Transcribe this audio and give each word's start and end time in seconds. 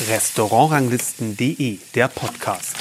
Restaurantranglisten.de, 0.00 1.78
der 1.94 2.08
Podcast. 2.08 2.76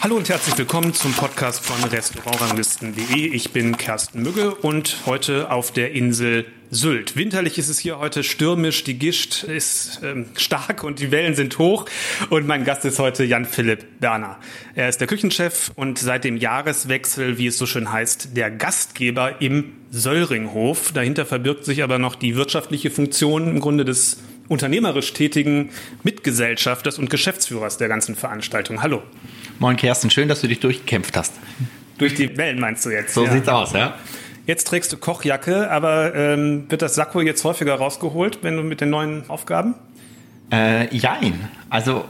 Hallo 0.00 0.16
und 0.16 0.28
herzlich 0.28 0.56
willkommen 0.56 0.94
zum 0.94 1.12
Podcast 1.14 1.66
von 1.66 1.82
Restaurantranglisten.de. 1.90 3.26
Ich 3.26 3.52
bin 3.52 3.76
Kersten 3.76 4.22
Mügge 4.22 4.54
und 4.54 4.98
heute 5.06 5.50
auf 5.50 5.72
der 5.72 5.92
Insel 5.92 6.46
Sylt. 6.70 7.16
Winterlich 7.16 7.58
ist 7.58 7.68
es 7.68 7.80
hier 7.80 7.98
heute 7.98 8.22
stürmisch, 8.22 8.84
die 8.84 8.98
Gischt 8.98 9.42
ist 9.42 10.00
ähm, 10.04 10.26
stark 10.36 10.84
und 10.84 11.00
die 11.00 11.10
Wellen 11.10 11.34
sind 11.34 11.58
hoch. 11.58 11.86
Und 12.30 12.46
mein 12.46 12.64
Gast 12.64 12.84
ist 12.84 13.00
heute 13.00 13.24
Jan-Philipp 13.24 14.00
Berner. 14.00 14.38
Er 14.76 14.88
ist 14.88 15.00
der 15.00 15.08
Küchenchef 15.08 15.72
und 15.74 15.98
seit 15.98 16.22
dem 16.22 16.36
Jahreswechsel, 16.36 17.36
wie 17.36 17.48
es 17.48 17.58
so 17.58 17.66
schön 17.66 17.90
heißt, 17.90 18.36
der 18.36 18.50
Gastgeber 18.52 19.42
im 19.42 19.72
Söllringhof. 19.90 20.92
Dahinter 20.92 21.26
verbirgt 21.26 21.64
sich 21.64 21.82
aber 21.82 21.98
noch 21.98 22.14
die 22.14 22.36
wirtschaftliche 22.36 22.90
Funktion 22.90 23.48
im 23.48 23.60
Grunde 23.60 23.84
des 23.84 24.18
unternehmerisch 24.52 25.12
tätigen 25.14 25.70
Mitgesellschafters 26.02 26.98
und 26.98 27.08
Geschäftsführers 27.08 27.78
der 27.78 27.88
ganzen 27.88 28.14
Veranstaltung. 28.14 28.82
Hallo. 28.82 29.02
Moin 29.58 29.76
Kersten, 29.76 30.10
schön, 30.10 30.28
dass 30.28 30.42
du 30.42 30.46
dich 30.46 30.60
durchgekämpft 30.60 31.16
hast. 31.16 31.32
Durch 31.98 32.14
die 32.14 32.36
Wellen 32.36 32.60
meinst 32.60 32.84
du 32.84 32.90
jetzt? 32.90 33.14
So 33.14 33.24
ja. 33.24 33.32
sieht's 33.32 33.48
aus, 33.48 33.72
ja. 33.72 33.96
Jetzt 34.46 34.66
trägst 34.66 34.92
du 34.92 34.96
Kochjacke, 34.98 35.70
aber 35.70 36.14
ähm, 36.14 36.66
wird 36.68 36.82
das 36.82 36.94
Sakko 36.96 37.20
jetzt 37.20 37.44
häufiger 37.44 37.76
rausgeholt, 37.76 38.40
wenn 38.42 38.56
du 38.56 38.62
mit 38.62 38.80
den 38.80 38.90
neuen 38.90 39.28
Aufgaben? 39.28 39.74
Äh, 40.52 40.94
jein. 40.94 41.48
Also 41.70 42.04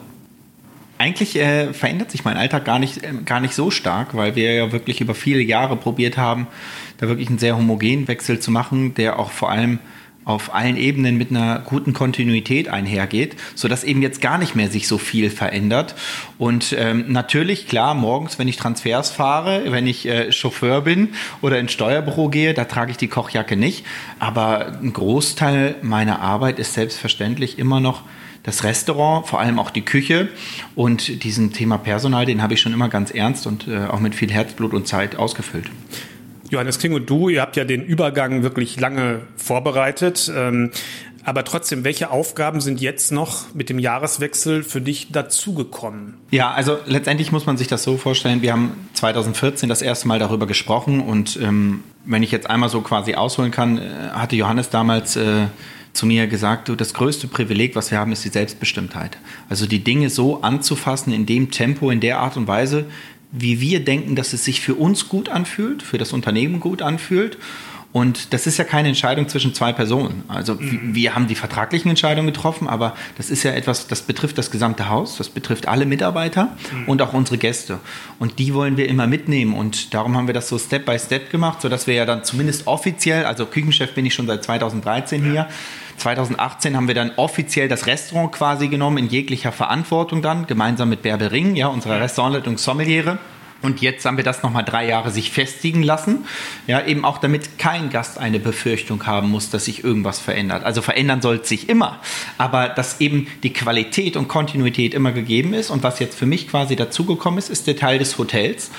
eigentlich 0.98 1.36
äh, 1.36 1.72
verändert 1.72 2.10
sich 2.10 2.24
mein 2.24 2.36
Alltag 2.36 2.64
gar 2.64 2.78
nicht, 2.78 3.04
äh, 3.04 3.12
gar 3.24 3.40
nicht 3.40 3.54
so 3.54 3.70
stark, 3.70 4.16
weil 4.16 4.34
wir 4.34 4.52
ja 4.52 4.72
wirklich 4.72 5.00
über 5.00 5.14
viele 5.14 5.42
Jahre 5.42 5.76
probiert 5.76 6.16
haben, 6.16 6.48
da 6.98 7.08
wirklich 7.08 7.28
einen 7.28 7.38
sehr 7.38 7.56
homogenen 7.56 8.08
Wechsel 8.08 8.40
zu 8.40 8.50
machen, 8.50 8.94
der 8.94 9.18
auch 9.18 9.30
vor 9.30 9.50
allem 9.50 9.78
auf 10.24 10.54
allen 10.54 10.76
Ebenen 10.76 11.16
mit 11.16 11.30
einer 11.30 11.60
guten 11.60 11.92
Kontinuität 11.92 12.68
einhergeht, 12.68 13.36
so 13.54 13.68
dass 13.68 13.84
eben 13.84 14.02
jetzt 14.02 14.20
gar 14.20 14.38
nicht 14.38 14.54
mehr 14.54 14.68
sich 14.68 14.86
so 14.86 14.98
viel 14.98 15.30
verändert. 15.30 15.94
Und 16.38 16.74
ähm, 16.78 17.06
natürlich, 17.08 17.66
klar, 17.66 17.94
morgens, 17.94 18.38
wenn 18.38 18.48
ich 18.48 18.56
Transfers 18.56 19.10
fahre, 19.10 19.72
wenn 19.72 19.86
ich 19.86 20.06
äh, 20.06 20.32
Chauffeur 20.32 20.82
bin 20.82 21.08
oder 21.40 21.58
ins 21.58 21.72
Steuerbüro 21.72 22.28
gehe, 22.28 22.54
da 22.54 22.64
trage 22.64 22.92
ich 22.92 22.96
die 22.96 23.08
Kochjacke 23.08 23.56
nicht. 23.56 23.84
Aber 24.18 24.78
ein 24.82 24.92
Großteil 24.92 25.76
meiner 25.82 26.20
Arbeit 26.20 26.58
ist 26.58 26.74
selbstverständlich 26.74 27.58
immer 27.58 27.80
noch 27.80 28.02
das 28.42 28.64
Restaurant, 28.64 29.26
vor 29.26 29.40
allem 29.40 29.58
auch 29.58 29.70
die 29.70 29.82
Küche. 29.82 30.28
Und 30.74 31.24
diesen 31.24 31.52
Thema 31.52 31.78
Personal, 31.78 32.26
den 32.26 32.42
habe 32.42 32.54
ich 32.54 32.60
schon 32.60 32.72
immer 32.72 32.88
ganz 32.88 33.10
ernst 33.10 33.46
und 33.46 33.68
äh, 33.68 33.86
auch 33.86 34.00
mit 34.00 34.14
viel 34.14 34.30
Herzblut 34.30 34.72
und 34.74 34.86
Zeit 34.86 35.16
ausgefüllt. 35.16 35.70
Johannes 36.52 36.78
King 36.78 36.94
und 36.94 37.08
du, 37.08 37.28
ihr 37.28 37.40
habt 37.40 37.56
ja 37.56 37.64
den 37.64 37.82
Übergang 37.82 38.42
wirklich 38.42 38.78
lange 38.78 39.22
vorbereitet. 39.36 40.30
Ähm, 40.34 40.70
aber 41.24 41.44
trotzdem, 41.44 41.84
welche 41.84 42.10
Aufgaben 42.10 42.60
sind 42.60 42.80
jetzt 42.80 43.12
noch 43.12 43.54
mit 43.54 43.68
dem 43.68 43.78
Jahreswechsel 43.78 44.62
für 44.62 44.80
dich 44.80 45.12
dazugekommen? 45.12 46.14
Ja, 46.30 46.50
also 46.50 46.78
letztendlich 46.86 47.30
muss 47.30 47.46
man 47.46 47.56
sich 47.56 47.68
das 47.68 47.84
so 47.84 47.96
vorstellen, 47.96 48.42
wir 48.42 48.52
haben 48.52 48.88
2014 48.94 49.68
das 49.68 49.82
erste 49.82 50.08
Mal 50.08 50.18
darüber 50.18 50.46
gesprochen 50.46 51.00
und 51.00 51.38
ähm, 51.40 51.84
wenn 52.04 52.22
ich 52.22 52.32
jetzt 52.32 52.50
einmal 52.50 52.68
so 52.68 52.80
quasi 52.80 53.14
ausholen 53.14 53.52
kann, 53.52 53.78
äh, 53.78 54.10
hatte 54.12 54.34
Johannes 54.34 54.70
damals 54.70 55.14
äh, 55.16 55.46
zu 55.92 56.06
mir 56.06 56.26
gesagt, 56.26 56.68
du, 56.68 56.74
das 56.74 56.94
größte 56.94 57.28
Privileg, 57.28 57.76
was 57.76 57.90
wir 57.90 57.98
haben, 57.98 58.12
ist 58.12 58.24
die 58.24 58.30
Selbstbestimmtheit. 58.30 59.18
Also 59.48 59.66
die 59.66 59.84
Dinge 59.84 60.10
so 60.10 60.42
anzufassen 60.42 61.12
in 61.12 61.26
dem 61.26 61.50
Tempo, 61.50 61.90
in 61.90 62.00
der 62.00 62.18
Art 62.18 62.36
und 62.36 62.48
Weise, 62.48 62.86
wie 63.32 63.60
wir 63.60 63.82
denken, 63.82 64.14
dass 64.14 64.34
es 64.34 64.44
sich 64.44 64.60
für 64.60 64.74
uns 64.74 65.08
gut 65.08 65.30
anfühlt, 65.30 65.82
für 65.82 65.98
das 65.98 66.12
Unternehmen 66.12 66.60
gut 66.60 66.82
anfühlt. 66.82 67.38
Und 67.92 68.32
das 68.32 68.46
ist 68.46 68.56
ja 68.56 68.64
keine 68.64 68.88
Entscheidung 68.88 69.28
zwischen 69.28 69.52
zwei 69.52 69.72
Personen. 69.72 70.24
Also 70.26 70.54
mhm. 70.54 70.94
wir 70.94 71.14
haben 71.14 71.26
die 71.26 71.34
vertraglichen 71.34 71.90
Entscheidungen 71.90 72.26
getroffen, 72.26 72.66
aber 72.66 72.96
das 73.18 73.30
ist 73.30 73.42
ja 73.42 73.52
etwas, 73.52 73.86
das 73.86 74.02
betrifft 74.02 74.38
das 74.38 74.50
gesamte 74.50 74.88
Haus, 74.88 75.18
das 75.18 75.28
betrifft 75.28 75.68
alle 75.68 75.84
Mitarbeiter 75.84 76.56
mhm. 76.72 76.88
und 76.88 77.02
auch 77.02 77.12
unsere 77.12 77.36
Gäste. 77.36 77.80
Und 78.18 78.38
die 78.38 78.54
wollen 78.54 78.78
wir 78.78 78.88
immer 78.88 79.06
mitnehmen. 79.06 79.54
Und 79.54 79.92
darum 79.92 80.16
haben 80.16 80.26
wir 80.26 80.34
das 80.34 80.48
so 80.48 80.58
Step 80.58 80.86
by 80.86 80.98
Step 80.98 81.30
gemacht, 81.30 81.60
sodass 81.60 81.86
wir 81.86 81.94
ja 81.94 82.06
dann 82.06 82.24
zumindest 82.24 82.66
offiziell, 82.66 83.26
also 83.26 83.44
Küchenchef 83.44 83.92
bin 83.92 84.06
ich 84.06 84.14
schon 84.14 84.26
seit 84.26 84.42
2013 84.42 85.22
hier, 85.22 85.48
2018 85.96 86.76
haben 86.76 86.88
wir 86.88 86.94
dann 86.94 87.12
offiziell 87.16 87.68
das 87.68 87.86
Restaurant 87.86 88.32
quasi 88.32 88.68
genommen, 88.68 88.98
in 88.98 89.06
jeglicher 89.08 89.52
Verantwortung 89.52 90.22
dann, 90.22 90.46
gemeinsam 90.46 90.88
mit 90.88 91.02
Bärbel 91.02 91.28
Ring, 91.28 91.54
ja, 91.54 91.68
unserer 91.68 92.00
Restaurantleitung 92.00 92.58
Sommeliere. 92.58 93.18
Und 93.62 93.80
jetzt 93.80 94.04
haben 94.04 94.16
wir 94.16 94.24
das 94.24 94.42
nochmal 94.42 94.64
drei 94.64 94.86
Jahre 94.86 95.10
sich 95.10 95.30
festigen 95.30 95.82
lassen. 95.82 96.26
Ja, 96.66 96.84
eben 96.84 97.04
auch 97.04 97.18
damit 97.18 97.58
kein 97.58 97.90
Gast 97.90 98.18
eine 98.18 98.40
Befürchtung 98.40 99.06
haben 99.06 99.30
muss, 99.30 99.50
dass 99.50 99.64
sich 99.64 99.84
irgendwas 99.84 100.18
verändert. 100.18 100.64
Also 100.64 100.82
verändern 100.82 101.22
soll 101.22 101.36
es 101.36 101.48
sich 101.48 101.68
immer. 101.68 102.00
Aber 102.38 102.68
dass 102.68 103.00
eben 103.00 103.28
die 103.42 103.52
Qualität 103.52 104.16
und 104.16 104.28
Kontinuität 104.28 104.94
immer 104.94 105.12
gegeben 105.12 105.54
ist. 105.54 105.70
Und 105.70 105.82
was 105.82 105.98
jetzt 105.98 106.18
für 106.18 106.26
mich 106.26 106.48
quasi 106.48 106.76
dazugekommen 106.76 107.38
ist, 107.38 107.50
ist 107.50 107.66
der 107.66 107.76
Teil 107.76 107.98
des 107.98 108.18
Hotels. 108.18 108.70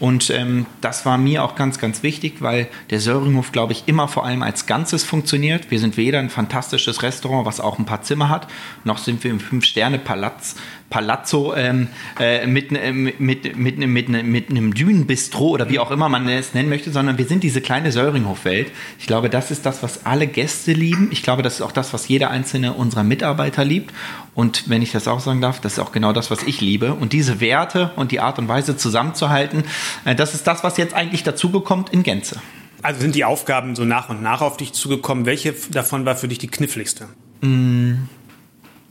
Und 0.00 0.30
ähm, 0.30 0.66
das 0.80 1.06
war 1.06 1.18
mir 1.18 1.44
auch 1.44 1.54
ganz, 1.54 1.78
ganz 1.78 2.02
wichtig, 2.02 2.36
weil 2.40 2.68
der 2.90 3.00
Söringhof, 3.00 3.52
glaube 3.52 3.72
ich, 3.72 3.84
immer 3.86 4.08
vor 4.08 4.24
allem 4.24 4.42
als 4.42 4.66
Ganzes 4.66 5.04
funktioniert. 5.04 5.70
Wir 5.70 5.78
sind 5.78 5.96
weder 5.96 6.18
ein 6.18 6.30
fantastisches 6.30 7.02
Restaurant, 7.02 7.46
was 7.46 7.60
auch 7.60 7.78
ein 7.78 7.84
paar 7.84 8.02
Zimmer 8.02 8.28
hat, 8.28 8.48
noch 8.84 8.98
sind 8.98 9.22
wir 9.24 9.30
im 9.30 9.40
Fünf-Sterne-Palaz 9.40 10.56
Palazzo 10.92 11.54
ähm, 11.56 11.88
äh, 12.20 12.46
mit, 12.46 12.70
äh, 12.70 12.92
mit, 12.92 13.18
mit, 13.18 13.56
mit, 13.56 13.78
mit, 13.78 14.08
mit 14.08 14.50
einem 14.50 14.74
Dünenbistro 14.74 15.48
oder 15.48 15.70
wie 15.70 15.78
auch 15.78 15.90
immer 15.90 16.10
man 16.10 16.28
es 16.28 16.52
nennen 16.52 16.68
möchte, 16.68 16.92
sondern 16.92 17.16
wir 17.16 17.24
sind 17.24 17.42
diese 17.42 17.62
kleine 17.62 17.90
Söringhof-Welt. 17.90 18.70
Ich 18.98 19.06
glaube, 19.06 19.30
das 19.30 19.50
ist 19.50 19.64
das, 19.64 19.82
was 19.82 20.04
alle 20.04 20.26
Gäste 20.26 20.72
lieben. 20.72 21.08
Ich 21.10 21.22
glaube, 21.22 21.42
das 21.42 21.54
ist 21.54 21.62
auch 21.62 21.72
das, 21.72 21.94
was 21.94 22.08
jeder 22.08 22.30
einzelne 22.30 22.74
unserer 22.74 23.04
Mitarbeiter 23.04 23.64
liebt. 23.64 23.92
Und 24.34 24.68
wenn 24.68 24.82
ich 24.82 24.92
das 24.92 25.08
auch 25.08 25.20
sagen 25.20 25.40
darf, 25.40 25.60
das 25.60 25.74
ist 25.74 25.78
auch 25.78 25.92
genau 25.92 26.12
das, 26.12 26.30
was 26.30 26.42
ich 26.42 26.60
liebe. 26.60 26.92
Und 26.92 27.14
diese 27.14 27.40
Werte 27.40 27.92
und 27.96 28.12
die 28.12 28.20
Art 28.20 28.38
und 28.38 28.48
Weise 28.48 28.76
zusammenzuhalten, 28.76 29.64
äh, 30.04 30.14
das 30.14 30.34
ist 30.34 30.46
das, 30.46 30.62
was 30.62 30.76
jetzt 30.76 30.92
eigentlich 30.92 31.22
dazugekommt 31.22 31.88
in 31.88 32.02
Gänze. 32.02 32.40
Also 32.82 33.00
sind 33.00 33.14
die 33.14 33.24
Aufgaben 33.24 33.76
so 33.76 33.86
nach 33.86 34.10
und 34.10 34.22
nach 34.22 34.42
auf 34.42 34.58
dich 34.58 34.74
zugekommen. 34.74 35.24
Welche 35.24 35.54
davon 35.70 36.04
war 36.04 36.16
für 36.16 36.28
dich 36.28 36.38
die 36.38 36.48
kniffligste? 36.48 37.08
Mm, 37.40 37.94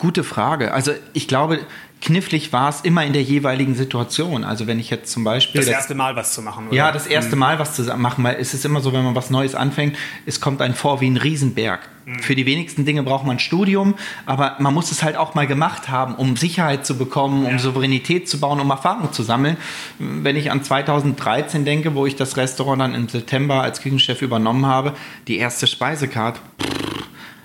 gute 0.01 0.23
Frage. 0.23 0.73
Also 0.73 0.93
ich 1.13 1.27
glaube, 1.27 1.59
knifflig 2.01 2.51
war 2.51 2.69
es 2.69 2.81
immer 2.81 3.05
in 3.05 3.13
der 3.13 3.21
jeweiligen 3.21 3.75
Situation. 3.75 4.43
Also 4.43 4.65
wenn 4.65 4.79
ich 4.79 4.89
jetzt 4.89 5.11
zum 5.11 5.23
Beispiel... 5.23 5.61
Das 5.61 5.69
erste 5.69 5.93
Mal 5.93 6.15
was 6.15 6.33
zu 6.33 6.41
machen, 6.41 6.67
oder? 6.67 6.75
Ja, 6.75 6.91
das 6.91 7.05
erste 7.05 7.35
mhm. 7.35 7.41
Mal 7.41 7.59
was 7.59 7.75
zu 7.75 7.83
machen, 7.95 8.23
weil 8.23 8.37
es 8.39 8.55
ist 8.55 8.65
immer 8.65 8.81
so, 8.81 8.93
wenn 8.93 9.03
man 9.03 9.13
was 9.13 9.29
Neues 9.29 9.53
anfängt, 9.53 9.95
es 10.25 10.41
kommt 10.41 10.59
ein 10.63 10.73
vor 10.73 11.01
wie 11.01 11.09
ein 11.09 11.17
Riesenberg. 11.17 11.87
Mhm. 12.05 12.19
Für 12.19 12.33
die 12.33 12.47
wenigsten 12.47 12.83
Dinge 12.83 13.03
braucht 13.03 13.27
man 13.27 13.35
ein 13.35 13.39
Studium, 13.39 13.93
aber 14.25 14.55
man 14.57 14.73
muss 14.73 14.91
es 14.91 15.03
halt 15.03 15.17
auch 15.17 15.35
mal 15.35 15.45
gemacht 15.45 15.89
haben, 15.89 16.15
um 16.15 16.35
Sicherheit 16.35 16.83
zu 16.83 16.97
bekommen, 16.97 17.45
um 17.45 17.51
ja. 17.51 17.59
Souveränität 17.59 18.27
zu 18.27 18.39
bauen, 18.39 18.59
um 18.59 18.71
Erfahrung 18.71 19.13
zu 19.13 19.21
sammeln. 19.21 19.55
Wenn 19.99 20.35
ich 20.35 20.49
an 20.49 20.63
2013 20.63 21.63
denke, 21.63 21.93
wo 21.93 22.07
ich 22.07 22.15
das 22.15 22.37
Restaurant 22.37 22.81
dann 22.81 22.95
im 22.95 23.07
September 23.07 23.61
als 23.61 23.81
Küchenchef 23.81 24.23
übernommen 24.23 24.65
habe, 24.65 24.93
die 25.27 25.37
erste 25.37 25.67
Speisekarte, 25.67 26.39
pff, 26.59 27.00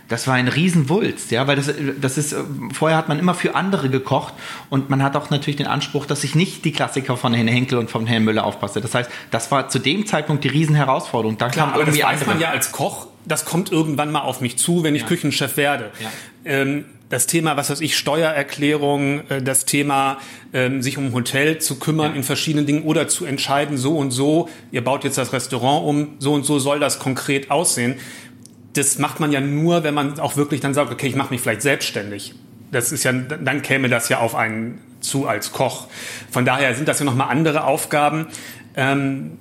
das 0.09 0.27
war 0.27 0.35
ein 0.35 0.49
Riesenwulst, 0.49 1.31
ja, 1.31 1.47
weil 1.47 1.57
das, 1.57 1.73
das 2.01 2.19
ist, 2.19 2.35
vorher 2.73 2.97
hat 2.97 3.09
man 3.09 3.19
immer 3.19 3.35
für 3.35 3.55
andere 3.55 3.91
gekocht 3.91 4.35
und 4.71 4.89
man 4.89 5.03
hat 5.03 5.17
auch 5.17 5.31
natürlich 5.31 5.57
den 5.57 5.67
Anspruch, 5.67 6.07
dass 6.07 6.23
ich 6.23 6.35
nicht 6.35 6.65
die 6.65 6.73
Klassiker 6.73 7.17
von 7.17 7.35
Herrn 7.35 7.49
Henkel 7.49 7.79
und 7.79 7.91
von 7.91 8.07
Herrn 8.07 8.25
Müller 8.25 8.45
aufpasse. 8.45 8.81
Das 8.81 8.95
heißt, 8.95 9.11
das 9.31 9.51
war 9.51 9.69
zu 9.69 9.79
dem 9.79 10.07
Zeitpunkt 10.07 10.45
die 10.45 10.49
Riesenherausforderung. 10.49 11.39
Da 11.39 11.49
Klar, 11.49 11.75
aber 11.75 11.85
das 11.85 12.01
weiß 12.01 12.27
man 12.27 12.41
ja 12.41 12.51
als 12.51 12.73
Koch, 12.73 13.09
das 13.25 13.45
kommt 13.45 13.73
irgendwann 13.73 14.13
mal 14.13 14.21
auf 14.21 14.41
mich 14.41 14.57
zu, 14.57 14.85
wenn 14.85 14.95
ich 14.95 15.03
ja. 15.03 15.09
Küchenchef 15.09 15.57
werde. 15.57 15.91
Ja. 16.01 16.11
Ähm, 16.45 16.85
das 17.09 17.27
Thema, 17.27 17.57
was 17.57 17.71
weiß 17.71 17.81
ich, 17.81 17.97
Steuererklärung, 17.97 19.29
äh, 19.29 19.43
das 19.43 19.65
Thema, 19.65 20.19
ähm, 20.53 20.83
sich 20.83 20.99
um 20.99 21.07
ein 21.07 21.13
Hotel 21.13 21.59
zu 21.59 21.79
kümmern 21.79 22.13
ja. 22.13 22.17
in 22.17 22.23
verschiedenen 22.23 22.67
Dingen 22.67 22.83
oder 22.83 23.09
zu 23.09 23.25
entscheiden, 23.25 23.77
so 23.77 23.97
und 23.97 24.11
so, 24.11 24.49
ihr 24.73 24.83
baut 24.83 25.05
jetzt 25.05 25.19
das 25.19 25.33
Restaurant 25.33 25.87
um, 25.87 26.09
so 26.19 26.33
und 26.33 26.45
so 26.45 26.59
soll 26.59 26.81
das 26.81 26.99
konkret 26.99 27.51
aussehen 27.51 27.97
das 28.77 28.99
macht 28.99 29.21
man 29.21 29.33
ja 29.33 29.41
nur, 29.41 29.85
wenn 29.85 29.95
man 29.95 30.19
auch 30.21 30.37
wirklich 30.37 30.61
dann 30.61 30.75
sagt, 30.75 30.93
okay, 30.93 31.07
ich 31.07 31.17
mache 31.17 31.31
mich 31.31 31.41
vielleicht 31.41 31.63
selbstständig. 31.63 32.35
Das 32.73 32.93
ist 32.93 33.05
ja, 33.05 33.13
dann 33.13 33.63
käme 33.63 33.89
das 33.89 34.09
ja 34.09 34.19
auf 34.19 34.35
einen 34.35 34.81
zu 35.01 35.27
als 35.27 35.53
Koch. 35.53 35.87
Von 36.31 36.45
daher 36.45 36.75
sind 36.75 36.89
das 36.89 36.99
ja 36.99 37.05
nochmal 37.05 37.29
andere 37.29 37.65
Aufgaben. 37.65 38.27
Ähm, 38.77 39.39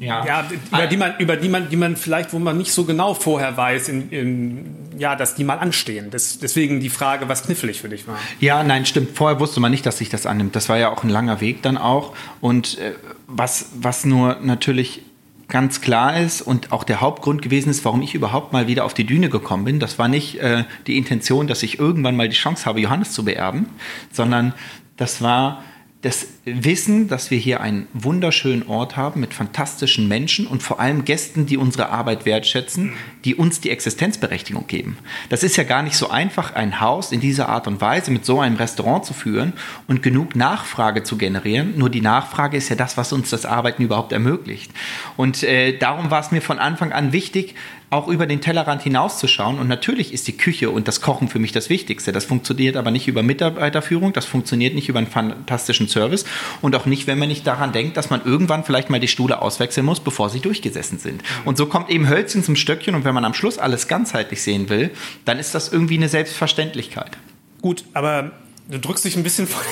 ja. 0.00 0.24
ja, 0.24 0.48
über 0.70 0.86
die 0.86 0.96
man, 0.96 1.14
über 1.18 1.36
die 1.36 1.48
man, 1.48 1.68
die 1.70 1.76
man 1.76 1.96
vielleicht, 1.96 2.32
wo 2.32 2.38
man 2.38 2.56
nicht 2.56 2.72
so 2.72 2.84
genau 2.84 3.14
vorher 3.14 3.56
weiß, 3.56 3.88
in, 3.88 4.10
in, 4.10 4.76
ja, 4.96 5.16
dass 5.16 5.34
die 5.34 5.44
mal 5.44 5.58
anstehen. 5.58 6.10
Das, 6.10 6.38
deswegen 6.38 6.80
die 6.80 6.90
Frage, 6.90 7.28
was 7.28 7.44
knifflig 7.44 7.80
für 7.80 7.88
dich 7.88 8.06
war. 8.06 8.18
Ja, 8.40 8.62
nein, 8.62 8.86
stimmt. 8.86 9.16
Vorher 9.16 9.40
wusste 9.40 9.60
man 9.60 9.70
nicht, 9.70 9.86
dass 9.86 9.98
sich 9.98 10.08
das 10.08 10.26
annimmt. 10.26 10.54
Das 10.54 10.68
war 10.68 10.78
ja 10.78 10.90
auch 10.90 11.02
ein 11.02 11.10
langer 11.10 11.40
Weg 11.40 11.62
dann 11.62 11.78
auch. 11.78 12.14
Und 12.40 12.78
äh, 12.78 12.92
was, 13.26 13.70
was 13.74 14.04
nur 14.04 14.36
natürlich 14.40 15.02
ganz 15.48 15.80
klar 15.80 16.18
ist 16.18 16.42
und 16.42 16.72
auch 16.72 16.84
der 16.84 17.00
Hauptgrund 17.00 17.42
gewesen 17.42 17.70
ist, 17.70 17.84
warum 17.84 18.02
ich 18.02 18.14
überhaupt 18.14 18.52
mal 18.52 18.66
wieder 18.66 18.84
auf 18.84 18.94
die 18.94 19.04
Düne 19.04 19.30
gekommen 19.30 19.64
bin. 19.64 19.80
Das 19.80 19.98
war 19.98 20.08
nicht 20.08 20.38
äh, 20.40 20.64
die 20.86 20.98
Intention, 20.98 21.46
dass 21.46 21.62
ich 21.62 21.78
irgendwann 21.78 22.16
mal 22.16 22.28
die 22.28 22.36
Chance 22.36 22.66
habe, 22.66 22.80
Johannes 22.80 23.12
zu 23.12 23.24
beerben, 23.24 23.66
sondern 24.12 24.52
das 24.96 25.22
war, 25.22 25.64
dass 26.02 26.26
wissen, 26.54 27.08
dass 27.08 27.30
wir 27.30 27.38
hier 27.38 27.60
einen 27.60 27.86
wunderschönen 27.92 28.66
Ort 28.68 28.96
haben 28.96 29.20
mit 29.20 29.34
fantastischen 29.34 30.08
Menschen 30.08 30.46
und 30.46 30.62
vor 30.62 30.80
allem 30.80 31.04
Gästen, 31.04 31.46
die 31.46 31.56
unsere 31.56 31.90
Arbeit 31.90 32.26
wertschätzen, 32.26 32.92
die 33.24 33.34
uns 33.34 33.60
die 33.60 33.70
Existenzberechtigung 33.70 34.66
geben. 34.66 34.98
Das 35.28 35.42
ist 35.42 35.56
ja 35.56 35.64
gar 35.64 35.82
nicht 35.82 35.96
so 35.96 36.10
einfach, 36.10 36.54
ein 36.54 36.80
Haus 36.80 37.12
in 37.12 37.20
dieser 37.20 37.48
Art 37.48 37.66
und 37.66 37.80
Weise 37.80 38.10
mit 38.10 38.24
so 38.24 38.40
einem 38.40 38.56
Restaurant 38.56 39.04
zu 39.04 39.14
führen 39.14 39.52
und 39.86 40.02
genug 40.02 40.36
Nachfrage 40.36 41.02
zu 41.02 41.16
generieren. 41.16 41.74
Nur 41.76 41.90
die 41.90 42.00
Nachfrage 42.00 42.56
ist 42.56 42.68
ja 42.68 42.76
das, 42.76 42.96
was 42.96 43.12
uns 43.12 43.30
das 43.30 43.46
Arbeiten 43.46 43.82
überhaupt 43.82 44.12
ermöglicht. 44.12 44.70
Und 45.16 45.42
äh, 45.42 45.76
darum 45.76 46.10
war 46.10 46.20
es 46.20 46.30
mir 46.30 46.42
von 46.42 46.58
Anfang 46.58 46.92
an 46.92 47.12
wichtig, 47.12 47.54
auch 47.90 48.08
über 48.08 48.26
den 48.26 48.40
Tellerrand 48.40 48.82
hinauszuschauen. 48.82 49.58
Und 49.58 49.68
natürlich 49.68 50.12
ist 50.12 50.28
die 50.28 50.36
Küche 50.36 50.70
und 50.70 50.88
das 50.88 51.00
Kochen 51.00 51.28
für 51.28 51.38
mich 51.38 51.52
das 51.52 51.70
Wichtigste. 51.70 52.12
Das 52.12 52.26
funktioniert 52.26 52.76
aber 52.76 52.90
nicht 52.90 53.08
über 53.08 53.22
Mitarbeiterführung, 53.22 54.12
das 54.12 54.26
funktioniert 54.26 54.74
nicht 54.74 54.88
über 54.88 54.98
einen 54.98 55.08
fantastischen 55.08 55.88
Service 55.88 56.24
und 56.62 56.74
auch 56.74 56.86
nicht, 56.86 57.06
wenn 57.06 57.18
man 57.18 57.28
nicht 57.28 57.46
daran 57.46 57.72
denkt, 57.72 57.96
dass 57.96 58.10
man 58.10 58.24
irgendwann 58.24 58.64
vielleicht 58.64 58.90
mal 58.90 59.00
die 59.00 59.08
Stuhle 59.08 59.42
auswechseln 59.42 59.86
muss, 59.86 60.00
bevor 60.00 60.30
sie 60.30 60.40
durchgesessen 60.40 60.98
sind. 60.98 61.22
Und 61.44 61.56
so 61.56 61.66
kommt 61.66 61.90
eben 61.90 62.08
Hölzchen 62.08 62.42
zum 62.42 62.56
Stöckchen 62.56 62.94
und 62.94 63.04
wenn 63.04 63.14
man 63.14 63.24
am 63.24 63.34
Schluss 63.34 63.58
alles 63.58 63.88
ganzheitlich 63.88 64.42
sehen 64.42 64.68
will, 64.68 64.90
dann 65.24 65.38
ist 65.38 65.54
das 65.54 65.72
irgendwie 65.72 65.96
eine 65.96 66.08
Selbstverständlichkeit. 66.08 67.18
Gut, 67.60 67.84
aber 67.92 68.32
du 68.68 68.78
drückst 68.78 69.04
dich 69.04 69.16
ein 69.16 69.22
bisschen 69.22 69.46
vor, 69.46 69.62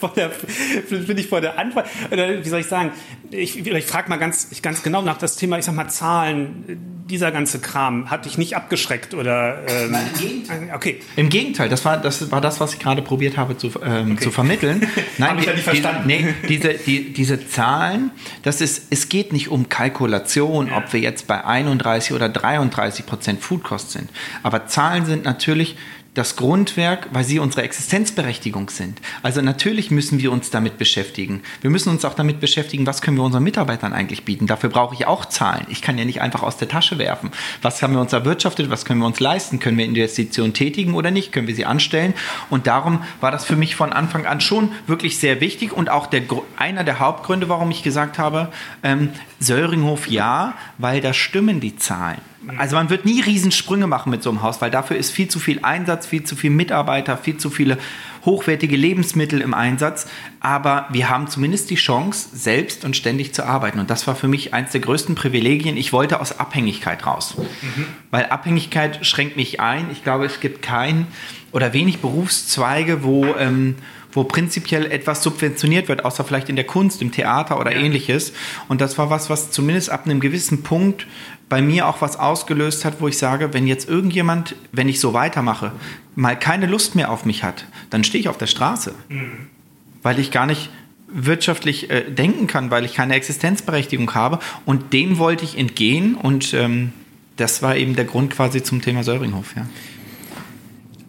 vor 0.00 0.12
der, 0.14 0.30
bin 0.90 1.16
ich 1.16 1.28
vor 1.28 1.40
der 1.40 1.58
Antwort, 1.58 1.86
oder 2.10 2.44
wie 2.44 2.48
soll 2.48 2.60
ich 2.60 2.66
sagen, 2.66 2.92
ich, 3.30 3.66
ich 3.66 3.84
frage 3.84 4.08
mal 4.08 4.18
ganz, 4.18 4.48
ganz 4.62 4.82
genau 4.82 5.02
nach 5.02 5.18
das 5.18 5.36
Thema, 5.36 5.58
ich 5.58 5.64
sag 5.64 5.74
mal 5.74 5.88
Zahlen, 5.88 7.04
dieser 7.08 7.32
ganze 7.32 7.58
Kram, 7.58 8.10
hat 8.10 8.24
dich 8.24 8.38
nicht 8.38 8.56
abgeschreckt 8.56 9.14
oder? 9.14 9.62
Ähm, 9.68 9.90
Nein, 9.90 10.06
im 10.12 10.20
Gegenteil. 10.20 10.70
Okay. 10.74 11.00
Im 11.16 11.28
Gegenteil, 11.28 11.68
das 11.68 11.84
war 11.84 11.98
das, 11.98 12.30
war 12.30 12.40
das 12.40 12.60
was 12.60 12.74
ich 12.74 12.78
gerade 12.78 13.02
probiert 13.02 13.36
habe 13.36 13.56
zu, 13.56 13.70
ähm, 13.82 14.12
okay. 14.12 14.24
zu 14.24 14.30
vermitteln. 14.30 14.86
Nein, 15.18 15.30
habe 15.30 15.40
ich 15.40 15.46
ja 15.46 15.52
nicht 15.52 15.64
verstanden. 15.64 16.08
Die, 16.08 16.22
nee, 16.22 16.34
diese, 16.48 16.74
die, 16.74 17.12
diese 17.12 17.46
Zahlen, 17.46 18.10
das 18.42 18.60
ist, 18.60 18.86
es 18.90 19.08
geht 19.08 19.32
nicht 19.32 19.48
um 19.48 19.68
Kalkulation, 19.68 20.68
ja. 20.68 20.78
ob 20.78 20.92
wir 20.92 21.00
jetzt 21.00 21.26
bei 21.26 21.44
31 21.44 22.12
oder 22.12 22.28
33 22.28 23.06
Prozent 23.06 23.40
Foodkost 23.40 23.90
sind. 23.90 24.08
Aber 24.42 24.66
Zahlen 24.66 25.04
sind 25.06 25.24
natürlich 25.24 25.76
das 26.14 26.36
Grundwerk, 26.36 27.08
weil 27.12 27.24
sie 27.24 27.40
unsere 27.40 27.62
Existenzberechtigung 27.62 28.70
sind. 28.70 29.00
Also 29.22 29.42
natürlich 29.42 29.90
müssen 29.90 30.20
wir 30.20 30.30
uns 30.30 30.50
damit 30.50 30.78
beschäftigen. 30.78 31.42
Wir 31.60 31.70
müssen 31.70 31.90
uns 31.90 32.04
auch 32.04 32.14
damit 32.14 32.38
beschäftigen, 32.38 32.86
was 32.86 33.02
können 33.02 33.16
wir 33.16 33.24
unseren 33.24 33.42
Mitarbeitern 33.42 33.92
eigentlich 33.92 34.24
bieten. 34.24 34.46
Dafür 34.46 34.70
brauche 34.70 34.94
ich 34.94 35.06
auch 35.06 35.24
Zahlen. 35.26 35.66
Ich 35.68 35.82
kann 35.82 35.98
ja 35.98 36.04
nicht 36.04 36.20
einfach 36.20 36.44
aus 36.44 36.56
der 36.56 36.68
Tasche 36.68 36.98
werfen. 36.98 37.32
Was 37.62 37.82
haben 37.82 37.94
wir 37.94 38.00
uns 38.00 38.12
erwirtschaftet? 38.12 38.70
Was 38.70 38.84
können 38.84 39.00
wir 39.00 39.06
uns 39.06 39.18
leisten? 39.18 39.58
Können 39.58 39.76
wir 39.76 39.84
Investitionen 39.84 40.54
tätigen 40.54 40.94
oder 40.94 41.10
nicht? 41.10 41.32
Können 41.32 41.48
wir 41.48 41.54
sie 41.54 41.66
anstellen? 41.66 42.14
Und 42.48 42.68
darum 42.68 43.02
war 43.20 43.32
das 43.32 43.44
für 43.44 43.56
mich 43.56 43.74
von 43.74 43.92
Anfang 43.92 44.24
an 44.24 44.40
schon 44.40 44.70
wirklich 44.86 45.18
sehr 45.18 45.40
wichtig 45.40 45.72
und 45.72 45.90
auch 45.90 46.06
der, 46.06 46.22
einer 46.56 46.84
der 46.84 47.00
Hauptgründe, 47.00 47.48
warum 47.48 47.72
ich 47.72 47.82
gesagt 47.82 48.18
habe, 48.18 48.52
ähm, 48.84 49.10
Söringhof 49.40 50.06
ja, 50.06 50.54
weil 50.78 51.00
da 51.00 51.12
stimmen 51.12 51.58
die 51.58 51.76
Zahlen. 51.76 52.20
Also 52.58 52.76
man 52.76 52.90
wird 52.90 53.04
nie 53.04 53.20
Riesensprünge 53.20 53.86
machen 53.86 54.10
mit 54.10 54.22
so 54.22 54.30
einem 54.30 54.42
Haus, 54.42 54.60
weil 54.60 54.70
dafür 54.70 54.96
ist 54.96 55.10
viel 55.10 55.28
zu 55.28 55.38
viel 55.38 55.60
Einsatz, 55.62 56.06
viel 56.06 56.24
zu 56.24 56.36
viel 56.36 56.50
Mitarbeiter, 56.50 57.16
viel 57.16 57.36
zu 57.36 57.50
viele 57.50 57.78
hochwertige 58.24 58.76
Lebensmittel 58.76 59.40
im 59.40 59.54
Einsatz. 59.54 60.06
Aber 60.40 60.86
wir 60.90 61.08
haben 61.08 61.28
zumindest 61.28 61.70
die 61.70 61.76
Chance, 61.76 62.28
selbst 62.32 62.84
und 62.84 62.96
ständig 62.96 63.34
zu 63.34 63.44
arbeiten. 63.44 63.78
Und 63.80 63.90
das 63.90 64.06
war 64.06 64.16
für 64.16 64.28
mich 64.28 64.54
eines 64.54 64.72
der 64.72 64.80
größten 64.80 65.14
Privilegien. 65.14 65.76
Ich 65.76 65.92
wollte 65.92 66.20
aus 66.20 66.38
Abhängigkeit 66.38 67.06
raus. 67.06 67.34
Mhm. 67.36 67.86
Weil 68.10 68.26
Abhängigkeit 68.26 69.04
schränkt 69.06 69.36
mich 69.36 69.60
ein. 69.60 69.90
Ich 69.90 70.02
glaube, 70.02 70.24
es 70.24 70.40
gibt 70.40 70.62
kein 70.62 71.06
oder 71.52 71.72
wenig 71.72 71.98
Berufszweige, 71.98 73.04
wo... 73.04 73.24
Ähm, 73.38 73.76
wo 74.14 74.24
prinzipiell 74.24 74.90
etwas 74.90 75.22
subventioniert 75.22 75.88
wird, 75.88 76.04
außer 76.04 76.24
vielleicht 76.24 76.48
in 76.48 76.56
der 76.56 76.64
Kunst, 76.64 77.02
im 77.02 77.10
Theater 77.10 77.58
oder 77.58 77.72
ja. 77.72 77.80
ähnliches. 77.80 78.32
Und 78.68 78.80
das 78.80 78.96
war 78.96 79.10
was, 79.10 79.28
was 79.28 79.50
zumindest 79.50 79.90
ab 79.90 80.04
einem 80.04 80.20
gewissen 80.20 80.62
Punkt 80.62 81.06
bei 81.54 81.62
mir 81.62 81.86
auch 81.86 82.00
was 82.00 82.18
ausgelöst 82.18 82.84
hat, 82.84 83.00
wo 83.00 83.06
ich 83.06 83.16
sage, 83.16 83.54
wenn 83.54 83.68
jetzt 83.68 83.88
irgendjemand, 83.88 84.56
wenn 84.72 84.88
ich 84.88 84.98
so 84.98 85.12
weitermache, 85.12 85.70
mal 86.16 86.36
keine 86.36 86.66
Lust 86.66 86.96
mehr 86.96 87.12
auf 87.12 87.24
mich 87.24 87.44
hat, 87.44 87.66
dann 87.90 88.02
stehe 88.02 88.20
ich 88.20 88.28
auf 88.28 88.38
der 88.38 88.48
Straße, 88.48 88.92
mhm. 89.08 89.46
weil 90.02 90.18
ich 90.18 90.32
gar 90.32 90.46
nicht 90.46 90.70
wirtschaftlich 91.06 91.90
äh, 91.90 92.10
denken 92.10 92.48
kann, 92.48 92.72
weil 92.72 92.84
ich 92.84 92.94
keine 92.94 93.14
Existenzberechtigung 93.14 94.12
habe. 94.16 94.40
Und 94.64 94.92
dem 94.92 95.18
wollte 95.18 95.44
ich 95.44 95.56
entgehen 95.56 96.16
und 96.16 96.54
ähm, 96.54 96.92
das 97.36 97.62
war 97.62 97.76
eben 97.76 97.94
der 97.94 98.06
Grund 98.06 98.34
quasi 98.34 98.60
zum 98.60 98.82
Thema 98.82 99.04
Söringhof. 99.04 99.54
Ja. 99.54 99.64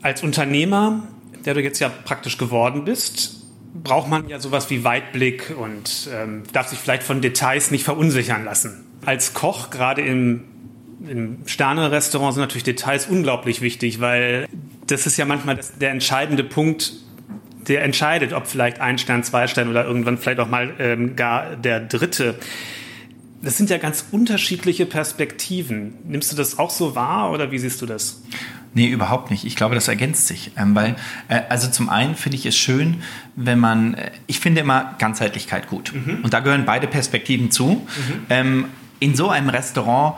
Als 0.04 0.22
Unternehmer, 0.22 1.08
der 1.44 1.56
du 1.56 1.64
jetzt 1.64 1.80
ja 1.80 1.90
praktisch 1.90 2.38
geworden 2.38 2.86
bist, 2.86 3.48
braucht 3.74 4.12
man 4.12 4.30
ja 4.30 4.40
sowas 4.40 4.70
wie 4.70 4.84
Weitblick 4.84 5.56
und 5.58 6.08
ähm, 6.14 6.44
darf 6.54 6.68
sich 6.68 6.78
vielleicht 6.78 7.02
von 7.02 7.22
Details 7.22 7.72
nicht 7.72 7.84
verunsichern 7.84 8.46
lassen 8.46 8.86
als 9.06 9.34
Koch, 9.34 9.70
gerade 9.70 10.02
im, 10.02 10.44
im 11.08 11.40
Sterne-Restaurant, 11.46 12.34
sind 12.34 12.42
natürlich 12.42 12.64
Details 12.64 13.08
unglaublich 13.08 13.62
wichtig, 13.62 14.00
weil 14.00 14.48
das 14.88 15.06
ist 15.06 15.18
ja 15.18 15.26
manchmal 15.26 15.56
das, 15.56 15.78
der 15.78 15.92
entscheidende 15.92 16.44
Punkt, 16.44 16.94
der 17.68 17.84
entscheidet, 17.84 18.34
ob 18.34 18.48
vielleicht 18.48 18.80
ein 18.80 18.98
Stern, 18.98 19.24
zwei 19.24 19.48
Sterne 19.48 19.70
oder 19.70 19.86
irgendwann 19.86 20.18
vielleicht 20.18 20.40
auch 20.40 20.50
mal 20.50 20.74
ähm, 20.80 21.16
gar 21.16 21.56
der 21.56 21.80
dritte. 21.80 22.36
Das 23.42 23.58
sind 23.58 23.70
ja 23.70 23.78
ganz 23.78 24.06
unterschiedliche 24.12 24.86
Perspektiven. 24.86 25.96
Nimmst 26.06 26.32
du 26.32 26.36
das 26.36 26.58
auch 26.58 26.70
so 26.70 26.96
wahr 26.96 27.32
oder 27.32 27.52
wie 27.52 27.60
siehst 27.60 27.82
du 27.82 27.86
das? 27.86 28.22
Nee, 28.76 28.88
überhaupt 28.88 29.32
nicht. 29.32 29.46
Ich 29.46 29.56
glaube, 29.56 29.74
das 29.74 29.88
ergänzt 29.88 30.28
sich. 30.28 30.52
Ähm, 30.58 30.76
weil, 30.76 30.96
äh, 31.30 31.42
also 31.48 31.70
zum 31.70 31.90
einen 31.90 32.16
finde 32.16 32.38
ich 32.38 32.46
es 32.46 32.58
schön, 32.58 33.04
wenn 33.36 33.58
man, 33.58 33.94
äh, 33.94 34.12
ich 34.28 34.40
finde 34.42 34.62
immer 34.62 34.96
Ganzheitlichkeit 35.00 35.70
gut. 35.70 35.94
Mhm. 35.94 36.20
Und 36.24 36.34
da 36.34 36.42
gehören 36.42 36.66
beide 36.66 36.86
Perspektiven 36.86 37.52
zu. 37.52 37.68
Mhm. 37.68 37.86
Ähm, 38.30 38.66
in 39.00 39.16
so 39.16 39.30
einem 39.30 39.50
Restaurant, 39.50 40.16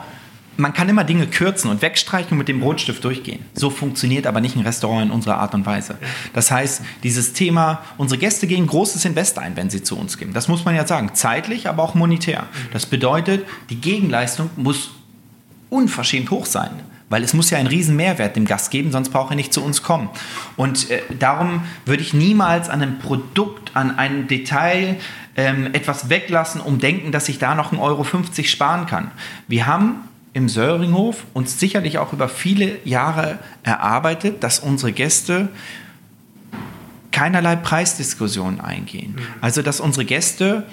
man 0.56 0.72
kann 0.72 0.88
immer 0.88 1.04
Dinge 1.04 1.28
kürzen 1.28 1.70
und 1.70 1.82
wegstreichen 1.82 2.32
und 2.32 2.38
mit 2.38 2.48
dem 2.48 2.60
Brotstift 2.60 3.04
durchgehen. 3.04 3.44
So 3.54 3.70
funktioniert 3.70 4.26
aber 4.26 4.40
nicht 4.40 4.56
ein 4.56 4.62
Restaurant 4.62 5.06
in 5.06 5.10
unserer 5.12 5.38
Art 5.38 5.54
und 5.54 5.64
Weise. 5.66 5.96
Das 6.34 6.50
heißt, 6.50 6.82
dieses 7.04 7.32
Thema, 7.32 7.82
unsere 7.96 8.18
Gäste 8.18 8.48
gehen 8.48 8.66
großes 8.66 9.04
Invest 9.04 9.38
ein, 9.38 9.56
wenn 9.56 9.70
sie 9.70 9.84
zu 9.84 9.96
uns 9.96 10.18
gehen. 10.18 10.32
Das 10.32 10.48
muss 10.48 10.64
man 10.64 10.74
ja 10.74 10.84
sagen, 10.86 11.10
zeitlich, 11.14 11.68
aber 11.68 11.84
auch 11.84 11.94
monetär. 11.94 12.46
Das 12.72 12.86
bedeutet, 12.86 13.46
die 13.70 13.80
Gegenleistung 13.80 14.50
muss 14.56 14.90
unverschämt 15.70 16.30
hoch 16.30 16.46
sein 16.46 16.70
weil 17.10 17.22
es 17.22 17.34
muss 17.34 17.50
ja 17.50 17.58
einen 17.58 17.68
riesen 17.68 17.96
Mehrwert 17.96 18.36
dem 18.36 18.44
Gast 18.44 18.70
geben, 18.70 18.92
sonst 18.92 19.10
braucht 19.10 19.32
er 19.32 19.36
nicht 19.36 19.52
zu 19.52 19.62
uns 19.62 19.82
kommen. 19.82 20.10
Und 20.56 20.90
äh, 20.90 21.00
darum 21.18 21.62
würde 21.86 22.02
ich 22.02 22.14
niemals 22.14 22.68
an 22.68 22.82
einem 22.82 22.98
Produkt, 22.98 23.70
an 23.74 23.98
einem 23.98 24.28
Detail 24.28 24.96
ähm, 25.38 25.72
etwas 25.72 26.10
weglassen, 26.10 26.60
um 26.60 26.80
denken, 26.80 27.12
dass 27.12 27.28
ich 27.28 27.38
da 27.38 27.54
noch 27.54 27.72
1,50 27.72 27.80
Euro 27.80 28.04
sparen 28.44 28.86
kann. 28.86 29.12
Wir 29.46 29.66
haben 29.66 30.00
im 30.32 30.48
Söringhof 30.48 31.24
uns 31.32 31.60
sicherlich 31.60 31.98
auch 31.98 32.12
über 32.12 32.28
viele 32.28 32.84
Jahre 32.84 33.38
erarbeitet, 33.62 34.42
dass 34.42 34.58
unsere 34.58 34.92
Gäste 34.92 35.48
keinerlei 37.12 37.54
Preisdiskussionen 37.54 38.60
eingehen. 38.60 39.14
Mhm. 39.14 39.26
Also 39.40 39.62
dass 39.62 39.78
unsere 39.78 40.04
Gäste 40.04 40.66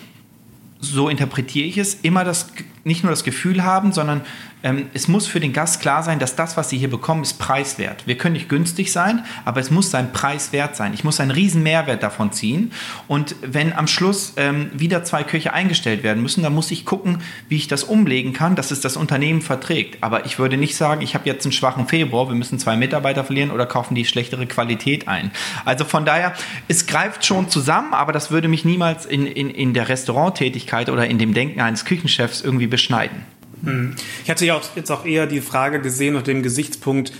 so 0.80 1.10
interpretiere 1.10 1.68
ich 1.68 1.78
es, 1.78 1.94
immer 2.01 2.24
das, 2.24 2.48
nicht 2.86 3.04
nur 3.04 3.10
das 3.10 3.24
Gefühl 3.24 3.63
haben, 3.63 3.92
sondern 3.92 4.22
ähm, 4.65 4.88
es 4.94 5.08
muss 5.08 5.25
für 5.25 5.39
den 5.39 5.54
Gast 5.54 5.82
klar 5.82 6.04
sein, 6.04 6.20
dass 6.20 6.36
das, 6.36 6.56
was 6.56 6.70
sie 6.70 6.77
hier 6.77 6.89
bekommen, 6.89 7.24
ist 7.24 7.39
preiswert. 7.39 8.06
Wir 8.06 8.15
können 8.15 8.34
nicht 8.34 8.48
günstig 8.48 8.92
sein, 8.92 9.25
aber 9.44 9.60
es 9.60 9.72
muss 9.72 9.89
sein 9.89 10.13
Preis 10.13 10.54
wert 10.54 10.75
sein. 10.75 10.94
Ich 10.94 11.04
muss 11.04 11.20
einen 11.20 11.32
riesen 11.32 11.63
Mehrwert 11.63 12.04
davon 12.04 12.32
ziehen. 12.32 12.72
Und 13.08 13.36
wenn 13.42 13.74
am 13.74 13.88
Schluss 13.88 14.34
ähm, 14.38 14.70
wieder 14.72 15.04
zwei 15.04 15.24
Köche 15.24 15.51
eingestellt 15.51 16.04
werden 16.04 16.22
müssen, 16.22 16.44
dann 16.44 16.54
muss 16.54 16.70
ich 16.70 16.86
gucken, 16.86 17.24
wie 17.50 17.58
ich 17.58 17.68
das 17.68 17.84
umlegen 17.84 18.34
kann, 18.34 18.56
dass 18.56 18.70
es 18.70 18.82
das 18.82 18.98
Unternehmen 18.98 19.42
verträgt. 19.42 20.04
Aber 20.04 20.27
ich 20.27 20.38
würde 20.38 20.56
nicht 20.56 20.75
sagen, 20.75 21.01
ich 21.01 21.15
habe 21.15 21.25
jetzt 21.27 21.44
einen 21.44 21.54
schwachen 21.54 21.88
Februar, 21.88 22.27
wir 22.27 22.36
müssen 22.36 22.60
zwei 22.60 22.75
Mitarbeiter 22.75 23.24
verlieren 23.24 23.50
oder 23.50 23.65
kaufen 23.65 23.96
die 23.96 24.06
schlechtere 24.06 24.46
Qualität 24.46 25.08
ein. 25.08 25.32
Also 25.63 25.86
von 25.86 26.06
daher, 26.06 26.36
es 26.68 26.86
greift 26.86 27.25
schon 27.25 27.50
zusammen, 27.50 27.96
aber 27.96 28.13
das 28.13 28.30
würde 28.30 28.48
mich 28.48 28.63
niemals 28.63 29.08
in, 29.08 29.25
in, 29.25 29.50
in 29.50 29.74
der 29.74 29.89
Restauranttätigkeit 29.89 30.89
oder 30.89 31.08
in 31.08 31.18
dem 31.18 31.34
Denken 31.34 31.62
eines 31.62 31.86
Küchenchefs 31.86 32.42
irgendwie 32.42 32.75
beschneiden. 32.75 33.24
Hm. 33.63 33.96
Ich 34.25 34.29
hatte 34.29 34.46
ja 34.46 34.55
auch 34.58 34.63
jetzt 34.75 34.91
auch 34.91 35.05
eher 35.05 35.27
die 35.27 35.39
Frage 35.39 35.79
gesehen 35.79 36.17
unter 36.17 36.34
dem 36.34 36.44
Gesichtspunkt, 36.44 37.13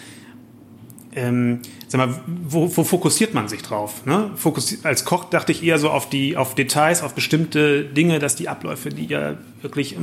ähm, 1.16 1.62
sag 1.88 2.00
mal, 2.00 2.20
wo, 2.28 2.76
wo 2.76 2.84
fokussiert 2.84 3.34
man 3.34 3.48
sich 3.48 3.62
drauf? 3.62 4.06
Ne? 4.06 4.32
Fokus, 4.36 4.84
als 4.84 5.06
Koch 5.06 5.24
dachte 5.30 5.54
ich 5.54 5.64
eher 5.64 5.80
so 5.80 5.90
auf 5.92 6.10
die, 6.10 6.36
auf 6.36 6.56
Details, 6.56 7.04
auf 7.04 7.16
bestimmte 7.16 7.86
Dinge, 7.86 8.20
dass 8.20 8.36
die 8.36 8.50
Abläufe, 8.50 8.90
die 8.90 9.06
ja 9.06 9.38
wirklich 9.62 9.96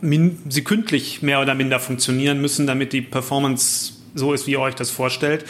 min, 0.00 0.38
sekündlich 0.48 1.22
mehr 1.22 1.40
oder 1.40 1.54
minder 1.54 1.78
funktionieren 1.78 2.40
müssen, 2.40 2.66
damit 2.66 2.92
die 2.92 3.02
Performance 3.02 3.92
so 4.16 4.32
ist, 4.32 4.48
wie 4.48 4.52
ihr 4.52 4.60
euch 4.60 4.74
das 4.74 4.90
vorstellt. 4.90 5.44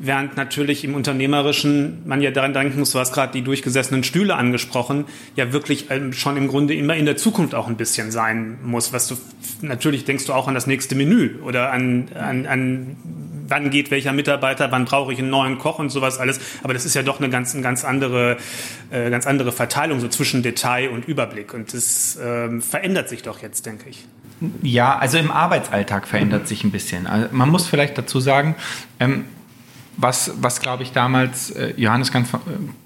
Während 0.00 0.36
natürlich 0.36 0.84
im 0.84 0.94
Unternehmerischen 0.94 2.06
man 2.06 2.22
ja 2.22 2.30
daran 2.30 2.52
denken 2.52 2.78
muss, 2.78 2.92
du 2.92 3.00
hast 3.00 3.12
gerade 3.12 3.32
die 3.32 3.42
durchgesessenen 3.42 4.04
Stühle 4.04 4.36
angesprochen, 4.36 5.06
ja 5.34 5.52
wirklich 5.52 5.90
ähm, 5.90 6.12
schon 6.12 6.36
im 6.36 6.46
Grunde 6.46 6.74
immer 6.74 6.94
in 6.94 7.04
der 7.04 7.16
Zukunft 7.16 7.54
auch 7.54 7.66
ein 7.66 7.76
bisschen 7.76 8.12
sein 8.12 8.58
muss. 8.62 8.92
Was 8.92 9.08
du 9.08 9.16
natürlich 9.60 10.04
denkst 10.04 10.26
du 10.26 10.32
auch 10.32 10.46
an 10.46 10.54
das 10.54 10.68
nächste 10.68 10.94
Menü 10.94 11.40
oder 11.42 11.72
an, 11.72 12.08
an, 12.14 12.46
an 12.46 12.96
wann 13.48 13.70
geht 13.70 13.90
welcher 13.90 14.12
Mitarbeiter, 14.12 14.70
wann 14.70 14.84
brauche 14.84 15.12
ich 15.12 15.18
einen 15.18 15.30
neuen 15.30 15.58
Koch 15.58 15.78
und 15.78 15.90
sowas 15.90 16.18
alles. 16.18 16.40
Aber 16.62 16.74
das 16.74 16.84
ist 16.84 16.94
ja 16.94 17.02
doch 17.02 17.18
eine 17.18 17.30
ganz, 17.30 17.54
eine 17.54 17.62
ganz 17.62 17.84
andere, 17.84 18.36
äh, 18.90 19.10
ganz 19.10 19.26
andere 19.26 19.52
Verteilung 19.52 20.00
so 20.00 20.08
zwischen 20.08 20.42
Detail 20.42 20.90
und 20.90 21.06
Überblick. 21.08 21.54
Und 21.54 21.74
das 21.74 22.18
ähm, 22.22 22.62
verändert 22.62 23.08
sich 23.08 23.22
doch 23.22 23.42
jetzt, 23.42 23.66
denke 23.66 23.88
ich. 23.88 24.04
Ja, 24.62 24.96
also 24.96 25.18
im 25.18 25.32
Arbeitsalltag 25.32 26.06
verändert 26.06 26.46
sich 26.46 26.62
ein 26.62 26.70
bisschen. 26.70 27.06
Also 27.06 27.28
man 27.32 27.48
muss 27.48 27.66
vielleicht 27.66 27.98
dazu 27.98 28.20
sagen, 28.20 28.54
ähm, 29.00 29.24
was, 29.98 30.32
was 30.40 30.60
glaube 30.60 30.84
ich 30.84 30.92
damals 30.92 31.50
äh, 31.50 31.74
Johannes 31.76 32.10
ganz, 32.10 32.30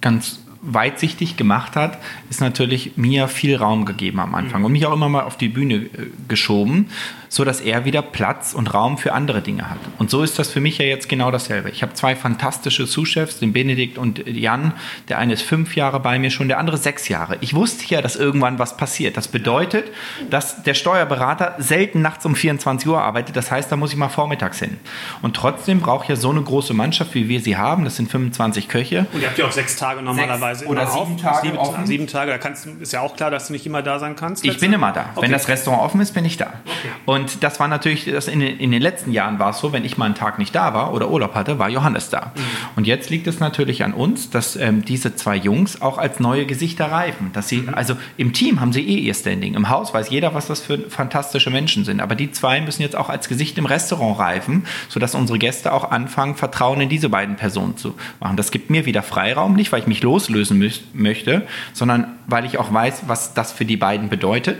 ganz 0.01 0.41
weitsichtig 0.63 1.37
gemacht 1.37 1.77
hat, 1.77 1.99
ist 2.33 2.41
natürlich 2.41 2.97
mir 2.97 3.29
viel 3.29 3.57
Raum 3.57 3.85
gegeben 3.85 4.19
am 4.19 4.35
Anfang 4.35 4.65
und 4.65 4.73
mich 4.73 4.87
auch 4.87 4.95
immer 4.95 5.11
mal 5.11 5.25
auf 5.25 5.37
die 5.37 5.51
Bühne 5.51 5.75
äh, 5.75 5.89
geschoben, 6.29 6.89
so 7.29 7.45
dass 7.45 7.61
er 7.61 7.85
wieder 7.85 8.01
Platz 8.01 8.55
und 8.55 8.73
Raum 8.73 8.97
für 8.97 9.13
andere 9.13 9.43
Dinge 9.43 9.69
hat. 9.69 9.77
Und 9.99 10.09
so 10.09 10.23
ist 10.23 10.39
das 10.39 10.51
für 10.51 10.61
mich 10.61 10.79
ja 10.79 10.87
jetzt 10.87 11.11
genau 11.11 11.31
dasselbe. 11.31 11.69
Ich 11.69 11.83
habe 11.83 11.93
zwei 11.93 12.17
fantastische 12.17 12.87
Sous-Chefs, 12.87 13.39
den 13.39 13.53
Benedikt 13.53 13.99
und 13.99 14.27
Jan. 14.27 14.73
Der 15.09 15.19
eine 15.19 15.35
ist 15.35 15.43
fünf 15.43 15.77
Jahre 15.77 16.01
bei 16.01 16.19
mir 16.19 16.31
schon, 16.31 16.49
der 16.49 16.59
andere 16.59 16.79
sechs 16.79 17.09
Jahre. 17.09 17.37
Ich 17.43 17.53
wusste 17.53 17.85
ja, 17.89 18.01
dass 18.01 18.17
irgendwann 18.17 18.59
was 18.59 18.79
passiert. 18.79 19.19
Das 19.19 19.29
bedeutet, 19.29 19.91
dass 20.31 20.63
der 20.63 20.73
Steuerberater 20.73 21.57
selten 21.59 22.01
nachts 22.01 22.25
um 22.25 22.35
24 22.35 22.89
Uhr 22.89 23.01
arbeitet. 23.03 23.37
Das 23.37 23.51
heißt, 23.51 23.71
da 23.71 23.77
muss 23.77 23.93
ich 23.93 23.99
mal 23.99 24.09
vormittags 24.09 24.59
hin. 24.59 24.79
Und 25.21 25.37
trotzdem 25.37 25.81
braucht 25.81 26.09
ja 26.09 26.17
so 26.17 26.31
eine 26.31 26.41
große 26.41 26.73
Mannschaft, 26.73 27.15
wie 27.15 27.29
wir 27.29 27.41
sie 27.41 27.59
haben. 27.59 27.85
Das 27.85 27.97
sind 27.97 28.11
25 28.11 28.69
Köche. 28.69 29.07
Und 29.13 29.21
ihr 29.21 29.29
habt 29.29 29.37
ja 29.37 29.45
auch 29.45 29.53
sechs 29.53 29.77
Tage 29.77 30.01
normalerweise 30.01 30.61
sechs 30.61 30.71
oder 30.71 30.87
sieben. 30.87 31.19
Tage. 31.19 31.47
Sieben, 31.47 31.87
sieben, 31.87 32.07
Tage. 32.07 32.22
Da 32.27 32.39
kannst, 32.39 32.67
ist 32.67 32.93
ja 32.93 33.01
auch 33.01 33.17
klar, 33.17 33.31
dass 33.31 33.49
du 33.49 33.53
nicht 33.53 33.67
immer 33.67 33.83
da 33.83 33.99
sein 33.99 34.17
kannst. 34.17 34.45
Ich 34.45 34.59
bin 34.59 34.73
immer 34.73 34.93
da. 34.93 35.11
Okay. 35.15 35.23
Wenn 35.23 35.33
das 35.33 35.49
Restaurant 35.49 35.83
offen 35.83 36.01
ist, 36.01 36.13
bin 36.15 36.25
ich 36.25 36.37
da. 36.37 36.53
Okay. 36.65 36.89
Und 37.07 37.43
das 37.43 37.61
war 37.61 37.69
natürlich, 37.69 38.05
das 38.07 38.29
in, 38.29 38.41
den, 38.41 38.59
in 38.59 38.71
den 38.71 38.83
letzten 38.83 39.13
Jahren 39.13 39.39
war 39.39 39.51
es 39.51 39.59
so, 39.59 39.73
wenn 39.73 39.85
ich 39.85 39.99
mal 39.99 40.07
einen 40.07 40.15
Tag 40.15 40.39
nicht 40.39 40.55
da 40.55 40.75
war 40.75 40.93
oder 40.93 41.11
Urlaub 41.11 41.35
hatte, 41.35 41.59
war 41.59 41.69
Johannes 41.69 42.11
da. 42.11 42.33
Mhm. 42.35 42.41
Und 42.77 42.87
jetzt 42.87 43.11
liegt 43.11 43.27
es 43.27 43.41
natürlich 43.41 43.85
an 43.85 43.95
uns, 43.95 44.31
dass 44.31 44.57
ähm, 44.57 44.85
diese 44.85 45.15
zwei 45.17 45.37
Jungs 45.37 45.83
auch 45.83 45.99
als 45.99 46.21
neue 46.21 46.47
Gesichter 46.47 46.91
reifen. 46.91 47.31
Dass 47.33 47.49
sie, 47.49 47.63
mhm. 47.63 47.75
also 47.75 47.97
im 48.17 48.33
Team 48.33 48.61
haben 48.61 48.73
sie 48.73 48.87
eh 48.87 48.99
ihr 48.99 49.15
Standing. 49.15 49.55
Im 49.55 49.69
Haus 49.69 49.95
weiß 49.95 50.11
jeder, 50.11 50.35
was 50.35 50.47
das 50.47 50.61
für 50.61 50.79
fantastische 50.91 51.51
Menschen 51.51 51.85
sind. 51.85 52.01
Aber 52.01 52.15
die 52.15 52.31
zwei 52.31 52.61
müssen 52.61 52.83
jetzt 52.83 52.97
auch 52.97 53.09
als 53.09 53.29
Gesicht 53.29 53.59
im 53.59 53.67
Restaurant 53.67 54.19
reifen, 54.19 54.67
sodass 54.89 55.15
unsere 55.15 55.39
Gäste 55.39 55.73
auch 55.73 55.91
anfangen, 55.91 56.37
Vertrauen 56.37 56.81
in 56.81 56.89
diese 56.89 57.09
beiden 57.09 57.37
Personen 57.37 57.77
zu 57.77 57.95
machen. 58.21 58.37
Das 58.37 58.51
gibt 58.51 58.71
mir 58.71 58.87
wieder 58.87 59.03
Freiraum, 59.03 59.55
nicht 59.55 59.73
weil 59.73 59.81
ich 59.81 59.87
mich 59.87 60.03
loslösen 60.03 60.73
möchte, 60.93 61.47
sondern 61.73 62.12
weil 62.27 62.45
ich 62.45 62.59
auch 62.59 62.73
weiß, 62.73 63.05
was 63.07 63.35
das 63.35 63.53
für 63.53 63.65
die 63.65 63.77
beiden 63.77 64.09
bedeutet 64.09 64.59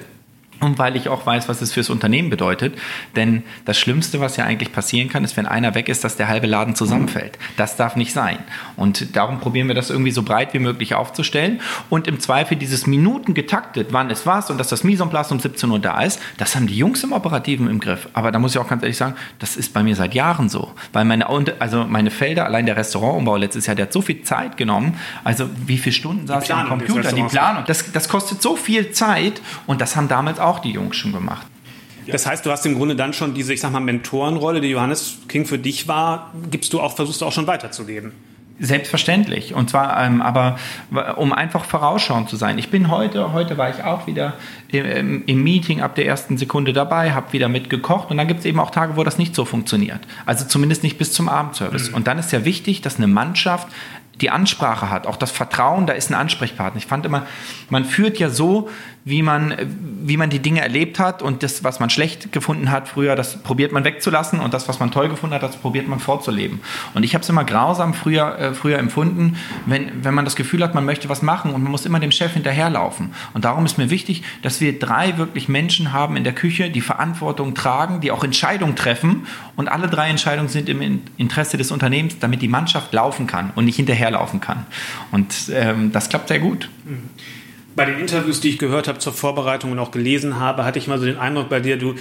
und 0.63 0.79
weil 0.79 0.97
ich 0.97 1.09
auch 1.09 1.27
weiß, 1.27 1.49
was 1.49 1.61
es 1.61 1.73
fürs 1.73 1.91
Unternehmen 1.91 2.31
bedeutet. 2.31 2.79
Denn 3.17 3.43
das 3.65 3.79
Schlimmste, 3.79 4.21
was 4.21 4.37
ja 4.37 4.45
eigentlich 4.45 4.73
passieren 4.73 5.09
kann, 5.09 5.25
ist, 5.25 5.37
wenn 5.37 5.47
einer 5.47 5.75
weg 5.75 5.89
ist, 5.89 6.05
dass 6.05 6.17
der 6.17 6.29
halbe 6.29 6.47
Laden 6.47 6.75
zusammenfällt. 6.75 7.39
Das 7.57 7.77
darf 7.77 7.97
nicht 7.97 8.13
sein. 8.13 8.39
Und 8.77 9.17
darum 9.17 9.41
probieren 9.41 9.69
wir 9.69 9.75
das 9.75 9.91
irgendwie 9.91 10.13
so 10.13 10.23
breit 10.23 10.55
wie 10.55 10.59
möglich 10.59 10.95
aufzustellen. 10.95 11.61
Und 11.91 12.07
im 12.07 12.21
Zweifel 12.21 12.57
dieses 12.57 12.87
Minuten 12.87 13.35
getaktet, 13.35 13.89
wann 13.91 14.11
es 14.11 14.25
was 14.27 14.51
und 14.51 14.59
dass 14.59 14.69
das 14.69 14.85
Mise 14.85 15.03
en 15.03 15.11
place 15.11 15.33
um 15.33 15.41
17 15.41 15.71
Uhr 15.71 15.79
da 15.79 16.01
ist, 16.03 16.21
das 16.39 16.55
haben 16.55 16.67
die 16.67 16.77
Jungs 16.77 17.03
im 17.03 17.13
Operativen 17.13 17.69
im 17.69 17.81
Griff. 17.81 18.09
Aber 18.13 18.31
da 18.31 18.39
muss 18.39 18.53
ich 18.53 18.59
auch 18.59 18.69
ganz 18.69 18.83
ehrlich 18.83 18.97
sagen, 18.97 19.15
das 19.39 19.57
ist 19.57 19.75
bei 19.75 19.83
mir 19.83 19.97
seit 19.97 20.15
Jahren 20.15 20.49
so. 20.49 20.73
Weil 20.93 21.05
meine, 21.05 21.29
also 21.59 21.85
meine 21.85 22.11
Felder, 22.11 22.47
allein 22.47 22.67
der 22.67 22.77
Restaurantumbau 22.77 23.37
letztes 23.37 23.67
Jahr, 23.67 23.75
der 23.75 23.87
hat 23.87 23.93
so 23.93 24.01
viel 24.01 24.23
Zeit 24.23 24.57
genommen. 24.57 24.97
Also 25.25 25.49
wie 25.67 25.79
viele 25.79 25.93
Stunden 25.93 26.27
saß 26.27 26.45
ich 26.45 26.55
am 26.55 26.69
Computer? 26.69 27.13
Die 27.13 27.23
Planung. 27.23 27.65
Das, 27.67 27.91
das 27.93 28.09
kostet 28.09 28.41
so 28.43 28.57
viel 28.57 28.93
Zeit 28.93 29.41
und 29.67 29.81
das 29.81 29.97
haben 29.97 30.09
damals 30.09 30.39
auch 30.39 30.52
auch 30.53 30.61
die 30.61 30.71
Jungs 30.71 30.97
schon 30.97 31.13
gemacht. 31.13 31.47
Das 32.07 32.27
heißt, 32.27 32.45
du 32.45 32.51
hast 32.51 32.67
im 32.67 32.75
Grunde 32.75 32.97
dann 32.97 33.13
schon 33.13 33.35
diese, 33.35 33.55
ich 33.55 33.61
sag 33.61 33.73
mal, 33.73 33.81
Mentorenrolle, 33.81 34.61
die 34.61 34.69
Johannes 34.69 35.19
King 35.29 35.47
für 35.47 35.59
dich 35.59 35.89
war, 35.89 36.33
gibst 36.51 36.73
du 36.73 36.81
auch, 36.81 36.95
versuchst 36.95 37.21
du 37.21 37.27
auch 37.27 37.33
schon 37.33 37.47
weiterzugeben. 37.47 38.13
Selbstverständlich. 38.59 39.55
Und 39.55 39.71
zwar, 39.71 40.05
ähm, 40.05 40.21
aber 40.21 40.57
um 41.17 41.33
einfach 41.33 41.65
vorausschauend 41.65 42.29
zu 42.29 42.37
sein. 42.37 42.59
Ich 42.59 42.71
bin 42.71 42.91
heute, 42.91 43.33
heute 43.33 43.57
war 43.57 43.71
ich 43.71 43.83
auch 43.83 44.07
wieder 44.07 44.35
im, 44.71 45.25
im 45.27 45.43
Meeting 45.43 45.81
ab 45.81 45.95
der 45.95 46.07
ersten 46.07 46.37
Sekunde 46.37 46.73
dabei, 46.73 47.13
habe 47.13 47.33
wieder 47.33 47.49
mitgekocht 47.49 48.11
und 48.11 48.19
dann 48.19 48.29
gibt 48.29 48.41
es 48.41 48.47
eben 48.47 48.61
auch 48.61 48.71
Tage, 48.71 48.97
wo 48.97 49.05
das 49.05 49.19
nicht 49.19 49.35
so 49.35 49.45
funktioniert. 49.45 50.01
Also 50.27 50.45
zumindest 50.45 50.83
nicht 50.83 50.99
bis 50.99 51.13
zum 51.13 51.29
Abendservice. 51.29 51.91
Mhm. 51.91 51.97
Und 51.97 52.07
dann 52.07 52.19
ist 52.19 52.31
ja 52.31 52.45
wichtig, 52.45 52.83
dass 52.83 52.99
eine 52.99 53.07
Mannschaft 53.07 53.69
die 54.23 54.31
Ansprache 54.31 54.89
hat, 54.89 55.07
auch 55.07 55.17
das 55.17 55.33
Vertrauen, 55.33 55.87
da 55.87 55.93
ist 55.93 56.11
ein 56.11 56.15
Ansprechpartner. 56.15 56.79
Ich 56.79 56.87
fand 56.87 57.05
immer, 57.05 57.27
man 57.69 57.85
führt 57.85 58.19
ja 58.19 58.31
so, 58.31 58.71
wie 59.05 59.23
man, 59.23 59.57
wie 60.05 60.17
man 60.17 60.31
die 60.31 60.39
Dinge 60.39 60.61
erlebt 60.61 61.01
hat 61.01 61.23
und 61.23 61.43
das, 61.43 61.65
was 61.65 61.81
man 61.81 61.91
schlecht 61.91 62.31
gefunden 62.31 62.71
hat 62.71 62.87
früher, 62.87 63.17
das 63.17 63.43
probiert 63.43 63.73
man 63.73 63.85
wegzulassen 63.85 64.39
und 64.39 64.55
das, 64.55 64.69
was 64.69 64.79
man 64.79 64.93
toll 64.93 65.09
gefunden 65.09 65.35
hat, 65.35 65.43
das 65.43 65.57
probiert 65.57 65.89
man 65.89 65.99
vorzuleben. 65.99 66.61
Und 66.95 67.03
ich 67.03 67.15
habe 67.15 67.23
es 67.23 67.29
immer 67.29 67.43
grausam 67.43 67.95
früher, 67.95 68.39
äh, 68.39 68.55
früher 68.55 68.79
empfunden, 68.79 69.37
wenn, 69.67 70.05
wenn 70.05 70.15
man 70.15 70.25
das 70.25 70.37
Gefühl 70.37 70.63
hat, 70.63 70.77
man 70.77 70.85
möchte 70.85 71.09
was 71.09 71.21
machen 71.21 71.53
und 71.53 71.65
man 71.65 71.73
muss 71.73 71.85
immer 71.85 71.99
dem 71.99 72.13
Chef 72.13 72.33
hinterherlaufen. 72.35 73.13
Und 73.35 73.45
darum 73.45 73.65
ist 73.65 73.77
mir 73.77 73.91
wichtig, 73.91 74.23
dass 74.43 74.61
wir 74.61 74.79
drei 74.79 75.19
wirklich 75.19 75.49
Menschen 75.49 75.93
haben 75.93 76.17
in 76.17 76.23
der 76.23 76.33
Küche, 76.33 76.71
die 76.71 76.81
Verantwortung 76.81 77.55
tragen, 77.55 78.01
die 78.01 78.13
auch 78.13 78.23
Entscheidungen 78.23 78.77
treffen 78.77 79.27
und 79.57 79.67
alle 79.67 79.89
drei 79.89 80.11
Entscheidungen 80.11 80.49
sind 80.49 80.69
im 80.69 81.03
Interesse 81.17 81.57
des 81.57 81.73
Unternehmens, 81.73 82.21
damit 82.21 82.41
die 82.41 82.49
Mannschaft 82.49 82.93
laufen 82.93 83.27
kann 83.27 83.51
und 83.57 83.65
nicht 83.65 83.77
hinterherlaufen 83.77 84.12
kann. 84.41 84.67
Und 85.11 85.51
ähm, 85.53 85.93
das 85.93 86.09
klappt 86.09 86.29
sehr 86.29 86.41
gut. 86.41 86.69
Mhm 86.85 87.11
bei 87.75 87.85
den 87.85 87.99
Interviews, 87.99 88.41
die 88.41 88.51
ich 88.51 88.59
gehört 88.59 88.89
habe 88.89 88.99
zur 88.99 89.13
Vorbereitung 89.13 89.73
und 89.73 89.79
auch 89.79 89.91
gelesen 89.91 90.39
habe, 90.39 90.65
hatte 90.65 90.79
ich 90.79 90.89
mal 90.89 90.99
so 90.99 91.07
den 91.07 91.19
Eindruck 91.19 91.49
bei 91.49 91.61
dir, 91.61 91.79
du 91.79 91.95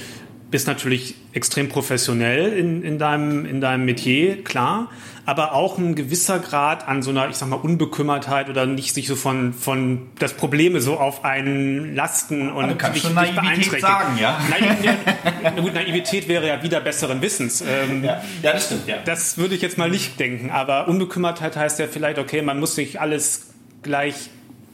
bist 0.50 0.68
natürlich 0.68 1.16
extrem 1.32 1.70
professionell 1.70 2.52
in, 2.52 2.84
in, 2.84 3.00
deinem, 3.00 3.46
in 3.46 3.62
deinem 3.62 3.86
Metier, 3.86 4.44
klar, 4.44 4.90
aber 5.26 5.54
auch 5.54 5.78
ein 5.78 5.96
gewisser 5.96 6.40
Grad 6.40 6.88
an 6.88 7.04
so 7.04 7.12
einer, 7.12 7.30
ich 7.30 7.36
sag 7.36 7.48
mal, 7.48 7.58
Unbekümmertheit 7.58 8.50
oder 8.50 8.66
nicht 8.66 8.94
sich 8.94 9.08
so 9.08 9.16
von, 9.16 9.54
von 9.54 10.10
das 10.18 10.34
Probleme 10.34 10.82
so 10.82 10.98
auf 10.98 11.24
einen 11.24 11.96
lasten 11.96 12.52
und 12.52 12.82
also 12.82 12.92
dich, 12.92 13.04
schon 13.04 13.14
Naivität 13.14 13.82
sagen, 13.82 14.18
ja? 14.20 14.40
Naivität, 14.50 14.98
na 15.44 15.50
gut, 15.52 15.74
Naivität 15.74 16.28
wäre 16.28 16.48
ja 16.48 16.64
wieder 16.64 16.82
besseren 16.82 17.22
Wissens. 17.22 17.62
Ähm, 17.62 18.04
ja. 18.04 18.22
ja, 18.42 18.54
das 18.54 18.66
stimmt, 18.66 18.88
ja. 18.88 18.98
Das 19.06 19.38
würde 19.38 19.56
ich 19.56 19.62
jetzt 19.62 19.78
mal 19.78 19.90
nicht 19.90 20.20
denken, 20.20 20.50
aber 20.50 20.88
Unbekümmertheit 20.88 21.56
heißt 21.56 21.80
ja 21.80 21.88
vielleicht, 21.88 22.18
okay, 22.18 22.42
man 22.42 22.60
muss 22.60 22.76
sich 22.76 23.00
alles 23.00 23.52
gleich 23.84 24.30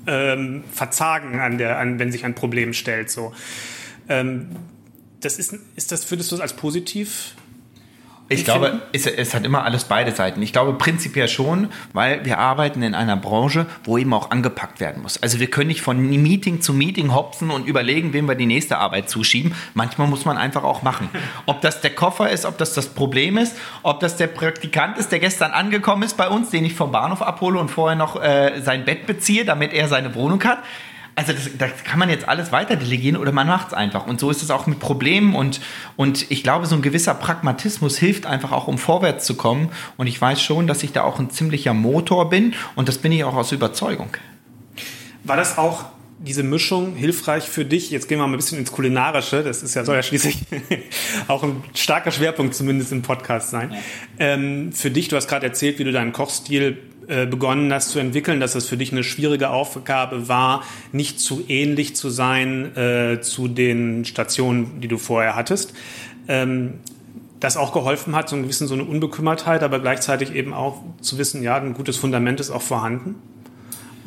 ähm, 0.07 0.63
verzagen, 0.71 1.39
an 1.39 1.57
der, 1.57 1.77
an, 1.77 1.99
wenn 1.99 2.11
sich 2.11 2.23
ein 2.23 2.35
Problem 2.35 2.73
stellt. 2.73 3.11
So. 3.11 3.33
Ähm, 4.07 4.49
das 5.19 5.37
ist, 5.37 5.55
ist 5.75 5.91
das, 5.91 6.09
würdest 6.09 6.31
du 6.31 6.35
das 6.35 6.41
als 6.41 6.53
positiv 6.53 7.35
ich 8.29 8.43
glaube, 8.43 8.81
es, 8.91 9.05
es, 9.05 9.33
hat 9.33 9.45
immer 9.45 9.63
alles 9.63 9.85
beide 9.85 10.11
Seiten. 10.11 10.41
Ich 10.41 10.51
glaube 10.51 10.73
prinzipiell 10.73 11.27
schon, 11.27 11.69
weil 11.93 12.25
wir 12.25 12.39
arbeiten 12.39 12.83
in 12.83 12.93
einer 12.93 13.15
Branche, 13.15 13.67
wo 13.85 13.97
eben 13.97 14.13
auch 14.13 14.31
angepackt 14.31 14.79
werden 14.79 15.01
muss. 15.01 15.21
Also 15.21 15.39
wir 15.39 15.49
können 15.49 15.67
nicht 15.67 15.81
von 15.81 15.97
Meeting 15.97 16.61
zu 16.61 16.73
Meeting 16.73 17.13
hopsen 17.13 17.49
und 17.51 17.67
überlegen, 17.67 18.11
wem 18.13 18.27
wir 18.27 18.35
die 18.35 18.45
nächste 18.45 18.79
Arbeit 18.79 19.09
zuschieben. 19.09 19.55
Manchmal 19.73 20.07
muss 20.07 20.25
man 20.25 20.37
einfach 20.37 20.63
auch 20.63 20.81
machen. 20.81 21.09
Ob 21.45 21.61
das 21.61 21.81
der 21.81 21.95
Koffer 21.95 22.29
ist, 22.29 22.45
ob 22.45 22.57
das 22.57 22.73
das 22.73 22.87
Problem 22.87 23.37
ist, 23.37 23.55
ob 23.83 24.01
das 24.01 24.17
der 24.17 24.27
Praktikant 24.27 24.97
ist, 24.97 25.11
der 25.11 25.19
gestern 25.19 25.51
angekommen 25.51 26.03
ist 26.03 26.17
bei 26.17 26.27
uns, 26.27 26.49
den 26.49 26.65
ich 26.65 26.73
vom 26.73 26.91
Bahnhof 26.91 27.21
abhole 27.21 27.59
und 27.59 27.69
vorher 27.69 27.95
noch 27.95 28.21
äh, 28.21 28.61
sein 28.61 28.83
Bett 28.83 29.05
beziehe, 29.05 29.45
damit 29.45 29.73
er 29.73 29.87
seine 29.87 30.15
Wohnung 30.15 30.43
hat 30.43 30.59
also 31.17 31.33
das, 31.33 31.49
das, 31.57 31.83
kann 31.83 31.97
man 31.97 32.09
jetzt 32.09 32.27
alles 32.27 32.51
weiter 32.51 32.75
delegieren 32.75 33.17
oder 33.17 33.31
man 33.31 33.47
macht 33.47 33.69
es 33.69 33.73
einfach. 33.73 34.05
Und 34.05 34.19
so 34.19 34.29
ist 34.29 34.43
es 34.43 34.51
auch 34.51 34.67
mit 34.67 34.79
Problemen 34.79 35.35
und, 35.35 35.59
und 35.95 36.29
ich 36.29 36.43
glaube, 36.43 36.67
so 36.67 36.75
ein 36.75 36.83
gewisser 36.83 37.15
Pragmatismus 37.15 37.97
hilft 37.97 38.27
einfach 38.27 38.51
auch, 38.51 38.67
um 38.67 38.77
vorwärts 38.77 39.25
zu 39.25 39.35
kommen. 39.35 39.69
Und 39.97 40.05
ich 40.05 40.21
weiß 40.21 40.39
schon, 40.39 40.67
dass 40.67 40.83
ich 40.83 40.91
da 40.91 41.01
auch 41.01 41.19
ein 41.19 41.31
ziemlicher 41.31 41.73
Motor 41.73 42.29
bin 42.29 42.53
und 42.75 42.87
das 42.87 42.99
bin 42.99 43.11
ich 43.11 43.23
auch 43.23 43.33
aus 43.33 43.51
Überzeugung. 43.51 44.09
War 45.23 45.37
das 45.37 45.57
auch 45.57 45.85
diese 46.19 46.43
Mischung 46.43 46.95
hilfreich 46.95 47.45
für 47.45 47.65
dich? 47.65 47.89
Jetzt 47.89 48.07
gehen 48.07 48.19
wir 48.19 48.27
mal 48.27 48.33
ein 48.33 48.37
bisschen 48.37 48.59
ins 48.59 48.71
Kulinarische. 48.71 49.41
Das 49.41 49.63
ist 49.63 49.73
ja, 49.73 49.83
soll 49.83 49.95
ja 49.95 50.03
schließlich 50.03 50.37
auch 51.27 51.41
ein 51.41 51.63
starker 51.73 52.11
Schwerpunkt 52.11 52.53
zumindest 52.53 52.91
im 52.91 53.01
Podcast 53.01 53.49
sein. 53.49 53.75
Ähm, 54.19 54.71
für 54.71 54.91
dich, 54.91 55.07
du 55.07 55.15
hast 55.15 55.27
gerade 55.27 55.47
erzählt, 55.47 55.79
wie 55.79 55.83
du 55.83 55.91
deinen 55.91 56.13
Kochstil 56.13 56.77
begonnen 57.07 57.71
hast 57.73 57.89
zu 57.89 57.99
entwickeln, 57.99 58.39
dass 58.39 58.55
es 58.55 58.67
für 58.67 58.77
dich 58.77 58.91
eine 58.91 59.03
schwierige 59.03 59.49
Aufgabe 59.49 60.27
war, 60.27 60.63
nicht 60.91 61.19
zu 61.19 61.43
ähnlich 61.47 61.95
zu 61.95 62.09
sein 62.09 62.75
äh, 62.75 63.21
zu 63.21 63.47
den 63.47 64.05
Stationen, 64.05 64.81
die 64.81 64.87
du 64.87 64.97
vorher 64.97 65.35
hattest. 65.35 65.73
Ähm, 66.27 66.75
das 67.39 67.55
auch 67.55 67.71
geholfen 67.71 68.15
hat, 68.15 68.29
so 68.29 68.35
ein 68.35 68.47
bisschen 68.47 68.67
so 68.67 68.73
eine 68.73 68.83
Unbekümmertheit, 68.83 69.63
aber 69.63 69.79
gleichzeitig 69.79 70.33
eben 70.33 70.53
auch 70.53 70.81
zu 71.01 71.17
wissen, 71.17 71.43
ja, 71.43 71.55
ein 71.55 71.73
gutes 71.73 71.97
Fundament 71.97 72.39
ist 72.39 72.49
auch 72.49 72.61
vorhanden. 72.61 73.15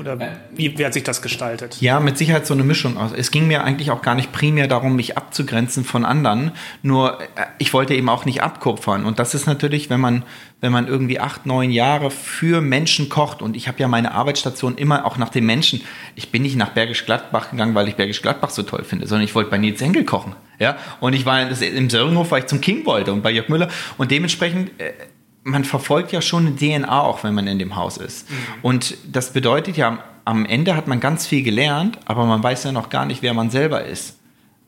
Oder 0.01 0.19
wie, 0.51 0.79
wie 0.79 0.87
hat 0.87 0.95
sich 0.95 1.03
das 1.03 1.21
gestaltet? 1.21 1.77
Ja, 1.81 2.01
mit 2.01 2.17
Sicherheit 2.17 2.47
so 2.47 2.55
eine 2.55 2.65
Mischung 2.65 2.97
aus. 2.97 3.11
Es 3.15 3.31
ging 3.31 3.47
mir 3.47 3.65
eigentlich 3.65 3.91
auch 3.91 4.01
gar 4.01 4.15
nicht 4.15 4.33
primär 4.33 4.67
darum, 4.67 4.97
mich 4.97 5.19
abzugrenzen 5.19 5.85
von 5.85 6.07
anderen. 6.07 6.53
Nur 6.83 7.21
äh, 7.21 7.27
ich 7.59 7.75
wollte 7.75 7.95
eben 7.95 8.09
auch 8.09 8.25
nicht 8.25 8.43
abkupfern. 8.43 9.05
Und 9.05 9.19
das 9.19 9.35
ist 9.35 9.47
natürlich, 9.47 9.91
wenn 9.91 10.01
man, 10.01 10.25
wenn 10.63 10.73
man 10.73 10.89
irgendwie 10.89 11.21
acht, 11.21 11.45
neun 11.45 11.71
Jahre 11.71 12.11
für 12.11 12.63
Menschen 12.63 13.11
kocht. 13.11 13.43
Und 13.43 13.57
ich 13.57 13.69
habe 13.69 13.79
ja 13.79 13.89
meine 13.89 14.13
Arbeitsstation 14.13 14.77
immer 14.77 15.05
auch 15.05 15.19
nach 15.19 15.29
den 15.29 15.45
Menschen. 15.45 15.83
Ich 16.15 16.33
bin 16.33 16.43
nicht 16.43 16.57
nach 16.57 16.71
Bergisch 16.71 17.05
Gladbach 17.05 17.51
gegangen, 17.51 17.75
weil 17.75 17.87
ich 17.87 17.97
Bergisch 17.97 18.23
Gladbach 18.23 18.51
so 18.51 18.63
toll 18.63 18.85
finde, 18.85 19.07
sondern 19.07 19.27
ich 19.27 19.35
wollte 19.35 19.51
bei 19.51 19.59
Nils 19.59 19.83
Henkel 19.83 20.05
kochen. 20.07 20.35
Ja, 20.59 20.79
und 21.01 21.13
ich 21.13 21.27
war 21.27 21.43
im 21.43 21.91
Söringhof, 21.91 22.31
weil 22.31 22.41
ich 22.41 22.47
zum 22.47 22.63
King 22.63 22.87
wollte 22.87 23.13
und 23.13 23.23
bei 23.23 23.31
Jörg 23.31 23.51
Müller. 23.51 23.69
Und 23.99 24.11
dementsprechend, 24.11 24.71
äh, 24.81 24.93
man 25.43 25.65
verfolgt 25.65 26.13
ja 26.13 26.21
schon 26.21 26.47
eine 26.47 26.57
DNA 26.57 27.01
auch, 27.01 27.25
wenn 27.25 27.35
man 27.35 27.47
in 27.47 27.59
dem 27.59 27.77
Haus 27.77 27.97
ist. 27.97 28.31
Mhm. 28.31 28.37
Und 28.63 28.97
das 29.11 29.33
bedeutet 29.33 29.77
ja, 29.77 29.99
am 30.25 30.45
Ende 30.45 30.77
hat 30.77 30.87
man 30.87 31.01
ganz 31.01 31.27
viel 31.27 31.43
gelernt, 31.43 31.99
aber 32.05 32.27
man 32.27 32.43
weiß 32.43 32.65
ja 32.65 32.73
noch 32.73 32.91
gar 32.91 33.07
nicht, 33.07 33.23
wer 33.23 33.35
man 33.35 33.51
selber 33.51 33.85
ist 33.85 34.20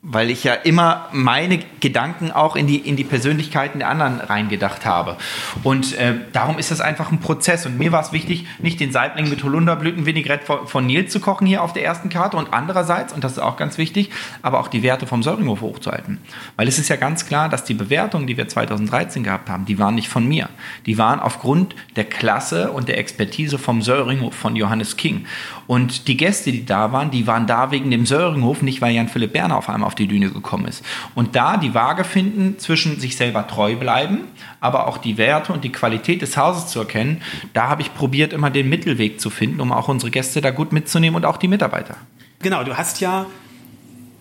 weil 0.05 0.29
ich 0.29 0.43
ja 0.43 0.53
immer 0.53 1.07
meine 1.13 1.59
Gedanken 1.79 2.29
auch 2.29 2.57
in 2.57 2.67
die, 2.67 2.77
in 2.77 2.97
die 2.97 3.05
Persönlichkeiten 3.05 3.79
der 3.79 3.87
anderen 3.87 4.19
reingedacht 4.19 4.85
habe. 4.85 5.15
Und 5.63 5.97
äh, 5.97 6.15
darum 6.33 6.59
ist 6.59 6.71
das 6.71 6.81
einfach 6.81 7.09
ein 7.09 7.21
Prozess. 7.21 7.65
Und 7.65 7.77
mir 7.77 7.93
war 7.93 8.01
es 8.01 8.11
wichtig, 8.11 8.45
nicht 8.59 8.81
den 8.81 8.91
Saibling 8.91 9.29
mit 9.29 9.45
Holunderblütenvinaigrette 9.45 10.45
von, 10.45 10.67
von 10.67 10.85
Nils 10.85 11.13
zu 11.13 11.21
kochen 11.21 11.47
hier 11.47 11.63
auf 11.63 11.71
der 11.71 11.85
ersten 11.85 12.09
Karte 12.09 12.35
und 12.35 12.53
andererseits, 12.53 13.13
und 13.13 13.23
das 13.23 13.33
ist 13.33 13.39
auch 13.39 13.55
ganz 13.55 13.77
wichtig, 13.77 14.09
aber 14.41 14.59
auch 14.59 14.67
die 14.67 14.83
Werte 14.83 15.07
vom 15.07 15.23
Söringhof 15.23 15.61
hochzuhalten. 15.61 16.19
Weil 16.57 16.67
es 16.67 16.77
ist 16.79 16.89
ja 16.89 16.97
ganz 16.97 17.25
klar, 17.25 17.47
dass 17.47 17.63
die 17.63 17.73
Bewertungen, 17.73 18.27
die 18.27 18.35
wir 18.35 18.49
2013 18.49 19.23
gehabt 19.23 19.49
haben, 19.49 19.63
die 19.63 19.79
waren 19.79 19.95
nicht 19.95 20.09
von 20.09 20.27
mir. 20.27 20.49
Die 20.85 20.97
waren 20.97 21.21
aufgrund 21.21 21.77
der 21.95 22.03
Klasse 22.03 22.71
und 22.71 22.89
der 22.89 22.97
Expertise 22.97 23.57
vom 23.57 23.81
Söringhof 23.81 24.35
von 24.35 24.57
Johannes 24.57 24.97
King. 24.97 25.27
Und 25.65 26.09
die 26.09 26.17
Gäste, 26.17 26.51
die 26.51 26.65
da 26.65 26.91
waren, 26.91 27.09
die 27.09 27.25
waren 27.25 27.47
da 27.47 27.71
wegen 27.71 27.89
dem 27.89 28.05
Söringhof, 28.05 28.61
nicht 28.61 28.81
weil 28.81 28.93
Jan 28.93 29.07
Philipp 29.07 29.31
Berner 29.31 29.55
auf 29.55 29.69
einmal 29.69 29.87
auf 29.87 29.92
die 29.95 30.07
Düne 30.07 30.29
gekommen 30.31 30.65
ist. 30.65 30.83
Und 31.15 31.35
da 31.35 31.57
die 31.57 31.73
Waage 31.73 32.03
finden 32.03 32.59
zwischen 32.59 32.99
sich 32.99 33.17
selber 33.17 33.47
treu 33.47 33.75
bleiben, 33.75 34.19
aber 34.59 34.87
auch 34.87 34.97
die 34.97 35.17
Werte 35.17 35.53
und 35.53 35.63
die 35.63 35.71
Qualität 35.71 36.21
des 36.21 36.37
Hauses 36.37 36.67
zu 36.67 36.79
erkennen, 36.79 37.21
da 37.53 37.69
habe 37.69 37.81
ich 37.81 37.93
probiert, 37.93 38.33
immer 38.33 38.49
den 38.49 38.69
Mittelweg 38.69 39.19
zu 39.19 39.29
finden, 39.29 39.59
um 39.61 39.71
auch 39.71 39.87
unsere 39.87 40.11
Gäste 40.11 40.41
da 40.41 40.51
gut 40.51 40.71
mitzunehmen 40.71 41.15
und 41.15 41.25
auch 41.25 41.37
die 41.37 41.47
Mitarbeiter. 41.47 41.97
Genau, 42.39 42.63
du 42.63 42.77
hast 42.77 42.99
ja 42.99 43.25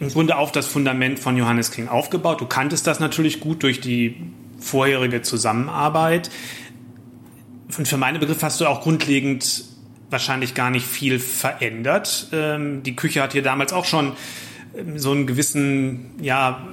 im 0.00 0.08
Grunde 0.08 0.36
auf 0.36 0.50
das 0.50 0.66
Fundament 0.66 1.18
von 1.18 1.36
Johannes 1.36 1.70
King 1.70 1.88
aufgebaut. 1.88 2.40
Du 2.40 2.46
kanntest 2.46 2.86
das 2.86 2.98
natürlich 2.98 3.40
gut 3.40 3.62
durch 3.62 3.80
die 3.80 4.16
vorherige 4.58 5.22
Zusammenarbeit. 5.22 6.30
Und 7.78 7.86
für 7.86 7.96
meine 7.96 8.18
Begriffe 8.18 8.44
hast 8.46 8.60
du 8.60 8.66
auch 8.66 8.82
grundlegend 8.82 9.64
wahrscheinlich 10.10 10.54
gar 10.54 10.70
nicht 10.70 10.86
viel 10.86 11.18
verändert. 11.18 12.28
Ähm, 12.32 12.82
die 12.82 12.94
Küche 12.94 13.22
hat 13.22 13.32
hier 13.32 13.42
damals 13.42 13.72
auch 13.72 13.84
schon 13.84 14.12
so 14.96 15.10
einen 15.10 15.26
gewissen, 15.26 16.12
ja, 16.20 16.66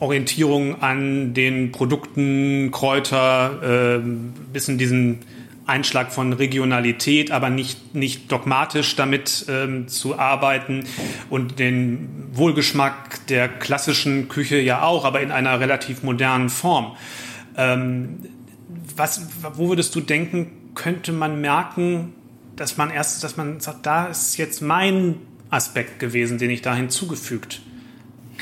Orientierung 0.00 0.80
an 0.80 1.34
den 1.34 1.72
Produkten, 1.72 2.70
Kräuter, 2.70 3.98
äh, 3.98 4.00
bisschen 4.52 4.78
diesen 4.78 5.20
Einschlag 5.66 6.10
von 6.10 6.32
Regionalität, 6.32 7.30
aber 7.30 7.48
nicht, 7.50 7.94
nicht 7.94 8.32
dogmatisch 8.32 8.96
damit 8.96 9.46
ähm, 9.48 9.88
zu 9.88 10.18
arbeiten 10.18 10.84
und 11.28 11.58
den 11.58 12.08
Wohlgeschmack 12.32 13.26
der 13.28 13.48
klassischen 13.48 14.28
Küche 14.28 14.58
ja 14.58 14.82
auch, 14.82 15.04
aber 15.04 15.20
in 15.20 15.30
einer 15.30 15.60
relativ 15.60 16.02
modernen 16.02 16.48
Form. 16.48 16.96
Ähm, 17.56 18.18
was, 18.96 19.28
wo 19.54 19.68
würdest 19.68 19.94
du 19.94 20.00
denken, 20.00 20.50
könnte 20.74 21.12
man 21.12 21.40
merken, 21.40 22.14
dass 22.56 22.76
man 22.76 22.90
erst, 22.90 23.22
dass 23.22 23.36
man 23.36 23.60
sagt, 23.60 23.86
da 23.86 24.06
ist 24.06 24.36
jetzt 24.38 24.62
mein 24.62 25.16
Aspekt 25.50 25.98
gewesen, 25.98 26.38
den 26.38 26.50
ich 26.50 26.62
da 26.62 26.74
hinzugefügt 26.74 27.60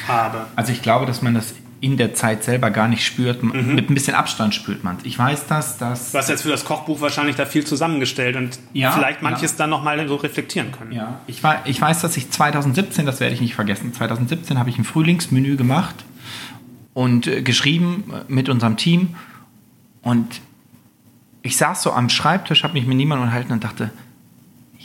habe. 0.07 0.47
Also 0.57 0.73
ich 0.73 0.83
glaube, 0.83 1.07
dass 1.07 1.23
man 1.23 1.35
das 1.35 1.55
in 1.81 1.97
der 1.97 2.15
Zeit 2.15 2.43
selber 2.43 2.71
gar 2.71 2.89
nicht 2.89 3.05
spürt. 3.05 3.43
Mhm. 3.43 3.75
Mit 3.75 3.91
ein 3.91 3.95
bisschen 3.95 4.15
Abstand 4.15 4.55
spürt 4.55 4.83
man 4.83 4.99
Ich 5.05 5.19
weiß 5.19 5.47
das, 5.47 5.79
dass... 5.79 6.13
Du 6.13 6.19
hast 6.19 6.29
jetzt 6.29 6.43
für 6.43 6.49
das 6.49 6.65
Kochbuch 6.65 7.01
wahrscheinlich 7.01 7.37
da 7.37 7.47
viel 7.47 7.65
zusammengestellt 7.65 8.37
und 8.37 8.59
ja, 8.73 8.91
vielleicht 8.91 9.23
manches 9.23 9.53
ja. 9.53 9.59
dann 9.59 9.71
nochmal 9.71 10.07
so 10.09 10.17
reflektieren 10.17 10.73
können. 10.73 10.93
Ja, 10.93 11.21
ich, 11.27 11.43
war, 11.43 11.63
ich 11.67 11.81
weiß, 11.81 12.01
dass 12.01 12.17
ich 12.17 12.31
2017, 12.31 13.07
das 13.07 13.21
werde 13.21 13.35
ich 13.35 13.41
nicht 13.41 13.55
vergessen, 13.55 13.93
2017 13.93 14.59
habe 14.59 14.71
ich 14.71 14.79
ein 14.79 14.85
Frühlingsmenü 14.85 15.57
gemacht 15.57 16.05
und 16.95 17.27
äh, 17.27 17.43
geschrieben 17.43 18.13
mit 18.27 18.49
unserem 18.49 18.77
Team 18.77 19.15
und 20.03 20.41
ich 21.43 21.57
saß 21.57 21.83
so 21.83 21.93
am 21.93 22.09
Schreibtisch, 22.09 22.65
habe 22.65 22.75
mich 22.75 22.87
mit 22.87 22.97
niemandem 22.97 23.25
unterhalten 23.25 23.53
und 23.53 23.63
dachte, 23.63 23.91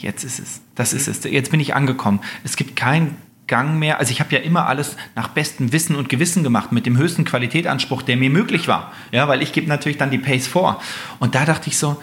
jetzt 0.04 0.22
ist 0.22 0.38
es, 0.38 0.60
das 0.74 0.92
ist 0.92 1.08
es, 1.08 1.24
jetzt 1.24 1.50
bin 1.50 1.60
ich 1.60 1.74
angekommen. 1.74 2.20
Es 2.44 2.56
gibt 2.56 2.76
keinen 2.76 3.16
Gang 3.46 3.78
mehr. 3.78 3.98
Also 3.98 4.12
ich 4.12 4.20
habe 4.20 4.34
ja 4.34 4.40
immer 4.40 4.66
alles 4.66 4.96
nach 5.14 5.28
bestem 5.28 5.72
Wissen 5.72 5.96
und 5.96 6.08
Gewissen 6.08 6.42
gemacht, 6.42 6.72
mit 6.72 6.86
dem 6.86 6.96
höchsten 6.96 7.24
Qualitätsanspruch, 7.24 8.02
der 8.02 8.16
mir 8.16 8.30
möglich 8.30 8.68
war. 8.68 8.92
Ja, 9.12 9.28
weil 9.28 9.42
ich 9.42 9.52
gebe 9.52 9.68
natürlich 9.68 9.98
dann 9.98 10.10
die 10.10 10.18
Pace 10.18 10.46
vor. 10.46 10.80
Und 11.18 11.34
da 11.34 11.44
dachte 11.44 11.68
ich 11.68 11.76
so, 11.76 12.00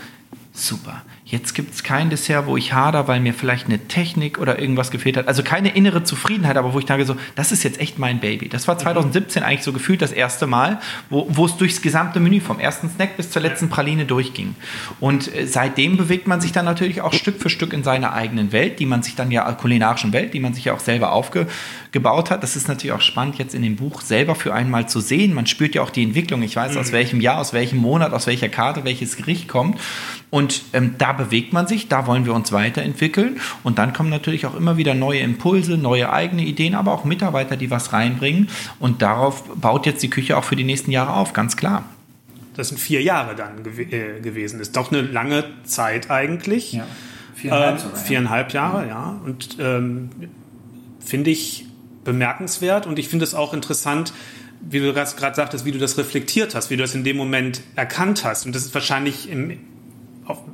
super. 0.54 1.02
Jetzt 1.32 1.54
gibt 1.54 1.74
es 1.74 1.82
kein 1.82 2.10
Dessert, 2.10 2.46
wo 2.46 2.58
ich 2.58 2.74
hader, 2.74 3.08
weil 3.08 3.22
mir 3.22 3.34
vielleicht 3.34 3.68
eine 3.68 3.80
Technik 3.88 4.38
oder 4.38 4.60
irgendwas 4.60 4.92
gefehlt 4.92 5.16
hat. 5.16 5.30
Also 5.30 5.44
keine 5.44 5.74
innere 5.74 6.04
Zufriedenheit, 6.04 6.58
aber 6.58 6.74
wo 6.74 6.80
ich 6.80 6.86
denke 6.86 7.06
so, 7.06 7.16
das 7.36 7.54
ist 7.54 7.64
jetzt 7.64 7.80
echt 7.80 7.98
mein 7.98 8.20
Baby. 8.20 8.50
Das 8.50 8.68
war 8.68 8.78
2017 8.78 9.42
eigentlich 9.42 9.64
so 9.64 9.72
gefühlt 9.72 10.02
das 10.02 10.12
erste 10.12 10.46
Mal, 10.46 10.82
wo, 11.10 11.46
es 11.46 11.56
durchs 11.56 11.82
gesamte 11.82 12.20
Menü 12.20 12.42
vom 12.42 12.60
ersten 12.60 12.90
Snack 12.90 13.16
bis 13.16 13.32
zur 13.32 13.42
letzten 13.42 13.70
Praline 13.70 14.04
durchging. 14.04 14.56
Und 15.00 15.34
äh, 15.34 15.48
seitdem 15.48 15.96
bewegt 15.96 16.28
man 16.28 16.42
sich 16.42 16.52
dann 16.52 16.66
natürlich 16.66 17.00
auch 17.00 17.14
Stück 17.14 17.42
für 17.42 17.50
Stück 17.50 17.72
in 17.72 17.84
seiner 17.84 18.12
eigenen 18.12 18.52
Welt, 18.52 18.80
die 18.80 18.86
man 18.86 19.02
sich 19.02 19.16
dann 19.16 19.32
ja 19.32 19.50
kulinarischen 19.54 20.12
Welt, 20.12 20.34
die 20.34 20.42
man 20.42 20.54
sich 20.54 20.66
ja 20.66 20.74
auch 20.74 20.82
selber 20.82 21.14
aufgebaut 21.14 22.30
hat. 22.30 22.44
Das 22.44 22.58
ist 22.58 22.68
natürlich 22.68 22.92
auch 22.92 23.02
spannend 23.02 23.38
jetzt 23.38 23.56
in 23.56 23.62
dem 23.62 23.78
Buch 23.78 24.02
selber 24.02 24.36
für 24.36 24.54
einmal 24.54 24.90
zu 24.90 25.00
sehen. 25.00 25.34
Man 25.34 25.46
spürt 25.46 25.76
ja 25.76 25.82
auch 25.82 25.92
die 25.92 26.04
Entwicklung. 26.04 26.44
Ich 26.44 26.58
weiß, 26.58 26.76
aus 26.76 26.90
mhm. 26.90 26.92
welchem 26.94 27.22
Jahr, 27.22 27.40
aus 27.40 27.54
welchem 27.54 27.80
Monat, 27.80 28.12
aus 28.12 28.28
welcher 28.28 28.50
Karte 28.50 28.84
welches 28.84 29.16
Gericht 29.16 29.48
kommt. 29.48 29.80
Und 30.30 30.64
ähm, 30.74 30.96
da 30.98 31.21
bewegt 31.22 31.54
man 31.54 31.68
sich, 31.68 31.88
da 31.88 32.08
wollen 32.08 32.26
wir 32.26 32.34
uns 32.34 32.52
weiterentwickeln. 32.52 33.40
Und 33.64 33.78
dann 33.78 33.94
kommen 33.94 34.10
natürlich 34.10 34.46
auch 34.46 34.56
immer 34.56 34.78
wieder 34.78 34.94
neue 34.96 35.20
Impulse, 35.20 35.78
neue 35.78 36.12
eigene 36.12 36.44
Ideen, 36.44 36.74
aber 36.74 36.92
auch 36.94 37.06
Mitarbeiter, 37.06 37.58
die 37.58 37.70
was 37.70 37.94
reinbringen. 37.94 38.50
Und 38.80 39.02
darauf 39.02 39.44
baut 39.56 39.86
jetzt 39.86 40.02
die 40.02 40.10
Küche 40.10 40.38
auch 40.38 40.44
für 40.44 40.56
die 40.56 40.64
nächsten 40.64 40.92
Jahre 40.92 41.14
auf, 41.14 41.34
ganz 41.34 41.58
klar. 41.58 41.84
Das 42.56 42.70
sind 42.70 42.80
vier 42.80 43.02
Jahre 43.02 43.36
dann 43.36 43.64
gew 43.64 43.82
äh, 43.82 44.20
gewesen. 44.20 44.60
Ist 44.60 44.76
doch 44.76 44.92
eine 44.92 45.02
lange 45.02 45.46
Zeit 45.64 46.10
eigentlich. 46.10 46.74
Ja. 46.74 46.88
Viereinhalb, 47.36 47.78
äh, 47.78 47.98
viereinhalb 47.98 48.54
Jahre, 48.54 48.88
ja. 48.88 49.20
Und 49.24 49.58
ähm, 49.60 50.10
finde 51.00 51.30
ich 51.30 51.66
bemerkenswert 52.04 52.88
und 52.88 52.98
ich 52.98 53.10
finde 53.10 53.26
es 53.26 53.36
auch 53.36 53.54
interessant, 53.54 54.12
wie 54.60 54.80
du 54.80 54.94
gerade 54.94 55.36
sagtest, 55.36 55.66
wie 55.66 55.72
du 55.72 55.80
das 55.80 55.98
reflektiert 55.98 56.56
hast, 56.56 56.70
wie 56.72 56.78
du 56.78 56.82
das 56.82 56.96
in 56.96 57.04
dem 57.04 57.18
Moment 57.18 57.62
erkannt 57.76 58.26
hast. 58.26 58.46
Und 58.46 58.56
das 58.56 58.64
ist 58.64 58.74
wahrscheinlich 58.74 59.30
im 59.30 59.58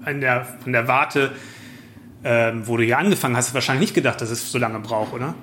in 0.05 0.21
der, 0.21 0.45
von 0.45 0.71
der 0.73 0.87
Warte, 0.87 1.31
ähm, 2.23 2.67
wo 2.67 2.77
du 2.77 2.83
hier 2.83 2.97
angefangen 2.97 3.35
hast, 3.35 3.53
wahrscheinlich 3.53 3.89
nicht 3.89 3.95
gedacht, 3.95 4.21
dass 4.21 4.29
es 4.29 4.51
so 4.51 4.57
lange 4.57 4.79
braucht, 4.79 5.13
oder? 5.13 5.35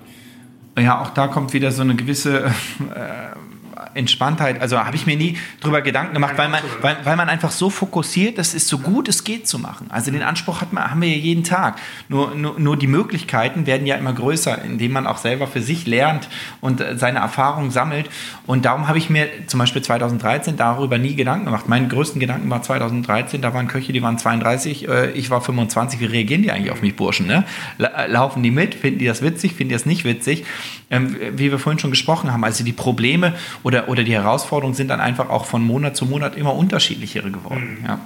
Ja, 0.79 1.01
auch 1.01 1.11
da 1.11 1.29
kommt 1.29 1.53
wieder 1.53 1.71
so 1.71 1.83
eine 1.83 1.95
gewisse 1.95 2.47
äh, 2.47 2.51
Entspanntheit, 3.95 4.61
also 4.61 4.79
habe 4.79 4.97
ich 4.97 5.07
mir 5.07 5.17
nie 5.17 5.37
drüber 5.61 5.83
Gedanken 5.83 6.15
gemacht, 6.15 6.35
weil 6.37 6.49
man, 6.49 6.61
weil, 6.81 6.97
weil 7.05 7.17
man 7.17 7.29
einfach 7.29 7.51
so 7.51 7.71
fokussiert, 7.71 8.39
das 8.39 8.55
ist 8.55 8.69
so 8.69 8.79
gut 8.79 9.09
es 9.09 9.25
geht 9.25 9.49
zu 9.49 9.59
machen. 9.59 9.87
Also 9.91 10.11
den 10.11 10.23
Anspruch 10.23 10.61
hat 10.61 10.73
man, 10.73 10.91
haben 10.91 11.01
wir 11.01 11.09
ja 11.09 11.17
jeden 11.17 11.45
Tag. 11.45 11.79
Nur, 12.09 12.35
nur, 12.35 12.59
nur 12.59 12.77
die 12.77 12.87
Möglichkeiten 12.87 13.67
werden 13.67 13.87
ja 13.87 13.97
immer 13.97 14.13
größer, 14.13 14.63
indem 14.63 14.93
man 14.93 15.07
auch 15.07 15.19
selber 15.19 15.47
für 15.47 15.63
sich 15.63 15.87
lernt 15.87 16.29
und 16.61 16.81
äh, 16.81 16.97
seine 16.97 17.21
Erfahrungen 17.21 17.71
sammelt. 17.71 18.11
Und 18.47 18.65
darum 18.65 18.89
habe 18.89 18.99
ich 18.99 19.11
mir 19.11 19.29
zum 19.47 19.61
Beispiel 19.61 19.83
2013 19.83 20.57
darüber 20.57 20.99
nie 20.99 21.15
Gedanken 21.15 21.47
gemacht. 21.47 21.69
Mein 21.69 21.89
größten 21.89 22.21
Gedanken 22.21 22.51
war 22.51 22.63
2013, 22.63 23.41
da 23.41 23.55
waren 23.55 23.69
Köche, 23.69 23.93
die 23.93 24.03
waren 24.03 24.19
32, 24.19 24.89
äh, 24.89 25.11
ich 25.13 25.31
war 25.31 25.41
25. 25.41 26.01
Wie 26.01 26.07
reagieren 26.07 26.43
die 26.43 26.51
eigentlich 26.51 26.73
auf 26.73 26.83
mich, 26.83 26.97
Burschen? 26.97 27.27
Ne? 27.27 27.45
Laufen 28.09 28.43
die 28.43 28.51
mit? 28.51 28.75
Finden 28.75 28.99
die 28.99 29.07
das 29.07 29.23
witzig? 29.23 29.55
Finden 29.55 29.71
die 29.71 29.75
das 29.75 29.87
nicht 29.87 30.05
witzig? 30.05 30.45
Ähm, 30.91 31.17
wie 31.33 31.51
wir 31.51 31.59
vorhin 31.59 31.79
schon 31.79 31.91
gesprochen 31.91 32.33
haben, 32.33 32.45
also 32.45 32.65
die 32.65 32.73
Probleme 32.73 33.35
oder, 33.63 33.84
oder 33.89 34.05
die 34.05 34.13
Herausforderungen 34.13 34.75
sind 34.75 34.89
dann 34.89 35.01
einfach 35.01 35.31
auch 35.31 35.45
von 35.45 35.63
Monat 35.63 35.97
zu 35.97 36.07
Monat 36.07 36.37
immer 36.37 36.55
unterschiedlichere 36.55 37.31
geworden. 37.31 37.79
Mhm. 37.81 37.87
Ja. 37.87 38.01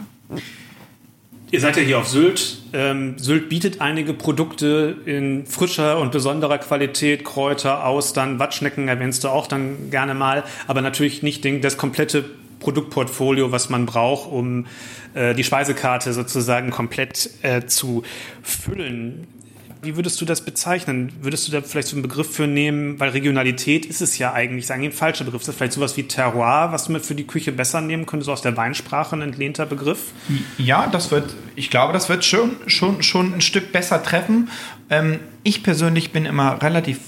Ihr 1.50 1.60
seid 1.60 1.76
ja 1.78 1.82
hier 1.82 1.98
auf 1.98 2.08
Sylt. 2.08 2.58
Ähm, 2.74 3.18
Sylt 3.18 3.48
bietet 3.48 3.80
einige 3.80 4.12
Produkte 4.12 4.98
in 5.06 5.46
frischer 5.46 5.98
und 5.98 6.12
besonderer 6.12 6.58
Qualität, 6.58 7.24
Kräuter, 7.24 7.86
Austern, 7.86 8.38
Watschnecken 8.38 8.88
erwähnst 8.88 9.24
du 9.24 9.28
auch 9.28 9.46
dann 9.46 9.90
gerne 9.90 10.12
mal, 10.12 10.44
aber 10.66 10.82
natürlich 10.82 11.22
nicht 11.22 11.44
den, 11.44 11.62
das 11.62 11.78
komplette 11.78 12.24
Produktportfolio, 12.60 13.50
was 13.50 13.70
man 13.70 13.86
braucht, 13.86 14.30
um 14.30 14.66
äh, 15.14 15.34
die 15.34 15.44
Speisekarte 15.44 16.12
sozusagen 16.12 16.70
komplett 16.70 17.30
äh, 17.42 17.64
zu 17.66 18.02
füllen. 18.42 19.26
Wie 19.82 19.96
würdest 19.96 20.20
du 20.20 20.24
das 20.24 20.40
bezeichnen? 20.40 21.12
Würdest 21.20 21.46
du 21.46 21.52
da 21.52 21.60
vielleicht 21.62 21.88
so 21.88 21.96
einen 21.96 22.02
Begriff 22.02 22.34
für 22.34 22.46
nehmen? 22.46 22.98
Weil 22.98 23.10
Regionalität 23.10 23.86
ist 23.86 24.00
es 24.00 24.18
ja 24.18 24.32
eigentlich, 24.32 24.64
ist 24.64 24.70
eigentlich 24.70 24.92
ein 24.92 24.96
falscher 24.96 25.24
Begriff. 25.24 25.42
Ist 25.42 25.48
das 25.48 25.56
vielleicht 25.56 25.72
sowas 25.72 25.96
wie 25.96 26.02
Terroir, 26.02 26.68
was 26.72 26.86
du 26.86 26.92
mit 26.92 27.04
für 27.04 27.14
die 27.14 27.26
Küche 27.26 27.52
besser 27.52 27.80
nehmen 27.80 28.06
könntest, 28.06 28.26
so 28.26 28.32
aus 28.32 28.42
der 28.42 28.56
Weinsprache 28.56 29.14
ein 29.14 29.22
entlehnter 29.22 29.66
Begriff? 29.66 30.12
Ja, 30.56 30.88
das 30.88 31.10
wird, 31.10 31.34
ich 31.54 31.70
glaube, 31.70 31.92
das 31.92 32.08
wird 32.08 32.24
schon, 32.24 32.56
schon, 32.66 33.02
schon 33.02 33.34
ein 33.34 33.40
Stück 33.40 33.72
besser 33.72 34.02
treffen. 34.02 34.48
Ähm, 34.90 35.20
ich 35.42 35.62
persönlich 35.62 36.12
bin 36.12 36.24
immer 36.26 36.60
relativ 36.62 36.98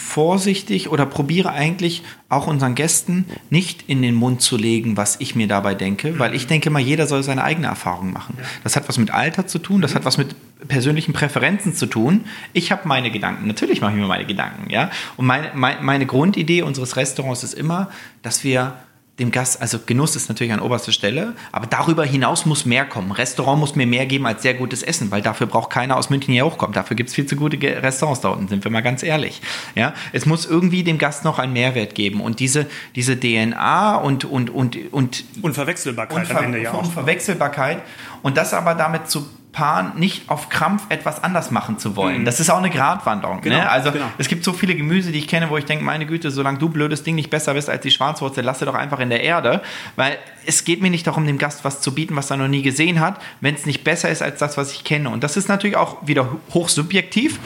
vorsichtig 0.00 0.90
oder 0.90 1.06
probiere 1.06 1.50
eigentlich 1.50 2.02
auch 2.28 2.46
unseren 2.46 2.74
Gästen 2.74 3.26
nicht 3.50 3.84
in 3.86 4.02
den 4.02 4.14
Mund 4.14 4.40
zu 4.40 4.56
legen, 4.56 4.96
was 4.96 5.20
ich 5.20 5.34
mir 5.34 5.46
dabei 5.46 5.74
denke, 5.74 6.18
weil 6.18 6.34
ich 6.34 6.46
denke 6.46 6.70
mal, 6.70 6.80
jeder 6.80 7.06
soll 7.06 7.22
seine 7.22 7.44
eigene 7.44 7.66
Erfahrung 7.66 8.12
machen. 8.12 8.36
Das 8.64 8.76
hat 8.76 8.88
was 8.88 8.98
mit 8.98 9.12
Alter 9.12 9.46
zu 9.46 9.58
tun, 9.58 9.80
das 9.80 9.94
hat 9.94 10.04
was 10.04 10.18
mit 10.18 10.34
persönlichen 10.66 11.12
Präferenzen 11.12 11.74
zu 11.74 11.86
tun. 11.86 12.24
Ich 12.52 12.72
habe 12.72 12.88
meine 12.88 13.10
Gedanken, 13.10 13.46
natürlich 13.46 13.80
mache 13.80 13.92
ich 13.92 13.98
mir 13.98 14.06
meine 14.06 14.26
Gedanken, 14.26 14.70
ja. 14.70 14.90
Und 15.16 15.26
meine, 15.26 15.50
meine, 15.54 15.80
meine 15.82 16.06
Grundidee 16.06 16.62
unseres 16.62 16.96
Restaurants 16.96 17.42
ist 17.44 17.54
immer, 17.54 17.90
dass 18.22 18.44
wir 18.44 18.74
dem 19.20 19.30
Gast, 19.30 19.60
also 19.60 19.78
Genuss 19.84 20.16
ist 20.16 20.28
natürlich 20.28 20.52
an 20.52 20.60
oberster 20.60 20.92
Stelle, 20.92 21.34
aber 21.52 21.66
darüber 21.66 22.04
hinaus 22.04 22.46
muss 22.46 22.64
mehr 22.64 22.86
kommen. 22.86 23.12
Restaurant 23.12 23.60
muss 23.60 23.76
mir 23.76 23.86
mehr 23.86 24.06
geben 24.06 24.26
als 24.26 24.42
sehr 24.42 24.54
gutes 24.54 24.82
Essen, 24.82 25.10
weil 25.10 25.22
dafür 25.22 25.46
braucht 25.46 25.70
keiner 25.70 25.96
aus 25.96 26.10
München 26.10 26.32
hier 26.32 26.46
hochkommen. 26.46 26.72
Dafür 26.72 26.96
gibt 26.96 27.10
es 27.10 27.14
viel 27.14 27.26
zu 27.26 27.36
gute 27.36 27.58
Restaurants 27.60 28.20
da 28.22 28.30
unten, 28.30 28.48
sind 28.48 28.64
wir 28.64 28.70
mal 28.70 28.80
ganz 28.80 29.02
ehrlich. 29.02 29.42
Ja, 29.74 29.94
es 30.12 30.26
muss 30.26 30.46
irgendwie 30.46 30.82
dem 30.82 30.98
Gast 30.98 31.24
noch 31.24 31.38
einen 31.38 31.52
Mehrwert 31.52 31.94
geben 31.94 32.20
und 32.20 32.40
diese, 32.40 32.66
diese 32.96 33.18
DNA 33.20 33.96
und, 33.96 34.24
und, 34.24 34.50
und, 34.50 34.78
und 34.90 35.24
Unverwechselbarkeit 35.42 36.18
Unver 36.18 36.38
am 36.38 36.44
Ende 36.46 36.62
ja 36.62 36.72
auch. 36.72 36.82
Unverwechselbarkeit 36.82 37.82
und 38.22 38.36
das 38.36 38.54
aber 38.54 38.74
damit 38.74 39.10
zu 39.10 39.26
Paaren 39.52 39.98
nicht 39.98 40.30
auf 40.30 40.48
Krampf 40.48 40.84
etwas 40.90 41.22
anders 41.24 41.50
machen 41.50 41.78
zu 41.78 41.96
wollen. 41.96 42.20
Mhm. 42.20 42.24
Das 42.24 42.40
ist 42.40 42.50
auch 42.50 42.58
eine 42.58 42.70
Gratwanderung. 42.70 43.36
Ne? 43.36 43.42
Genau, 43.42 43.56
ne? 43.56 43.70
Also 43.70 43.90
genau. 43.90 44.06
es 44.18 44.28
gibt 44.28 44.44
so 44.44 44.52
viele 44.52 44.74
Gemüse, 44.74 45.12
die 45.12 45.18
ich 45.18 45.28
kenne, 45.28 45.50
wo 45.50 45.56
ich 45.56 45.64
denke, 45.64 45.84
meine 45.84 46.06
Güte, 46.06 46.30
solange 46.30 46.58
du 46.58 46.68
blödes 46.68 47.02
Ding 47.02 47.16
nicht 47.16 47.30
besser 47.30 47.54
bist 47.54 47.68
als 47.68 47.82
die 47.82 47.90
Schwarzwurzel, 47.90 48.44
lass 48.44 48.60
sie 48.60 48.64
doch 48.64 48.74
einfach 48.74 49.00
in 49.00 49.10
der 49.10 49.22
Erde. 49.22 49.62
Weil 49.96 50.18
es 50.46 50.64
geht 50.64 50.82
mir 50.82 50.90
nicht 50.90 51.06
darum, 51.06 51.26
dem 51.26 51.38
Gast 51.38 51.64
was 51.64 51.80
zu 51.80 51.94
bieten, 51.94 52.16
was 52.16 52.30
er 52.30 52.36
noch 52.36 52.48
nie 52.48 52.62
gesehen 52.62 53.00
hat, 53.00 53.20
wenn 53.40 53.54
es 53.54 53.66
nicht 53.66 53.84
besser 53.84 54.08
ist 54.08 54.22
als 54.22 54.38
das, 54.38 54.56
was 54.56 54.72
ich 54.72 54.84
kenne. 54.84 55.10
Und 55.10 55.24
das 55.24 55.36
ist 55.36 55.48
natürlich 55.48 55.76
auch 55.76 56.06
wieder 56.06 56.28
hochsubjektiv, 56.54 57.38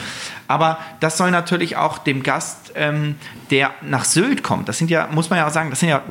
aber 0.47 0.77
das 0.99 1.17
soll 1.17 1.31
natürlich 1.31 1.77
auch 1.77 1.97
dem 1.97 2.23
Gast, 2.23 2.73
ähm, 2.75 3.15
der 3.49 3.71
nach 3.81 4.05
Sylt 4.05 4.43
kommt, 4.43 4.69
das 4.69 4.77
sind 4.77 4.89
ja, 4.89 5.07
muss 5.11 5.29
man 5.29 5.37
ja 5.37 5.47
auch 5.47 5.51
sagen, 5.51 5.69
das 5.69 5.79
sind 5.79 5.89
ja, 5.89 6.03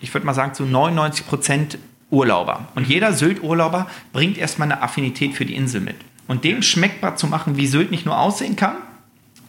ich 0.00 0.12
würde 0.12 0.26
mal 0.26 0.34
sagen, 0.34 0.54
zu 0.54 0.64
99 0.64 1.26
Prozent 1.26 1.78
Urlauber. 2.10 2.68
Und 2.74 2.86
jeder 2.86 3.12
Sylt-Urlauber 3.12 3.86
bringt 4.12 4.38
erstmal 4.38 4.70
eine 4.70 4.82
Affinität 4.82 5.34
für 5.34 5.44
die 5.44 5.54
Insel 5.54 5.80
mit. 5.80 5.96
Und 6.28 6.44
dem 6.44 6.62
schmeckbar 6.62 7.16
zu 7.16 7.26
machen, 7.26 7.56
wie 7.56 7.66
Sylt 7.66 7.90
nicht 7.90 8.06
nur 8.06 8.18
aussehen 8.18 8.56
kann, 8.56 8.76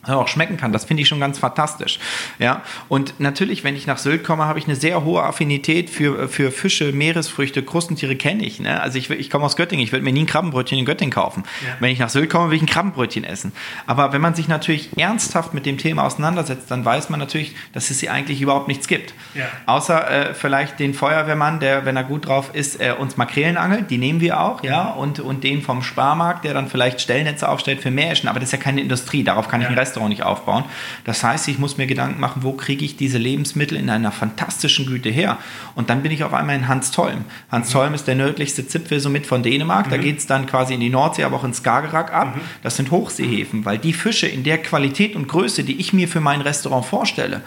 auch 0.03 0.27
schmecken 0.27 0.57
kann. 0.57 0.71
Das 0.71 0.85
finde 0.85 1.03
ich 1.03 1.09
schon 1.09 1.19
ganz 1.19 1.39
fantastisch. 1.39 1.99
Ja, 2.39 2.61
und 2.87 3.19
natürlich, 3.19 3.63
wenn 3.63 3.75
ich 3.75 3.87
nach 3.87 3.97
Sylt 3.97 4.23
komme, 4.23 4.45
habe 4.45 4.59
ich 4.59 4.65
eine 4.65 4.75
sehr 4.75 5.03
hohe 5.03 5.23
Affinität 5.23 5.89
für, 5.89 6.29
für 6.29 6.51
Fische, 6.51 6.91
Meeresfrüchte, 6.91 7.63
Krustentiere 7.63 8.15
kenne 8.15 8.45
ich. 8.45 8.59
Ne? 8.59 8.81
Also 8.81 8.97
ich, 8.97 9.09
ich 9.09 9.29
komme 9.29 9.45
aus 9.45 9.55
Göttingen, 9.55 9.83
ich 9.83 9.91
würde 9.91 10.03
mir 10.03 10.13
nie 10.13 10.23
ein 10.23 10.27
Krabbenbrötchen 10.27 10.77
in 10.77 10.85
Göttingen 10.85 11.11
kaufen. 11.11 11.43
Ja. 11.65 11.75
Wenn 11.79 11.91
ich 11.91 11.99
nach 11.99 12.09
Sylt 12.09 12.29
komme, 12.29 12.49
will 12.49 12.57
ich 12.57 12.63
ein 12.63 12.67
Krabbenbrötchen 12.67 13.23
essen. 13.23 13.51
Aber 13.85 14.13
wenn 14.13 14.21
man 14.21 14.35
sich 14.35 14.47
natürlich 14.47 14.97
ernsthaft 14.97 15.53
mit 15.53 15.65
dem 15.65 15.77
Thema 15.77 16.03
auseinandersetzt, 16.03 16.71
dann 16.71 16.85
weiß 16.85 17.09
man 17.09 17.19
natürlich, 17.19 17.55
dass 17.73 17.89
es 17.89 17.99
hier 17.99 18.11
eigentlich 18.11 18.41
überhaupt 18.41 18.67
nichts 18.67 18.87
gibt. 18.87 19.13
Ja. 19.33 19.45
Außer 19.65 20.09
äh, 20.29 20.33
vielleicht 20.33 20.79
den 20.79 20.93
Feuerwehrmann, 20.93 21.59
der, 21.59 21.85
wenn 21.85 21.97
er 21.97 22.03
gut 22.03 22.27
drauf 22.27 22.51
ist, 22.53 22.79
äh, 22.79 22.93
uns 22.97 23.17
Makrelen 23.17 23.57
angelt, 23.57 23.89
die 23.89 23.97
nehmen 23.97 24.21
wir 24.21 24.39
auch, 24.39 24.63
ja, 24.63 24.89
und, 24.89 25.19
und 25.19 25.43
den 25.43 25.61
vom 25.61 25.83
Sparmarkt, 25.83 26.45
der 26.45 26.53
dann 26.53 26.67
vielleicht 26.67 27.01
Stellnetze 27.01 27.49
aufstellt 27.49 27.81
für 27.81 27.91
Meereschen, 27.91 28.29
aber 28.29 28.39
das 28.39 28.49
ist 28.49 28.53
ja 28.53 28.59
keine 28.59 28.81
Industrie, 28.81 29.23
darauf 29.23 29.47
kann 29.47 29.61
ja. 29.61 29.67
ich 29.67 29.69
einen 29.69 29.79
Rest 29.79 29.86
Restaurant 29.87 30.09
nicht 30.09 30.23
aufbauen. 30.23 30.65
Das 31.05 31.23
heißt, 31.23 31.47
ich 31.47 31.59
muss 31.59 31.77
mir 31.77 31.87
Gedanken 31.87 32.19
machen, 32.19 32.43
wo 32.43 32.53
kriege 32.53 32.83
ich 32.83 32.97
diese 32.97 33.17
Lebensmittel 33.17 33.77
in 33.77 33.89
einer 33.89 34.11
fantastischen 34.11 34.85
Güte 34.85 35.09
her? 35.09 35.37
Und 35.75 35.89
dann 35.89 36.03
bin 36.03 36.11
ich 36.11 36.23
auf 36.23 36.33
einmal 36.33 36.55
in 36.55 36.67
Hans-Tolm. 36.67 37.25
Hans-Tolm 37.51 37.89
mhm. 37.89 37.95
ist 37.95 38.07
der 38.07 38.15
nördlichste 38.15 38.67
Zipfel 38.67 38.99
somit 38.99 39.25
von 39.25 39.43
Dänemark. 39.43 39.87
Mhm. 39.87 39.91
Da 39.91 39.97
geht 39.97 40.17
es 40.19 40.27
dann 40.27 40.45
quasi 40.45 40.73
in 40.73 40.79
die 40.79 40.89
Nordsee, 40.89 41.23
aber 41.23 41.37
auch 41.37 41.43
ins 41.43 41.57
Skagerrak 41.57 42.13
ab. 42.13 42.35
Mhm. 42.35 42.41
Das 42.63 42.75
sind 42.75 42.91
Hochseehäfen, 42.91 43.65
weil 43.65 43.77
die 43.77 43.93
Fische 43.93 44.27
in 44.27 44.43
der 44.43 44.57
Qualität 44.57 45.15
und 45.15 45.27
Größe, 45.27 45.63
die 45.63 45.79
ich 45.79 45.93
mir 45.93 46.07
für 46.07 46.19
mein 46.19 46.41
Restaurant 46.41 46.85
vorstelle, 46.85 47.41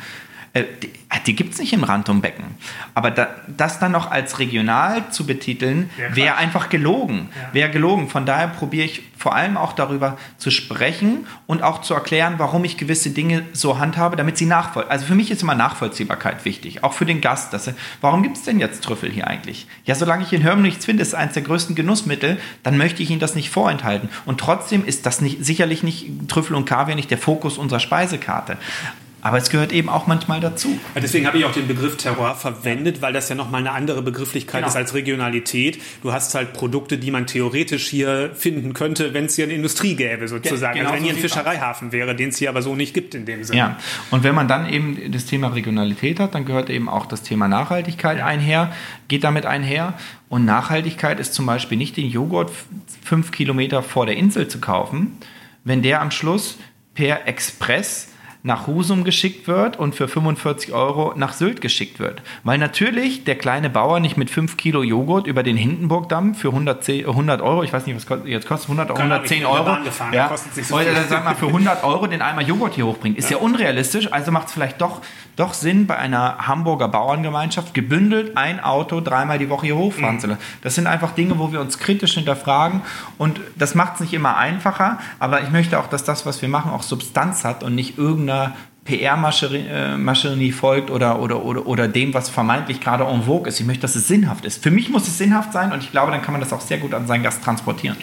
äh, 0.53 0.65
die, 0.83 0.91
die 1.27 1.37
gibt 1.37 1.55
es 1.55 1.61
nicht 1.61 1.73
im 1.73 1.85
Rantumbecken. 1.85 2.45
Aber 2.95 3.11
da, 3.11 3.29
das 3.47 3.79
dann 3.79 3.93
noch 3.93 4.11
als 4.11 4.39
regional 4.39 5.11
zu 5.11 5.27
betiteln, 5.27 5.91
wäre 6.13 6.37
einfach 6.37 6.69
gelogen. 6.69 7.29
Ja. 7.35 7.55
Wäre 7.55 7.71
gelogen. 7.71 8.09
Von 8.09 8.27
daher 8.27 8.49
probiere 8.49 8.87
ich 8.87 9.03
vor 9.17 9.35
allem 9.35 9.57
auch 9.57 9.75
darüber 9.75 10.17
zu 10.39 10.51
sprechen 10.51 11.27
und 11.47 11.63
auch 11.63 11.83
zu 11.83 11.95
erklären, 11.95 12.35
warum 12.39 12.65
ich 12.65 12.77
gewisse 12.77 13.11
Dinge 13.11 13.45
so 13.53 13.79
handhabe, 13.79 14.17
damit 14.17 14.39
sie 14.39 14.47
nachvollziehen. 14.47 14.91
Also 14.91 15.07
für 15.07 15.15
mich 15.15 15.31
ist 15.31 15.43
immer 15.43 15.55
Nachvollziehbarkeit 15.55 16.45
wichtig, 16.45 16.83
auch 16.83 16.95
für 16.95 17.07
den 17.07 17.21
Gast. 17.21 17.53
Dass 17.53 17.67
er, 17.67 17.75
warum 18.01 18.23
gibt 18.23 18.37
es 18.37 18.43
denn 18.43 18.59
jetzt 18.59 18.83
Trüffel 18.83 19.11
hier 19.11 19.29
eigentlich? 19.29 19.67
Ja, 19.85 19.95
solange 19.95 20.25
ich 20.25 20.33
in 20.33 20.43
Hörm 20.43 20.63
nichts 20.63 20.85
finde, 20.85 21.03
ist 21.03 21.15
eines 21.15 21.35
der 21.35 21.43
größten 21.43 21.77
Genussmittel, 21.77 22.41
dann 22.63 22.77
möchte 22.77 23.03
ich 23.03 23.11
Ihnen 23.11 23.21
das 23.21 23.35
nicht 23.35 23.51
vorenthalten. 23.51 24.09
Und 24.25 24.41
trotzdem 24.41 24.85
ist 24.85 25.07
das 25.07 25.21
nicht, 25.21 25.45
sicherlich 25.45 25.83
nicht 25.83 26.29
Trüffel 26.29 26.57
und 26.57 26.65
Kaviar 26.65 26.97
nicht 26.97 27.11
der 27.11 27.19
Fokus 27.19 27.59
unserer 27.59 27.81
Speisekarte. 27.81 28.57
Aber 29.23 29.37
es 29.37 29.51
gehört 29.51 29.73
eben 29.73 29.89
auch 29.89 30.07
manchmal 30.07 30.41
dazu. 30.41 30.79
Deswegen 30.95 31.27
habe 31.27 31.39
ich 31.39 31.45
auch 31.45 31.53
den 31.53 31.69
Begriff 31.69 31.97
Terroir 31.97 32.35
verwendet, 32.35 33.03
weil 33.03 33.13
das 33.13 33.29
ja 33.29 33.35
nochmal 33.35 33.61
eine 33.61 33.73
andere 33.73 34.03
Begrifflichkeit 34.03 34.61
genau. 34.61 34.69
ist 34.69 34.77
als 34.77 34.95
Regionalität. 34.95 35.81
Du 36.03 36.13
hast 36.13 36.35
halt 36.35 36.53
Produkte, 36.53 36.99
die 36.99 37.11
man 37.11 37.27
theoretisch 37.27 37.89
hier 37.89 38.31
finden 38.35 38.73
könnte, 38.73 39.13
wenn 39.13 39.27
es 39.27 39.37
hier 39.37 39.45
eine 39.45 39.55
Industrie 39.55 39.95
gäbe, 39.95 40.29
sozusagen. 40.29 40.79
Genau 40.79 40.91
also 40.91 40.97
wenn 40.97 41.05
hier 41.05 41.15
ein 41.15 41.21
Fischereihafen 41.21 41.93
wäre, 41.93 42.15
den 42.15 42.31
es 42.31 42.39
hier 42.39 42.49
aber 42.49 42.63
so 42.63 42.75
nicht 42.75 42.95
gibt 42.95 43.15
in 43.15 43.27
dem 43.27 43.45
Sinne. 43.45 43.59
Ja, 43.59 43.79
und 44.11 44.25
wenn 44.25 44.35
man 44.35 44.49
dann 44.49 44.69
eben 44.69 45.13
das 45.13 45.27
Thema 45.27 45.49
Regionalität 45.49 46.19
hat, 46.21 46.35
dann 46.35 46.45
gehört 46.45 46.71
eben 46.71 46.89
auch 46.89 47.07
das 47.07 47.23
Thema 47.23 47.49
Nachhaltigkeit 47.49 48.19
ja. 48.19 48.27
einher, 48.27 48.73
geht 49.09 49.25
damit 49.25 49.47
einher. 49.47 49.95
Und 50.29 50.45
Nachhaltigkeit 50.45 51.21
ist 51.21 51.35
zum 51.35 51.45
Beispiel 51.45 51.77
nicht 51.77 51.97
den 51.97 52.09
Joghurt 52.09 52.51
fünf 53.03 53.33
Kilometer 53.33 53.83
vor 53.83 54.07
der 54.07 54.17
Insel 54.17 54.49
zu 54.49 54.61
kaufen, 54.61 55.19
wenn 55.65 55.83
der 55.83 56.01
am 56.01 56.11
Schluss 56.11 56.57
per 56.95 57.27
Express 57.27 58.10
nach 58.43 58.67
Husum 58.67 59.05
geschickt 59.05 59.47
wird 59.49 59.79
und 59.79 59.95
für 59.95 60.09
45 60.09 60.73
Euro 60.73 61.13
nach 61.17 61.33
Sylt 61.33 61.61
geschickt 61.61 61.99
wird. 61.99 62.23
Weil 62.43 62.59
natürlich 62.59 63.25
der 63.25 63.37
kleine 63.37 63.69
Bauer 63.69 64.01
nicht 64.01 64.17
mit 64.17 64.31
5 64.31 64.57
Kilo 64.57 64.83
Joghurt 64.83 65.27
über 65.27 65.43
den 65.43 65.57
Hindenburgdamm 65.57 66.35
für 66.35 66.49
110, 66.49 67.07
100 67.07 67.43
Euro, 67.43 67.63
ich 67.63 67.73
weiß 67.73 67.87
nicht, 67.87 67.97
was 67.97 68.07
kostet, 68.07 68.29
jetzt 68.29 68.49
kostet 68.49 68.71
100, 68.71 68.99
110 68.99 69.45
Euro, 69.45 69.77
ja, 70.13 70.35
so 70.63 70.75
oder 70.75 70.85
dann 70.85 71.09
sag 71.09 71.25
mal 71.25 71.35
für 71.35 71.49
100 71.49 71.85
Euro 71.85 72.07
den 72.07 72.23
einmal 72.23 72.47
Joghurt 72.47 72.75
hier 72.75 72.87
hochbringt. 72.87 73.19
Ist 73.19 73.31
ja, 73.31 73.37
ja 73.37 73.43
unrealistisch, 73.43 74.11
also 74.13 74.33
macht 74.33 74.49
es 74.49 74.55
vielleicht 74.55 74.81
doch, 74.81 75.03
doch 75.41 75.55
Sinn, 75.55 75.87
bei 75.87 75.97
einer 75.97 76.47
Hamburger 76.47 76.89
Bauerngemeinschaft 76.89 77.75
gebündelt 77.75 78.37
ein 78.37 78.61
Auto 78.61 79.01
dreimal 79.01 79.39
die 79.39 79.49
Woche 79.49 79.67
hier 79.67 79.77
hochfahren 79.77 80.17
mhm. 80.17 80.21
zu 80.21 80.27
lassen. 80.29 80.41
Das 80.63 80.75
sind 80.75 80.87
einfach 80.87 81.13
Dinge, 81.13 81.39
wo 81.39 81.53
wir 81.53 81.61
uns 81.61 81.79
kritisch 81.79 82.15
hinterfragen 82.15 82.83
und 83.19 83.41
das 83.57 83.75
macht 83.75 83.95
es 83.95 84.01
nicht 84.01 84.13
immer 84.13 84.37
einfacher, 84.37 84.99
aber 85.19 85.43
ich 85.43 85.51
möchte 85.51 85.79
auch, 85.79 85.89
dass 85.89 86.05
das, 86.05 86.27
was 86.27 86.41
wir 86.43 86.49
machen, 86.49 86.71
auch 86.71 86.83
Substanz 86.83 87.45
hat 87.45 87.63
und 87.63 87.75
nicht 87.75 87.99
irgendeine 87.99 88.21
irgendeiner 88.21 88.55
PR-Maschinerie 88.91 90.53
folgt 90.53 90.91
oder, 90.91 91.21
oder, 91.21 91.45
oder, 91.45 91.67
oder 91.67 91.89
dem, 91.89 92.13
was 92.13 92.29
vermeintlich 92.29 92.81
gerade 92.81 93.05
en 93.05 93.23
vogue 93.23 93.49
ist. 93.49 93.61
Ich 93.61 93.67
möchte, 93.67 93.83
dass 93.83 93.95
es 93.95 94.09
sinnhaft 94.09 94.45
ist. 94.45 94.63
Für 94.63 94.71
mich 94.71 94.91
muss 94.91 95.07
es 95.07 95.19
sinnhaft 95.19 95.53
sein 95.53 95.73
und 95.73 95.83
ich 95.83 95.93
glaube, 95.93 96.11
dann 96.11 96.23
kann 96.23 96.33
man 96.33 96.41
das 96.41 96.53
auch 96.53 96.61
sehr 96.61 96.79
gut 96.79 96.93
an 96.95 97.07
seinen 97.07 97.23
Gast 97.23 97.45
transportieren. 97.45 97.97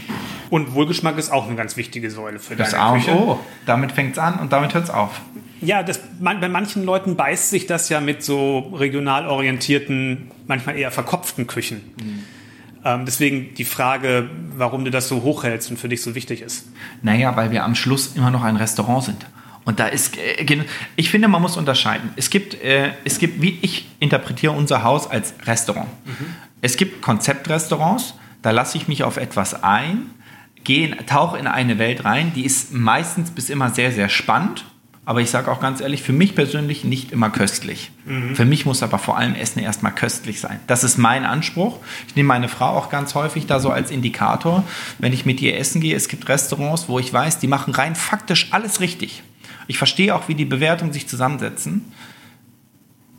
Und 0.50 0.74
Wohlgeschmack 0.74 1.18
ist 1.18 1.32
auch 1.32 1.48
eine 1.48 1.56
ganz 1.56 1.76
wichtige 1.76 2.10
Säule 2.10 2.40
für 2.40 2.56
das 2.56 2.72
deine 2.72 3.00
Küche. 3.00 3.12
Oh, 3.12 3.40
damit 3.66 3.92
fängt 3.92 4.14
es 4.14 4.20
an 4.20 4.40
und 4.40 4.54
damit 4.54 4.74
hört 4.74 4.86
es 4.86 4.90
auf. 4.90 5.20
Ja, 5.60 5.84
das, 5.84 6.00
man, 6.20 6.40
bei 6.40 6.48
manchen 6.48 6.86
Leuten 6.86 7.16
beißt 7.16 7.50
sich 7.50 7.66
das 7.66 7.90
ja 7.90 8.00
mit 8.00 8.24
so 8.24 8.60
regional 8.76 9.28
orientierten, 9.28 10.32
manchmal 10.46 10.78
eher 10.78 10.92
verkopften 10.92 11.48
Küchen. 11.48 11.82
Mhm. 12.00 12.24
Ähm, 12.86 13.06
deswegen 13.06 13.54
die 13.56 13.66
Frage, 13.66 14.30
warum 14.56 14.86
du 14.86 14.92
das 14.92 15.10
so 15.10 15.24
hochhältst 15.24 15.70
und 15.70 15.78
für 15.78 15.90
dich 15.90 16.02
so 16.02 16.16
wichtig 16.16 16.42
ist. 16.42 16.68
Naja, 17.02 17.36
weil 17.36 17.52
wir 17.52 17.66
am 17.66 17.76
Schluss 17.76 18.16
immer 18.16 18.32
noch 18.32 18.44
ein 18.44 18.56
Restaurant 18.56 19.04
sind. 19.04 19.26
Und 19.68 19.82
da 19.82 19.88
ist, 19.88 20.18
äh, 20.18 20.64
ich 20.96 21.10
finde, 21.10 21.28
man 21.28 21.42
muss 21.42 21.58
unterscheiden. 21.58 22.12
Es 22.16 22.30
gibt, 22.30 22.54
äh, 22.64 22.92
es 23.04 23.20
gibt, 23.20 23.42
wie 23.42 23.60
ich 23.62 23.86
interpretiere 24.00 24.54
unser 24.54 24.82
Haus 24.84 25.12
als 25.12 25.34
Restaurant. 25.46 25.90
Mhm. 26.06 26.36
Es 26.62 26.78
gibt 26.78 27.02
Konzeptrestaurants, 27.02 28.14
da 28.42 28.52
lasse 28.52 28.78
ich 28.78 28.88
mich 28.88 29.04
auf 29.04 29.18
etwas 29.18 29.66
ein, 29.66 30.10
gehe, 30.64 30.96
tauche 31.06 31.38
in 31.38 31.48
eine 31.48 31.80
Welt 31.80 32.06
rein, 32.06 32.32
die 32.34 32.46
ist 32.46 32.72
meistens 32.72 33.32
bis 33.32 33.50
immer 33.50 33.70
sehr, 33.70 33.92
sehr 33.92 34.08
spannend. 34.08 34.64
Aber 35.04 35.20
ich 35.20 35.30
sage 35.30 35.52
auch 35.52 35.60
ganz 35.60 35.82
ehrlich, 35.82 36.02
für 36.02 36.14
mich 36.14 36.34
persönlich 36.34 36.86
nicht 36.86 37.12
immer 37.12 37.30
köstlich. 37.30 37.92
Mhm. 38.06 38.38
Für 38.38 38.46
mich 38.46 38.66
muss 38.66 38.82
aber 38.84 39.00
vor 39.00 39.18
allem 39.18 39.36
Essen 39.36 39.60
erstmal 39.60 39.94
köstlich 39.94 40.40
sein. 40.40 40.62
Das 40.68 40.86
ist 40.86 40.98
mein 40.98 41.26
Anspruch. 41.26 41.80
Ich 42.08 42.16
nehme 42.16 42.28
meine 42.28 42.48
Frau 42.48 42.68
auch 42.68 42.90
ganz 42.90 43.16
häufig 43.16 43.48
da 43.48 43.60
so 43.60 43.70
als 43.70 43.92
Indikator, 43.92 44.64
wenn 44.98 45.12
ich 45.12 45.26
mit 45.26 45.42
ihr 45.42 45.58
essen 45.58 45.82
gehe. 45.82 45.96
Es 45.96 46.08
gibt 46.08 46.30
Restaurants, 46.30 46.88
wo 46.88 47.00
ich 47.00 47.12
weiß, 47.12 47.40
die 47.40 47.48
machen 47.48 47.74
rein 47.74 47.96
faktisch 47.96 48.48
alles 48.52 48.80
richtig. 48.80 49.24
Ich 49.68 49.78
verstehe 49.78 50.16
auch, 50.16 50.28
wie 50.28 50.36
die 50.36 50.46
Bewertungen 50.46 50.94
sich 50.94 51.08
zusammensetzen. 51.08 51.92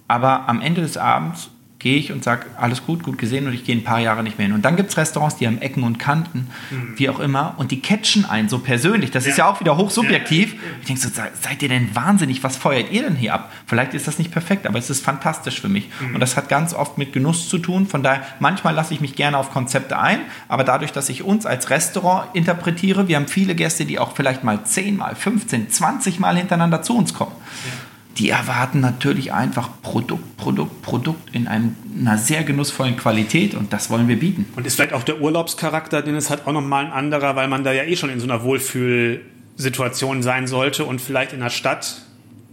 Aber 0.08 0.48
am 0.48 0.60
Ende 0.62 0.80
des 0.80 0.96
Abends 0.96 1.50
gehe 1.78 1.96
ich 1.96 2.10
und 2.10 2.24
sage, 2.24 2.46
alles 2.56 2.84
gut, 2.84 3.04
gut 3.04 3.18
gesehen 3.18 3.46
und 3.46 3.52
ich 3.52 3.64
gehe 3.64 3.76
ein 3.76 3.84
paar 3.84 4.00
Jahre 4.00 4.24
nicht 4.24 4.36
mehr 4.36 4.48
hin. 4.48 4.54
Und 4.54 4.64
dann 4.64 4.74
gibt 4.74 4.90
es 4.90 4.96
Restaurants, 4.96 5.36
die 5.36 5.46
haben 5.46 5.58
Ecken 5.58 5.84
und 5.84 5.98
Kanten, 5.98 6.48
mhm. 6.70 6.94
wie 6.96 7.08
auch 7.08 7.20
immer, 7.20 7.54
und 7.56 7.70
die 7.70 7.80
catchen 7.80 8.24
einen 8.24 8.48
so 8.48 8.58
persönlich. 8.58 9.12
Das 9.12 9.24
ja. 9.24 9.30
ist 9.30 9.36
ja 9.36 9.48
auch 9.48 9.60
wieder 9.60 9.76
hochsubjektiv. 9.76 10.54
Ja. 10.54 10.60
Ich 10.80 10.86
denke 10.88 11.00
so, 11.00 11.08
seid 11.08 11.62
ihr 11.62 11.68
denn 11.68 11.94
wahnsinnig? 11.94 12.42
Was 12.42 12.56
feuert 12.56 12.90
ihr 12.90 13.02
denn 13.02 13.14
hier 13.14 13.32
ab? 13.32 13.52
Vielleicht 13.66 13.94
ist 13.94 14.08
das 14.08 14.18
nicht 14.18 14.32
perfekt, 14.32 14.66
aber 14.66 14.78
es 14.78 14.90
ist 14.90 15.04
fantastisch 15.04 15.60
für 15.60 15.68
mich. 15.68 15.88
Mhm. 16.00 16.14
Und 16.14 16.20
das 16.20 16.36
hat 16.36 16.48
ganz 16.48 16.74
oft 16.74 16.98
mit 16.98 17.12
Genuss 17.12 17.48
zu 17.48 17.58
tun. 17.58 17.86
Von 17.86 18.02
daher, 18.02 18.26
manchmal 18.40 18.74
lasse 18.74 18.92
ich 18.92 19.00
mich 19.00 19.14
gerne 19.14 19.38
auf 19.38 19.52
Konzepte 19.52 19.98
ein, 19.98 20.20
aber 20.48 20.64
dadurch, 20.64 20.90
dass 20.90 21.08
ich 21.08 21.22
uns 21.22 21.46
als 21.46 21.70
Restaurant 21.70 22.34
interpretiere, 22.34 23.06
wir 23.06 23.14
haben 23.14 23.28
viele 23.28 23.54
Gäste, 23.54 23.84
die 23.84 24.00
auch 24.00 24.16
vielleicht 24.16 24.42
mal 24.42 24.64
10 24.64 24.96
mal, 24.96 25.14
15, 25.14 25.70
20 25.70 26.18
Mal 26.18 26.36
hintereinander 26.36 26.82
zu 26.82 26.96
uns 26.96 27.14
kommen. 27.14 27.32
Ja 27.64 27.87
die 28.18 28.30
erwarten 28.30 28.80
natürlich 28.80 29.32
einfach 29.32 29.70
Produkt, 29.80 30.36
Produkt, 30.36 30.82
Produkt 30.82 31.34
in 31.34 31.46
einem, 31.46 31.76
einer 32.00 32.18
sehr 32.18 32.42
genussvollen 32.42 32.96
Qualität 32.96 33.54
und 33.54 33.72
das 33.72 33.90
wollen 33.90 34.08
wir 34.08 34.18
bieten. 34.18 34.46
Und 34.56 34.66
ist 34.66 34.74
vielleicht 34.74 34.92
auch 34.92 35.04
der 35.04 35.20
Urlaubscharakter, 35.20 36.02
den 36.02 36.16
es 36.16 36.28
hat, 36.28 36.46
auch 36.46 36.52
nochmal 36.52 36.86
ein 36.86 36.92
anderer, 36.92 37.36
weil 37.36 37.46
man 37.46 37.62
da 37.62 37.72
ja 37.72 37.84
eh 37.84 37.94
schon 37.94 38.10
in 38.10 38.18
so 38.18 38.26
einer 38.26 38.42
Wohlfühlsituation 38.42 40.22
sein 40.22 40.48
sollte 40.48 40.84
und 40.84 41.00
vielleicht 41.00 41.32
in 41.32 41.40
der 41.40 41.50
Stadt 41.50 42.02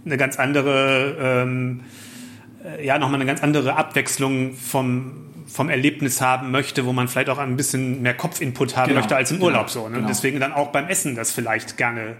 eine 0.04 0.16
ganz 0.16 0.38
andere, 0.38 1.16
ähm, 1.20 1.80
äh, 2.64 2.86
ja, 2.86 2.98
nochmal 2.98 3.16
eine 3.16 3.26
ganz 3.26 3.42
andere 3.42 3.74
Abwechslung 3.74 4.54
vom, 4.54 5.14
vom 5.48 5.68
Erlebnis 5.68 6.20
haben 6.20 6.52
möchte, 6.52 6.86
wo 6.86 6.92
man 6.92 7.08
vielleicht 7.08 7.28
auch 7.28 7.38
ein 7.38 7.56
bisschen 7.56 8.02
mehr 8.02 8.14
Kopfinput 8.14 8.76
haben 8.76 8.88
genau, 8.88 9.00
möchte 9.00 9.16
als 9.16 9.32
im 9.32 9.42
Urlaub 9.42 9.66
genau, 9.66 9.84
so. 9.84 9.88
Ne? 9.88 9.96
Genau. 9.96 10.08
Deswegen 10.08 10.38
dann 10.38 10.52
auch 10.52 10.68
beim 10.68 10.86
Essen 10.86 11.16
das 11.16 11.32
vielleicht 11.32 11.76
gerne 11.76 12.14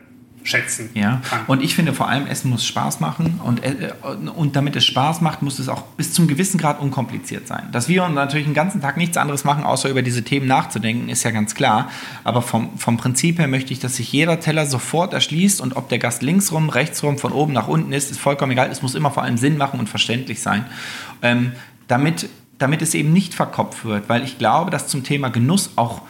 schätzen 0.47 0.91
ja. 0.95 1.21
kann. 1.29 1.41
Und 1.47 1.63
ich 1.63 1.75
finde 1.75 1.93
vor 1.93 2.09
allem, 2.09 2.27
Essen 2.27 2.51
muss 2.51 2.65
Spaß 2.65 3.01
machen 3.01 3.41
und, 3.43 3.63
äh, 3.65 3.93
und 4.35 4.57
damit 4.57 4.77
es 4.77 4.85
Spaß 4.85 5.21
macht, 5.21 5.43
muss 5.43 5.59
es 5.59 5.69
auch 5.69 5.83
bis 5.97 6.13
zum 6.13 6.29
gewissen 6.29 6.59
Grad 6.59 6.81
unkompliziert 6.81 7.49
sein. 7.49 7.69
Dass 7.73 7.89
wir 7.89 8.09
natürlich 8.09 8.47
den 8.47 8.55
ganzen 8.55 8.81
Tag 8.81 8.97
nichts 8.97 9.17
anderes 9.17 9.45
machen, 9.45 9.65
außer 9.65 9.89
über 9.89 10.03
diese 10.03 10.23
Themen 10.23 10.47
nachzudenken, 10.47 11.09
ist 11.09 11.25
ja 11.25 11.33
ganz 11.33 11.55
klar. 11.55 11.91
Aber 12.25 12.43
vom, 12.43 12.79
vom 12.79 12.97
Prinzip 12.97 13.39
her 13.39 13.49
möchte 13.49 13.73
ich, 13.73 13.81
dass 13.81 13.97
sich 13.97 14.13
jeder 14.13 14.39
Teller 14.39 14.67
sofort 14.67 15.13
erschließt 15.13 15.61
und 15.61 15.77
ob 15.77 15.89
der 15.89 15.99
Gast 15.99 16.23
links 16.23 16.53
rum, 16.53 16.69
rechts 16.69 17.03
rum, 17.03 17.19
von 17.19 17.33
oben 17.33 17.53
nach 17.53 17.69
unten 17.69 17.93
ist, 17.93 18.11
ist 18.11 18.21
vollkommen 18.21 18.53
egal. 18.53 18.71
Es 18.71 18.83
muss 18.83 18.95
immer 18.95 19.11
vor 19.11 19.25
allem 19.25 19.37
Sinn 19.37 19.57
machen 19.57 19.81
und 19.81 19.89
verständlich 19.89 20.41
sein. 20.41 20.65
Ähm, 21.23 21.53
damit, 21.89 22.29
damit 22.59 22.83
es 22.83 22.95
eben 22.95 23.13
nicht 23.13 23.35
verkopft 23.35 23.85
wird, 23.85 24.09
weil 24.09 24.23
ich 24.23 24.39
glaube, 24.39 24.71
dass 24.71 24.87
zum 24.87 25.03
Thema 25.03 25.29
Genuss 25.29 25.71
auch 25.77 26.03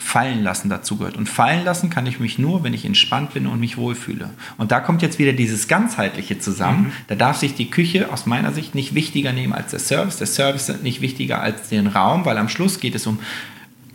Fallen 0.00 0.44
lassen 0.44 0.68
dazugehört. 0.68 1.16
Und 1.16 1.28
fallen 1.28 1.64
lassen 1.64 1.90
kann 1.90 2.06
ich 2.06 2.20
mich 2.20 2.38
nur, 2.38 2.62
wenn 2.62 2.72
ich 2.72 2.84
entspannt 2.84 3.34
bin 3.34 3.48
und 3.48 3.58
mich 3.58 3.76
wohlfühle. 3.76 4.30
Und 4.56 4.70
da 4.70 4.78
kommt 4.78 5.02
jetzt 5.02 5.18
wieder 5.18 5.32
dieses 5.32 5.66
ganzheitliche 5.66 6.38
zusammen. 6.38 6.84
Mhm. 6.84 6.92
Da 7.08 7.16
darf 7.16 7.36
sich 7.36 7.54
die 7.54 7.68
Küche 7.68 8.10
aus 8.12 8.24
meiner 8.24 8.52
Sicht 8.52 8.76
nicht 8.76 8.94
wichtiger 8.94 9.32
nehmen 9.32 9.52
als 9.52 9.72
der 9.72 9.80
Service. 9.80 10.16
Der 10.16 10.28
Service 10.28 10.68
ist 10.68 10.84
nicht 10.84 11.00
wichtiger 11.00 11.42
als 11.42 11.68
den 11.68 11.88
Raum, 11.88 12.24
weil 12.24 12.38
am 12.38 12.48
Schluss 12.48 12.78
geht 12.78 12.94
es 12.94 13.06
um 13.08 13.18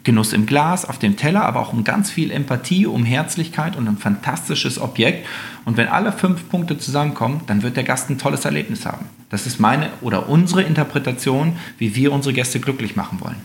Genuss 0.04 0.34
im 0.34 0.46
Glas, 0.46 0.84
auf 0.84 1.00
dem 1.00 1.16
Teller, 1.16 1.46
aber 1.46 1.62
auch 1.62 1.72
um 1.72 1.86
ganz 1.86 2.12
viel 2.12 2.30
Empathie, 2.32 2.86
um 2.86 3.06
Herzlichkeit 3.06 3.78
und 3.78 3.88
ein 3.88 3.98
fantastisches 3.98 4.80
Objekt. 4.80 5.26
Und 5.64 5.78
wenn 5.78 5.88
alle 5.88 6.12
fünf 6.12 6.50
Punkte 6.50 6.78
zusammenkommen, 6.78 7.42
dann 7.48 7.64
wird 7.64 7.78
der 7.78 7.86
Gast 7.86 8.10
ein 8.10 8.18
tolles 8.18 8.44
Erlebnis 8.44 8.86
haben. 8.86 9.06
Das 9.30 9.48
ist 9.48 9.62
meine 9.62 9.90
oder 10.02 10.28
unsere 10.28 10.64
Interpretation, 10.64 11.56
wie 11.78 11.96
wir 11.96 12.12
unsere 12.12 12.34
Gäste 12.34 12.60
glücklich 12.60 12.98
machen 12.98 13.22
wollen. 13.22 13.38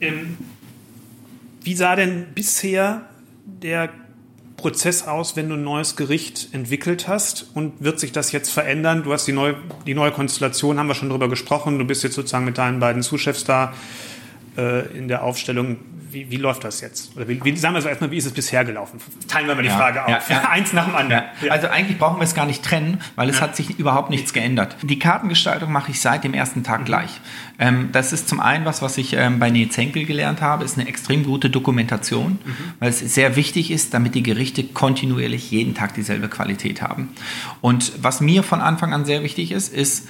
Ähm, 0.00 0.36
wie 1.62 1.74
sah 1.74 1.96
denn 1.96 2.28
bisher 2.34 3.02
der 3.44 3.90
Prozess 4.56 5.06
aus, 5.06 5.36
wenn 5.36 5.48
du 5.48 5.54
ein 5.54 5.64
neues 5.64 5.96
Gericht 5.96 6.48
entwickelt 6.52 7.08
hast? 7.08 7.50
Und 7.54 7.82
wird 7.82 8.00
sich 8.00 8.12
das 8.12 8.32
jetzt 8.32 8.50
verändern? 8.50 9.02
Du 9.02 9.12
hast 9.12 9.26
die 9.26 9.32
neue, 9.32 9.56
die 9.86 9.94
neue 9.94 10.12
Konstellation, 10.12 10.78
haben 10.78 10.86
wir 10.86 10.94
schon 10.94 11.10
drüber 11.10 11.28
gesprochen. 11.28 11.78
Du 11.78 11.84
bist 11.84 12.02
jetzt 12.02 12.14
sozusagen 12.14 12.44
mit 12.44 12.58
deinen 12.58 12.80
beiden 12.80 13.02
Zuschefs 13.02 13.44
da 13.44 13.74
äh, 14.56 14.86
in 14.96 15.08
der 15.08 15.22
Aufstellung 15.22 15.78
wie, 16.12 16.30
wie 16.30 16.36
läuft 16.36 16.64
das 16.64 16.80
jetzt? 16.80 17.16
Oder 17.16 17.28
wie, 17.28 17.42
wie, 17.44 17.56
sagen 17.56 17.74
wir 17.74 17.82
so 17.82 17.88
erstmal, 17.88 18.10
wie 18.10 18.16
ist 18.16 18.26
es 18.26 18.32
bisher 18.32 18.64
gelaufen? 18.64 19.00
Teilen 19.28 19.46
wir 19.46 19.54
mal 19.54 19.62
die 19.62 19.68
ja, 19.68 19.76
Frage 19.76 20.04
auf. 20.04 20.30
Ja, 20.30 20.48
Eins 20.50 20.72
nach 20.72 20.86
dem 20.86 20.94
anderen. 20.94 21.24
Also 21.48 21.68
eigentlich 21.68 21.98
brauchen 21.98 22.18
wir 22.18 22.24
es 22.24 22.34
gar 22.34 22.46
nicht 22.46 22.62
trennen, 22.62 23.00
weil 23.16 23.28
es 23.28 23.40
hat 23.40 23.56
sich 23.56 23.78
überhaupt 23.78 24.10
nichts 24.10 24.32
geändert. 24.32 24.76
Die 24.82 24.98
Kartengestaltung 24.98 25.72
mache 25.72 25.90
ich 25.90 26.00
seit 26.00 26.24
dem 26.24 26.34
ersten 26.34 26.62
Tag 26.62 26.80
mhm. 26.80 26.84
gleich. 26.84 27.20
Ähm, 27.58 27.90
das 27.92 28.12
ist 28.12 28.28
zum 28.28 28.40
einen 28.40 28.64
was, 28.64 28.82
was 28.82 28.98
ich 28.98 29.12
ähm, 29.14 29.38
bei 29.38 29.50
Nils 29.50 29.76
Henkel 29.76 30.04
gelernt 30.04 30.40
habe, 30.40 30.64
ist 30.64 30.78
eine 30.78 30.88
extrem 30.88 31.24
gute 31.24 31.50
Dokumentation, 31.50 32.38
mhm. 32.44 32.56
weil 32.78 32.90
es 32.90 32.98
sehr 33.00 33.36
wichtig 33.36 33.70
ist, 33.70 33.94
damit 33.94 34.14
die 34.14 34.22
Gerichte 34.22 34.64
kontinuierlich 34.64 35.50
jeden 35.50 35.74
Tag 35.74 35.94
dieselbe 35.94 36.28
Qualität 36.28 36.82
haben. 36.82 37.10
Und 37.60 37.92
was 38.02 38.20
mir 38.20 38.42
von 38.42 38.60
Anfang 38.60 38.92
an 38.92 39.04
sehr 39.04 39.22
wichtig 39.22 39.52
ist, 39.52 39.72
ist, 39.72 40.08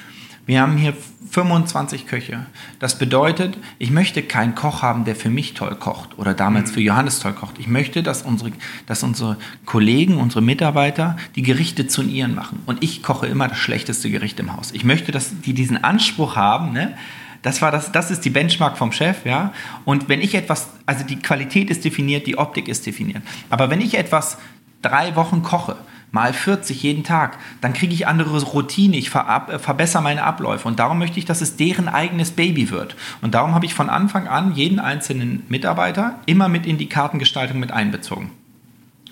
wir 0.50 0.60
haben 0.62 0.76
hier 0.76 0.94
25 1.30 2.08
Köche. 2.08 2.44
Das 2.80 2.98
bedeutet, 2.98 3.56
ich 3.78 3.92
möchte 3.92 4.20
keinen 4.20 4.56
Koch 4.56 4.82
haben, 4.82 5.04
der 5.04 5.14
für 5.14 5.30
mich 5.30 5.54
toll 5.54 5.76
kocht 5.76 6.18
oder 6.18 6.34
damals 6.34 6.70
mhm. 6.70 6.74
für 6.74 6.80
Johannes 6.80 7.20
toll 7.20 7.34
kocht. 7.34 7.60
Ich 7.60 7.68
möchte, 7.68 8.02
dass 8.02 8.22
unsere, 8.22 8.50
dass 8.86 9.04
unsere 9.04 9.36
Kollegen, 9.64 10.18
unsere 10.18 10.42
Mitarbeiter 10.42 11.16
die 11.36 11.42
Gerichte 11.42 11.86
zu 11.86 12.02
ihren 12.02 12.34
machen. 12.34 12.64
Und 12.66 12.82
ich 12.82 13.04
koche 13.04 13.28
immer 13.28 13.46
das 13.46 13.58
schlechteste 13.58 14.10
Gericht 14.10 14.40
im 14.40 14.56
Haus. 14.56 14.72
Ich 14.72 14.82
möchte, 14.82 15.12
dass 15.12 15.40
die 15.40 15.54
diesen 15.54 15.82
Anspruch 15.84 16.34
haben, 16.34 16.72
ne? 16.72 16.96
Das 17.42 17.62
war 17.62 17.70
das, 17.70 17.92
das 17.92 18.10
ist 18.10 18.24
die 18.24 18.30
Benchmark 18.30 18.76
vom 18.76 18.90
Chef, 18.90 19.24
ja. 19.24 19.52
Und 19.84 20.08
wenn 20.08 20.20
ich 20.20 20.34
etwas, 20.34 20.68
also 20.84 21.04
die 21.04 21.16
Qualität 21.16 21.70
ist 21.70 21.84
definiert, 21.84 22.26
die 22.26 22.36
Optik 22.36 22.66
ist 22.66 22.84
definiert. 22.86 23.22
Aber 23.50 23.70
wenn 23.70 23.80
ich 23.80 23.96
etwas 23.96 24.36
drei 24.82 25.14
Wochen 25.14 25.42
koche, 25.44 25.76
mal 26.12 26.33
40 26.33 26.83
jeden 26.83 27.05
Tag, 27.05 27.38
dann 27.61 27.73
kriege 27.73 27.94
ich 27.94 28.07
andere 28.07 28.42
Routine, 28.42 28.96
ich 28.96 29.11
ver 29.11 29.46
äh, 29.49 29.59
verbessere 29.59 30.03
meine 30.03 30.25
Abläufe 30.25 30.66
und 30.66 30.79
darum 30.79 30.99
möchte 30.99 31.18
ich, 31.18 31.25
dass 31.25 31.40
es 31.40 31.57
deren 31.57 31.88
eigenes 31.88 32.33
Baby 32.33 32.70
wird. 32.70 32.96
Und 33.23 33.35
darum 33.35 33.55
habe 33.55 33.66
ich 33.66 33.75
von 33.75 33.90
Anfang 33.90 34.29
an 34.29 34.55
jeden 34.55 34.79
einzelnen 34.79 35.44
Mitarbeiter 35.49 36.18
immer 36.27 36.49
mit 36.49 36.66
in 36.66 36.79
die 36.79 36.88
Kartengestaltung 36.88 37.61
mit 37.61 37.73
einbezogen. 37.73 38.31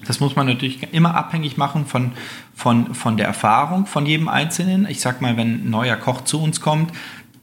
Das 0.07 0.21
muss 0.21 0.37
man 0.37 0.47
natürlich 0.47 0.93
immer 0.93 1.15
abhängig 1.17 1.57
machen 1.57 1.85
von, 1.85 2.13
von, 2.55 2.95
von 2.95 3.17
der 3.17 3.27
Erfahrung 3.27 3.87
von 3.87 4.07
jedem 4.07 4.29
Einzelnen. 4.29 4.87
Ich 4.89 5.01
sage 5.01 5.19
mal, 5.21 5.37
wenn 5.37 5.65
ein 5.65 5.71
neuer 5.71 5.97
Koch 5.97 6.23
zu 6.23 6.41
uns 6.41 6.61
kommt, 6.61 6.93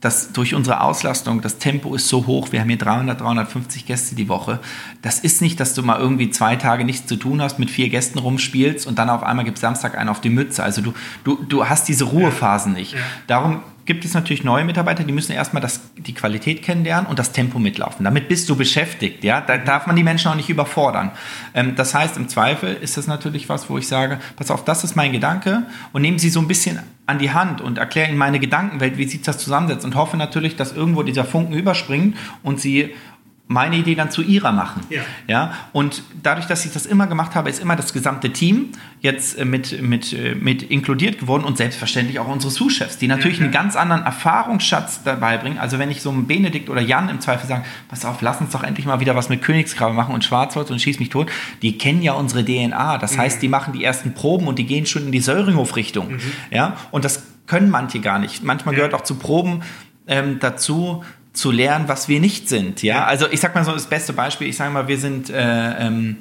dass 0.06 0.32
durch 0.32 0.54
unsere 0.54 0.82
Auslastung, 0.82 1.41
das 1.41 1.58
Tempo 1.58 1.96
ist 1.96 2.08
so 2.08 2.28
hoch, 2.28 2.52
wir 2.52 2.62
haben 2.62 2.70
hier 2.70 2.78
300, 2.78 3.20
350 3.20 3.88
Gäste 3.88 4.13
die 4.13 4.30
Woche. 4.30 4.60
Das 5.02 5.18
ist 5.18 5.41
nicht, 5.41 5.60
dass 5.60 5.74
du 5.74 5.82
mal 5.82 6.00
irgendwie 6.00 6.30
zwei 6.30 6.56
Tage 6.58 6.86
nichts 6.86 7.08
zu 7.08 7.15
tun 7.15 7.41
hast, 7.41 7.58
mit 7.58 7.72
vier 7.72 7.89
Gästen 7.89 8.20
rumspielst 8.20 8.86
und 8.86 9.00
dann 9.00 9.10
auf 9.10 9.24
einmal 9.24 9.46
gibt 9.46 9.58
es 9.58 9.62
Samstag 9.62 9.98
einen 9.98 10.10
auf 10.10 10.22
die 10.22 10.30
Mütze. 10.30 10.63
Also 10.63 10.84
du, 10.84 10.94
du, 11.24 11.44
du 11.50 11.68
hast 11.68 11.88
diese 11.88 12.04
Ruhephasen 12.04 12.74
nicht. 12.74 12.96
Darum 13.26 13.62
gibt 13.86 14.04
es 14.04 14.13
natürlich 14.13 14.43
neue 14.43 14.65
Mitarbeiter, 14.65 15.04
die 15.04 15.13
müssen 15.13 15.32
erstmal 15.32 15.62
das, 15.62 15.80
die 15.95 16.13
Qualität 16.13 16.63
kennenlernen 16.63 17.08
und 17.08 17.19
das 17.19 17.32
Tempo 17.32 17.60
mitlaufen. 17.60 18.04
Damit 18.04 18.28
bist 18.28 18.50
du 18.50 18.56
beschäftigt, 18.56 19.24
ja. 19.24 19.41
Da 19.41 19.58
darf 19.58 19.86
man 19.86 19.95
die 19.95 20.04
Menschen 20.04 20.30
auch 20.32 20.36
nicht 20.36 20.50
überfordern. 20.50 21.12
Ähm, 21.54 21.76
das 21.76 21.93
heißt, 21.93 22.17
im 22.17 22.28
Zweifel 22.28 22.74
ist 22.74 22.98
das 22.98 23.08
natürlich 23.08 23.48
was, 23.48 23.69
wo 23.69 23.78
ich 23.78 23.88
sage, 23.88 24.19
pass 24.36 24.50
auf, 24.50 24.65
das 24.65 24.84
ist 24.84 24.95
mein 24.95 25.12
Gedanke 25.12 25.63
und 25.93 26.02
nehmen 26.02 26.19
Sie 26.19 26.30
so 26.30 26.39
ein 26.39 26.48
bisschen 26.48 26.80
an 27.06 27.19
die 27.19 27.32
Hand 27.32 27.62
und 27.62 27.78
erkläre 27.78 28.10
Ihnen 28.10 28.17
meine 28.17 28.39
Gedankenwelt, 28.39 28.98
wie 28.98 29.06
sich 29.06 29.21
das 29.21 29.38
zusammensetzt 29.38 29.86
und 29.86 29.95
hoffe 29.95 30.17
natürlich, 30.17 30.56
dass 30.56 30.74
irgendwo 30.74 31.04
dieser 31.04 31.24
Funken 31.24 31.54
überspringt 31.54 32.17
und 32.41 32.60
Sie 32.60 32.95
meine 33.47 33.75
Idee 33.75 33.93
dann 33.93 34.10
zu 34.10 34.23
ihrer 34.23 34.51
machen. 34.51 34.81
Ja. 34.89 35.01
ja. 35.27 35.53
Und 35.71 36.01
dadurch, 36.23 36.47
dass 36.47 36.65
ich 36.65 36.73
das 36.73 36.88
immer 36.88 37.05
gemacht 37.05 37.36
habe, 37.36 37.47
ist 37.49 37.60
immer 37.60 37.75
das 37.75 37.93
gesamte 37.93 38.31
Team 38.31 38.69
jetzt 39.01 39.38
äh, 39.38 39.45
mit, 39.45 39.81
mit, 39.84 40.13
äh, 40.13 40.34
mit 40.34 40.63
inkludiert 40.63 41.19
geworden 41.19 41.43
und 41.43 41.55
selbstverständlich 41.58 42.19
auch 42.19 42.27
unsere 42.27 42.51
Sous-Chefs, 42.51 42.97
die 42.97 43.08
natürlich 43.08 43.38
ja, 43.38 43.43
einen 43.43 43.53
ganz 43.53 43.75
anderen 43.75 44.03
Erfahrungsschatz 44.03 45.03
dabei 45.03 45.38
bringen. 45.38 45.60
Also 45.60 45.77
wenn 45.77 45.91
ich 45.91 46.01
so 46.01 46.10
einem 46.10 46.25
Benedikt 46.25 46.69
oder 46.69 46.81
Jan 46.81 47.08
im 47.08 47.21
Zweifel 47.21 47.47
sage, 47.47 47.65
pass 47.88 48.03
auf, 48.03 48.21
lass 48.21 48.41
uns 48.41 48.51
doch 48.51 48.63
endlich 48.63 48.88
mal 48.88 48.99
wieder 48.99 49.15
was 49.15 49.29
mit 49.29 49.43
Königsgrabe 49.43 49.93
machen 49.93 50.15
und 50.15 50.23
Schwarzholz 50.23 50.71
und 50.71 50.81
schieß 50.81 50.99
mich 50.99 51.10
tot, 51.10 51.31
die 51.62 51.77
kennen 51.77 52.01
ja 52.01 52.13
unsere 52.13 52.43
DNA. 52.43 52.97
Das 52.97 53.15
mhm. 53.15 53.21
heißt, 53.21 53.41
die 53.43 53.47
machen 53.47 53.73
die 53.73 53.84
ersten 53.84 54.15
Proben 54.15 54.47
und 54.47 54.58
die 54.58 54.65
gehen 54.65 54.88
schon 54.88 55.03
in 55.05 55.12
die 55.12 55.19
Söringhof-Richtung. 55.19 56.13
Mhm. 56.13 56.21
Ja. 56.49 56.77
Und 56.89 57.05
das 57.05 57.23
können 57.45 57.69
manche 57.69 57.99
gar 57.99 58.17
nicht. 58.17 58.43
Manchmal 58.43 58.73
ja. 58.73 58.77
gehört 58.77 58.95
auch 58.95 59.03
zu 59.03 59.15
Proben 59.15 59.62
ähm, 60.08 60.39
dazu, 60.39 61.03
zu 61.36 61.52
lernen, 61.52 61.88
was 61.88 62.08
wir 62.08 62.19
nicht 62.19 62.50
sind. 62.50 62.82
Ja, 62.82 63.06
also 63.06 63.28
ich 63.30 63.39
sag 63.39 63.54
mal 63.56 63.63
so 63.63 63.71
das 63.71 63.88
beste 63.88 64.13
Beispiel. 64.13 64.48
Ich 64.48 64.58
sage 64.58 64.71
mal, 64.71 64.88
wir 64.88 64.98
sind 64.98 65.30
äh, 65.30 65.88
ähm, 65.88 66.17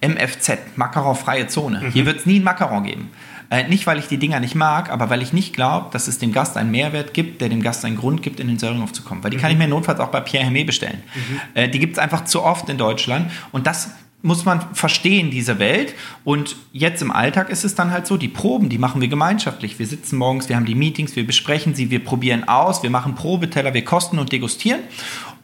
MFZ, 0.00 0.76
Macaron-freie 0.76 1.48
Zone. 1.48 1.80
Mhm. 1.80 1.90
Hier 1.90 2.06
wird 2.06 2.20
es 2.20 2.26
nie 2.26 2.40
ein 2.40 2.44
Macaron 2.44 2.84
geben. 2.84 3.10
Äh, 3.50 3.68
nicht, 3.68 3.86
weil 3.86 3.98
ich 3.98 4.08
die 4.08 4.16
Dinger 4.16 4.40
nicht 4.40 4.54
mag, 4.54 4.90
aber 4.90 5.10
weil 5.10 5.22
ich 5.22 5.32
nicht 5.32 5.54
glaube, 5.54 5.88
dass 5.92 6.08
es 6.08 6.18
dem 6.18 6.32
Gast 6.32 6.56
einen 6.56 6.70
Mehrwert 6.70 7.14
gibt, 7.14 7.40
der 7.40 7.48
dem 7.48 7.62
Gast 7.62 7.84
einen 7.84 7.96
Grund 7.96 8.22
gibt, 8.22 8.40
in 8.40 8.48
den 8.48 8.58
Söringhof 8.58 8.92
zu 8.92 9.02
kommen. 9.02 9.22
Weil 9.22 9.30
die 9.30 9.36
mhm. 9.36 9.42
kann 9.42 9.50
ich 9.52 9.58
mir 9.58 9.68
notfalls 9.68 10.00
auch 10.00 10.08
bei 10.08 10.20
Pierre 10.20 10.46
Hermé 10.46 10.64
bestellen. 10.64 11.02
Mhm. 11.14 11.40
Äh, 11.54 11.68
die 11.68 11.78
gibt 11.78 11.94
es 11.94 11.98
einfach 11.98 12.24
zu 12.24 12.42
oft 12.42 12.68
in 12.68 12.78
Deutschland. 12.78 13.30
Und 13.52 13.66
das 13.66 13.90
muss 14.24 14.46
man 14.46 14.74
verstehen, 14.74 15.30
diese 15.30 15.58
Welt. 15.58 15.94
Und 16.24 16.56
jetzt 16.72 17.02
im 17.02 17.10
Alltag 17.10 17.50
ist 17.50 17.62
es 17.62 17.74
dann 17.74 17.90
halt 17.90 18.06
so, 18.06 18.16
die 18.16 18.28
Proben, 18.28 18.70
die 18.70 18.78
machen 18.78 19.02
wir 19.02 19.08
gemeinschaftlich. 19.08 19.78
Wir 19.78 19.86
sitzen 19.86 20.16
morgens, 20.16 20.48
wir 20.48 20.56
haben 20.56 20.64
die 20.64 20.74
Meetings, 20.74 21.14
wir 21.14 21.26
besprechen 21.26 21.74
sie, 21.74 21.90
wir 21.90 22.02
probieren 22.02 22.48
aus, 22.48 22.82
wir 22.82 22.88
machen 22.88 23.14
Probeteller, 23.14 23.74
wir 23.74 23.84
kosten 23.84 24.18
und 24.18 24.32
degustieren. 24.32 24.80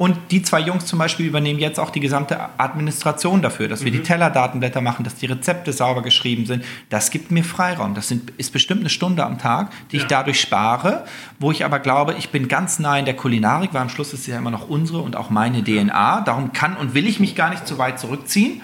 Und 0.01 0.17
die 0.31 0.41
zwei 0.41 0.61
Jungs 0.61 0.87
zum 0.87 0.99
Beispiel 0.99 1.27
übernehmen 1.27 1.59
jetzt 1.59 1.79
auch 1.79 1.91
die 1.91 2.01
gesamte 2.01 2.39
Administration 2.57 3.43
dafür, 3.43 3.69
dass 3.69 3.85
wir 3.85 3.93
mhm. 3.93 3.97
die 3.97 4.03
Tellerdatenblätter 4.03 4.81
machen, 4.81 5.05
dass 5.05 5.17
die 5.17 5.27
Rezepte 5.27 5.75
sauber 5.75 6.01
geschrieben 6.01 6.47
sind. 6.47 6.65
Das 6.89 7.11
gibt 7.11 7.31
mir 7.31 7.45
Freiraum. 7.45 7.95
Das 7.95 8.09
sind, 8.09 8.31
ist 8.39 8.51
bestimmt 8.51 8.81
eine 8.81 8.89
Stunde 8.89 9.27
am 9.27 9.37
Tag, 9.37 9.71
die 9.93 9.99
ja. 9.99 10.03
ich 10.03 10.09
dadurch 10.09 10.41
spare, 10.41 11.05
wo 11.39 11.53
ich 11.53 11.67
aber 11.67 11.81
glaube, 11.81 12.15
ich 12.19 12.31
bin 12.31 12.49
ganz 12.49 12.79
nah 12.79 12.99
in 12.99 13.05
der 13.05 13.15
Kulinarik, 13.15 13.75
weil 13.75 13.83
am 13.83 13.91
Schluss 13.91 14.15
ist 14.15 14.21
es 14.21 14.27
ja 14.27 14.39
immer 14.39 14.51
noch 14.51 14.71
unsere 14.71 15.01
und 15.01 15.17
auch 15.17 15.29
meine 15.29 15.63
DNA. 15.63 16.23
Darum 16.23 16.55
kann 16.55 16.79
und 16.79 16.95
will 16.95 17.07
ich 17.07 17.21
mich 17.21 17.35
gar 17.37 17.51
nicht 17.51 17.67
zu 17.67 17.77
weit 17.77 18.01
zurückziehen. 18.01 18.63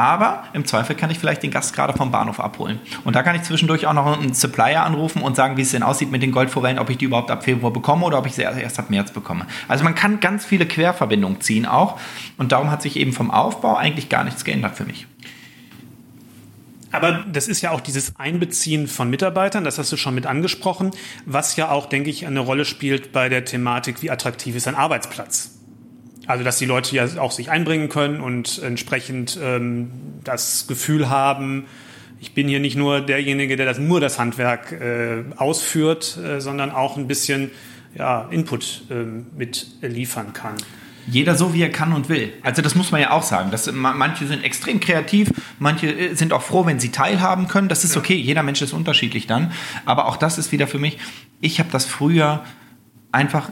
Aber 0.00 0.44
im 0.54 0.64
Zweifel 0.64 0.96
kann 0.96 1.10
ich 1.10 1.18
vielleicht 1.18 1.42
den 1.42 1.50
Gast 1.50 1.74
gerade 1.74 1.92
vom 1.92 2.10
Bahnhof 2.10 2.40
abholen. 2.40 2.80
Und 3.04 3.16
da 3.16 3.22
kann 3.22 3.36
ich 3.36 3.42
zwischendurch 3.42 3.86
auch 3.86 3.92
noch 3.92 4.18
einen 4.18 4.32
Supplier 4.32 4.82
anrufen 4.82 5.20
und 5.20 5.36
sagen, 5.36 5.58
wie 5.58 5.60
es 5.60 5.72
denn 5.72 5.82
aussieht 5.82 6.10
mit 6.10 6.22
den 6.22 6.32
Goldforellen, 6.32 6.78
ob 6.78 6.88
ich 6.88 6.96
die 6.96 7.04
überhaupt 7.04 7.30
ab 7.30 7.44
Februar 7.44 7.70
bekomme 7.70 8.06
oder 8.06 8.16
ob 8.16 8.24
ich 8.24 8.32
sie 8.32 8.40
erst 8.40 8.78
ab 8.78 8.88
März 8.88 9.10
bekomme. 9.10 9.46
Also 9.68 9.84
man 9.84 9.94
kann 9.94 10.18
ganz 10.20 10.46
viele 10.46 10.64
Querverbindungen 10.64 11.42
ziehen 11.42 11.66
auch. 11.66 12.00
Und 12.38 12.52
darum 12.52 12.70
hat 12.70 12.80
sich 12.80 12.96
eben 12.96 13.12
vom 13.12 13.30
Aufbau 13.30 13.76
eigentlich 13.76 14.08
gar 14.08 14.24
nichts 14.24 14.42
geändert 14.42 14.74
für 14.74 14.84
mich. 14.84 15.06
Aber 16.92 17.22
das 17.30 17.46
ist 17.46 17.60
ja 17.60 17.70
auch 17.70 17.82
dieses 17.82 18.18
Einbeziehen 18.18 18.88
von 18.88 19.10
Mitarbeitern, 19.10 19.64
das 19.64 19.76
hast 19.76 19.92
du 19.92 19.98
schon 19.98 20.14
mit 20.14 20.24
angesprochen, 20.24 20.92
was 21.26 21.56
ja 21.56 21.70
auch, 21.70 21.84
denke 21.84 22.08
ich, 22.08 22.26
eine 22.26 22.40
Rolle 22.40 22.64
spielt 22.64 23.12
bei 23.12 23.28
der 23.28 23.44
Thematik, 23.44 24.00
wie 24.00 24.10
attraktiv 24.10 24.56
ist 24.56 24.66
ein 24.66 24.76
Arbeitsplatz. 24.76 25.59
Also 26.30 26.44
dass 26.44 26.58
die 26.58 26.66
Leute 26.66 26.94
ja 26.94 27.06
auch 27.18 27.32
sich 27.32 27.50
einbringen 27.50 27.88
können 27.88 28.20
und 28.20 28.62
entsprechend 28.62 29.38
ähm, 29.42 29.90
das 30.24 30.66
Gefühl 30.66 31.10
haben, 31.10 31.66
ich 32.20 32.34
bin 32.34 32.48
hier 32.48 32.60
nicht 32.60 32.76
nur 32.76 33.00
derjenige, 33.00 33.56
der 33.56 33.66
das 33.66 33.78
nur 33.78 34.00
das 34.00 34.18
Handwerk 34.18 34.72
äh, 34.72 35.24
ausführt, 35.36 36.18
äh, 36.18 36.40
sondern 36.40 36.70
auch 36.70 36.96
ein 36.96 37.06
bisschen 37.06 37.50
ja, 37.94 38.28
Input 38.30 38.82
äh, 38.90 38.94
mit 39.36 39.66
liefern 39.80 40.32
kann. 40.32 40.54
Jeder 41.06 41.34
so, 41.34 41.54
wie 41.54 41.62
er 41.62 41.70
kann 41.70 41.92
und 41.92 42.08
will. 42.08 42.32
Also 42.42 42.62
das 42.62 42.74
muss 42.74 42.92
man 42.92 43.00
ja 43.00 43.10
auch 43.10 43.22
sagen. 43.22 43.50
Das, 43.50 43.70
manche 43.72 44.26
sind 44.26 44.44
extrem 44.44 44.80
kreativ, 44.80 45.32
manche 45.58 45.88
äh, 45.88 46.14
sind 46.14 46.32
auch 46.32 46.42
froh, 46.42 46.66
wenn 46.66 46.78
sie 46.78 46.90
teilhaben 46.90 47.48
können. 47.48 47.68
Das 47.68 47.84
ist 47.84 47.96
okay, 47.96 48.14
jeder 48.14 48.42
Mensch 48.42 48.62
ist 48.62 48.72
unterschiedlich 48.72 49.26
dann. 49.26 49.52
Aber 49.86 50.06
auch 50.06 50.16
das 50.16 50.38
ist 50.38 50.52
wieder 50.52 50.66
für 50.66 50.78
mich, 50.78 50.98
ich 51.40 51.58
habe 51.58 51.70
das 51.72 51.86
früher 51.86 52.44
einfach 53.12 53.50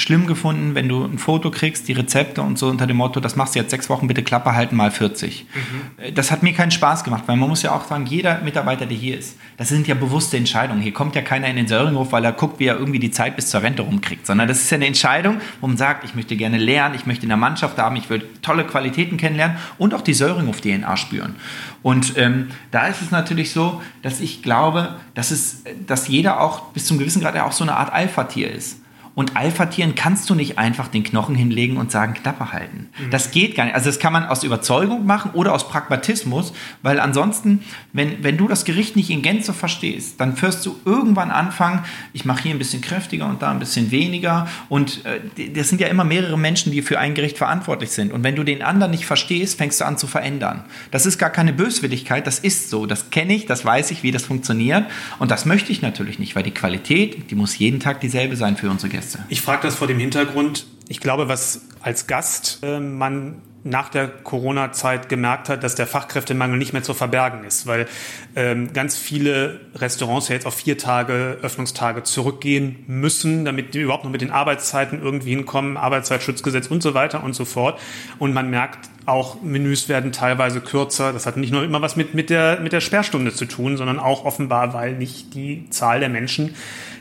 schlimm 0.00 0.26
gefunden, 0.26 0.74
wenn 0.74 0.88
du 0.88 1.04
ein 1.04 1.18
Foto 1.18 1.50
kriegst, 1.50 1.86
die 1.88 1.92
Rezepte 1.92 2.42
und 2.42 2.58
so 2.58 2.68
unter 2.68 2.86
dem 2.86 2.96
Motto, 2.96 3.20
das 3.20 3.36
machst 3.36 3.54
du 3.54 3.58
jetzt 3.58 3.70
sechs 3.70 3.88
Wochen, 3.90 4.06
bitte 4.06 4.22
Klappe 4.22 4.54
halten 4.54 4.74
mal 4.74 4.90
40. 4.90 5.46
Mhm. 5.52 6.14
Das 6.14 6.30
hat 6.30 6.42
mir 6.42 6.52
keinen 6.52 6.70
Spaß 6.70 7.04
gemacht, 7.04 7.24
weil 7.26 7.36
man 7.36 7.48
muss 7.48 7.62
ja 7.62 7.72
auch 7.72 7.84
sagen, 7.84 8.06
jeder 8.06 8.40
Mitarbeiter, 8.40 8.86
der 8.86 8.96
hier 8.96 9.18
ist, 9.18 9.36
das 9.56 9.68
sind 9.68 9.86
ja 9.86 9.94
bewusste 9.94 10.36
Entscheidungen. 10.36 10.80
Hier 10.80 10.92
kommt 10.92 11.14
ja 11.14 11.22
keiner 11.22 11.48
in 11.48 11.56
den 11.56 11.68
Söringhof, 11.68 12.12
weil 12.12 12.24
er 12.24 12.32
guckt, 12.32 12.58
wie 12.58 12.66
er 12.66 12.78
irgendwie 12.78 12.98
die 12.98 13.10
Zeit 13.10 13.36
bis 13.36 13.50
zur 13.50 13.62
Rente 13.62 13.82
rumkriegt, 13.82 14.26
sondern 14.26 14.48
das 14.48 14.60
ist 14.60 14.70
ja 14.70 14.76
eine 14.76 14.86
Entscheidung, 14.86 15.40
wo 15.60 15.66
man 15.66 15.76
sagt, 15.76 16.04
ich 16.04 16.14
möchte 16.14 16.36
gerne 16.36 16.58
lernen, 16.58 16.94
ich 16.94 17.06
möchte 17.06 17.24
in 17.24 17.28
der 17.28 17.36
Mannschaft 17.36 17.78
haben, 17.78 17.96
ich 17.96 18.08
will 18.08 18.24
tolle 18.42 18.64
Qualitäten 18.64 19.18
kennenlernen 19.18 19.58
und 19.78 19.94
auch 19.94 20.02
die 20.02 20.14
Söringhof-DNA 20.14 20.96
spüren. 20.96 21.36
Und 21.82 22.16
ähm, 22.16 22.48
da 22.70 22.86
ist 22.88 23.02
es 23.02 23.10
natürlich 23.10 23.52
so, 23.52 23.82
dass 24.02 24.20
ich 24.20 24.42
glaube, 24.42 24.96
dass, 25.14 25.30
es, 25.30 25.62
dass 25.86 26.08
jeder 26.08 26.40
auch 26.40 26.72
bis 26.72 26.86
zum 26.86 26.98
gewissen 26.98 27.20
Grad 27.20 27.34
ja 27.34 27.44
auch 27.44 27.52
so 27.52 27.64
eine 27.64 27.76
Art 27.76 27.92
Alpha-Tier 27.92 28.50
ist. 28.50 28.79
Und 29.14 29.36
Alpha-Tieren 29.36 29.94
kannst 29.94 30.30
du 30.30 30.34
nicht 30.34 30.58
einfach 30.58 30.88
den 30.88 31.02
Knochen 31.02 31.34
hinlegen 31.34 31.76
und 31.76 31.90
sagen, 31.90 32.14
Klappe 32.14 32.52
halten. 32.52 32.88
Mhm. 32.98 33.10
Das 33.10 33.30
geht 33.32 33.54
gar 33.54 33.64
nicht. 33.64 33.74
Also 33.74 33.90
das 33.90 33.98
kann 33.98 34.12
man 34.12 34.26
aus 34.26 34.44
Überzeugung 34.44 35.04
machen 35.04 35.32
oder 35.32 35.52
aus 35.52 35.68
Pragmatismus, 35.68 36.52
weil 36.82 37.00
ansonsten, 37.00 37.62
wenn, 37.92 38.22
wenn 38.22 38.36
du 38.36 38.46
das 38.48 38.64
Gericht 38.64 38.96
nicht 38.96 39.10
in 39.10 39.22
Gänze 39.22 39.52
verstehst, 39.52 40.20
dann 40.20 40.40
wirst 40.40 40.64
du 40.64 40.76
irgendwann 40.84 41.30
anfangen, 41.30 41.84
ich 42.12 42.24
mache 42.24 42.44
hier 42.44 42.52
ein 42.52 42.58
bisschen 42.58 42.82
kräftiger 42.82 43.26
und 43.26 43.42
da 43.42 43.50
ein 43.50 43.58
bisschen 43.58 43.90
weniger. 43.90 44.46
Und 44.68 45.04
äh, 45.04 45.50
das 45.50 45.68
sind 45.68 45.80
ja 45.80 45.88
immer 45.88 46.04
mehrere 46.04 46.38
Menschen, 46.38 46.70
die 46.72 46.82
für 46.82 46.98
ein 46.98 47.14
Gericht 47.14 47.36
verantwortlich 47.38 47.90
sind. 47.90 48.12
Und 48.12 48.22
wenn 48.22 48.36
du 48.36 48.44
den 48.44 48.62
anderen 48.62 48.92
nicht 48.92 49.06
verstehst, 49.06 49.58
fängst 49.58 49.80
du 49.80 49.84
an 49.84 49.98
zu 49.98 50.06
verändern. 50.06 50.64
Das 50.92 51.04
ist 51.04 51.18
gar 51.18 51.30
keine 51.30 51.52
Böswilligkeit, 51.52 52.26
das 52.26 52.38
ist 52.38 52.70
so. 52.70 52.86
Das 52.86 53.10
kenne 53.10 53.34
ich, 53.34 53.46
das 53.46 53.64
weiß 53.64 53.90
ich, 53.90 54.02
wie 54.02 54.12
das 54.12 54.24
funktioniert. 54.24 54.84
Und 55.18 55.30
das 55.30 55.46
möchte 55.46 55.72
ich 55.72 55.82
natürlich 55.82 56.18
nicht, 56.18 56.36
weil 56.36 56.42
die 56.42 56.52
Qualität, 56.52 57.30
die 57.30 57.34
muss 57.34 57.58
jeden 57.58 57.80
Tag 57.80 58.00
dieselbe 58.00 58.36
sein 58.36 58.56
für 58.56 58.70
unsere 58.70 58.88
Gäste. 58.88 58.99
Gäste. 59.00 59.18
Ich 59.28 59.40
frage 59.40 59.62
das 59.62 59.74
vor 59.76 59.86
dem 59.86 59.98
Hintergrund, 59.98 60.66
ich 60.88 61.00
glaube, 61.00 61.28
was 61.28 61.62
als 61.82 62.06
Gast 62.06 62.58
äh, 62.62 62.80
man 62.80 63.42
nach 63.62 63.90
der 63.90 64.08
Corona-Zeit 64.08 65.08
gemerkt 65.08 65.48
hat, 65.48 65.62
dass 65.62 65.74
der 65.74 65.86
Fachkräftemangel 65.86 66.58
nicht 66.58 66.72
mehr 66.72 66.82
zu 66.82 66.94
verbergen 66.94 67.44
ist, 67.44 67.66
weil 67.66 67.86
ähm, 68.34 68.72
ganz 68.72 68.96
viele 68.96 69.60
Restaurants 69.74 70.28
ja 70.28 70.34
jetzt 70.34 70.46
auf 70.46 70.54
vier 70.54 70.78
Tage 70.78 71.38
Öffnungstage 71.42 72.02
zurückgehen 72.02 72.84
müssen, 72.86 73.44
damit 73.44 73.74
die 73.74 73.80
überhaupt 73.80 74.04
noch 74.04 74.10
mit 74.10 74.22
den 74.22 74.30
Arbeitszeiten 74.30 75.02
irgendwie 75.02 75.30
hinkommen, 75.30 75.76
Arbeitszeitschutzgesetz 75.76 76.68
und 76.68 76.82
so 76.82 76.94
weiter 76.94 77.22
und 77.22 77.34
so 77.34 77.44
fort. 77.44 77.78
Und 78.18 78.32
man 78.32 78.48
merkt 78.48 78.88
auch, 79.04 79.42
Menüs 79.42 79.88
werden 79.88 80.12
teilweise 80.12 80.60
kürzer. 80.60 81.12
Das 81.12 81.26
hat 81.26 81.36
nicht 81.36 81.52
nur 81.52 81.62
immer 81.62 81.82
was 81.82 81.96
mit, 81.96 82.14
mit, 82.14 82.30
der, 82.30 82.60
mit 82.60 82.72
der 82.72 82.80
Sperrstunde 82.80 83.34
zu 83.34 83.44
tun, 83.44 83.76
sondern 83.76 83.98
auch 83.98 84.24
offenbar, 84.24 84.72
weil 84.72 84.94
nicht 84.94 85.34
die 85.34 85.68
Zahl 85.70 86.00
der 86.00 86.08
Menschen 86.08 86.54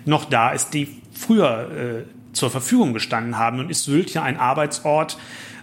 noch 0.05 0.25
da 0.25 0.51
ist, 0.51 0.73
die 0.73 0.98
früher 1.19 2.05
äh, 2.07 2.33
zur 2.33 2.49
Verfügung 2.49 2.93
gestanden 2.93 3.37
haben. 3.37 3.59
Und 3.59 3.69
ist 3.69 3.83
Sylt 3.83 4.13
ja 4.13 4.23
ein 4.23 4.37
Arbeitsort, 4.37 5.17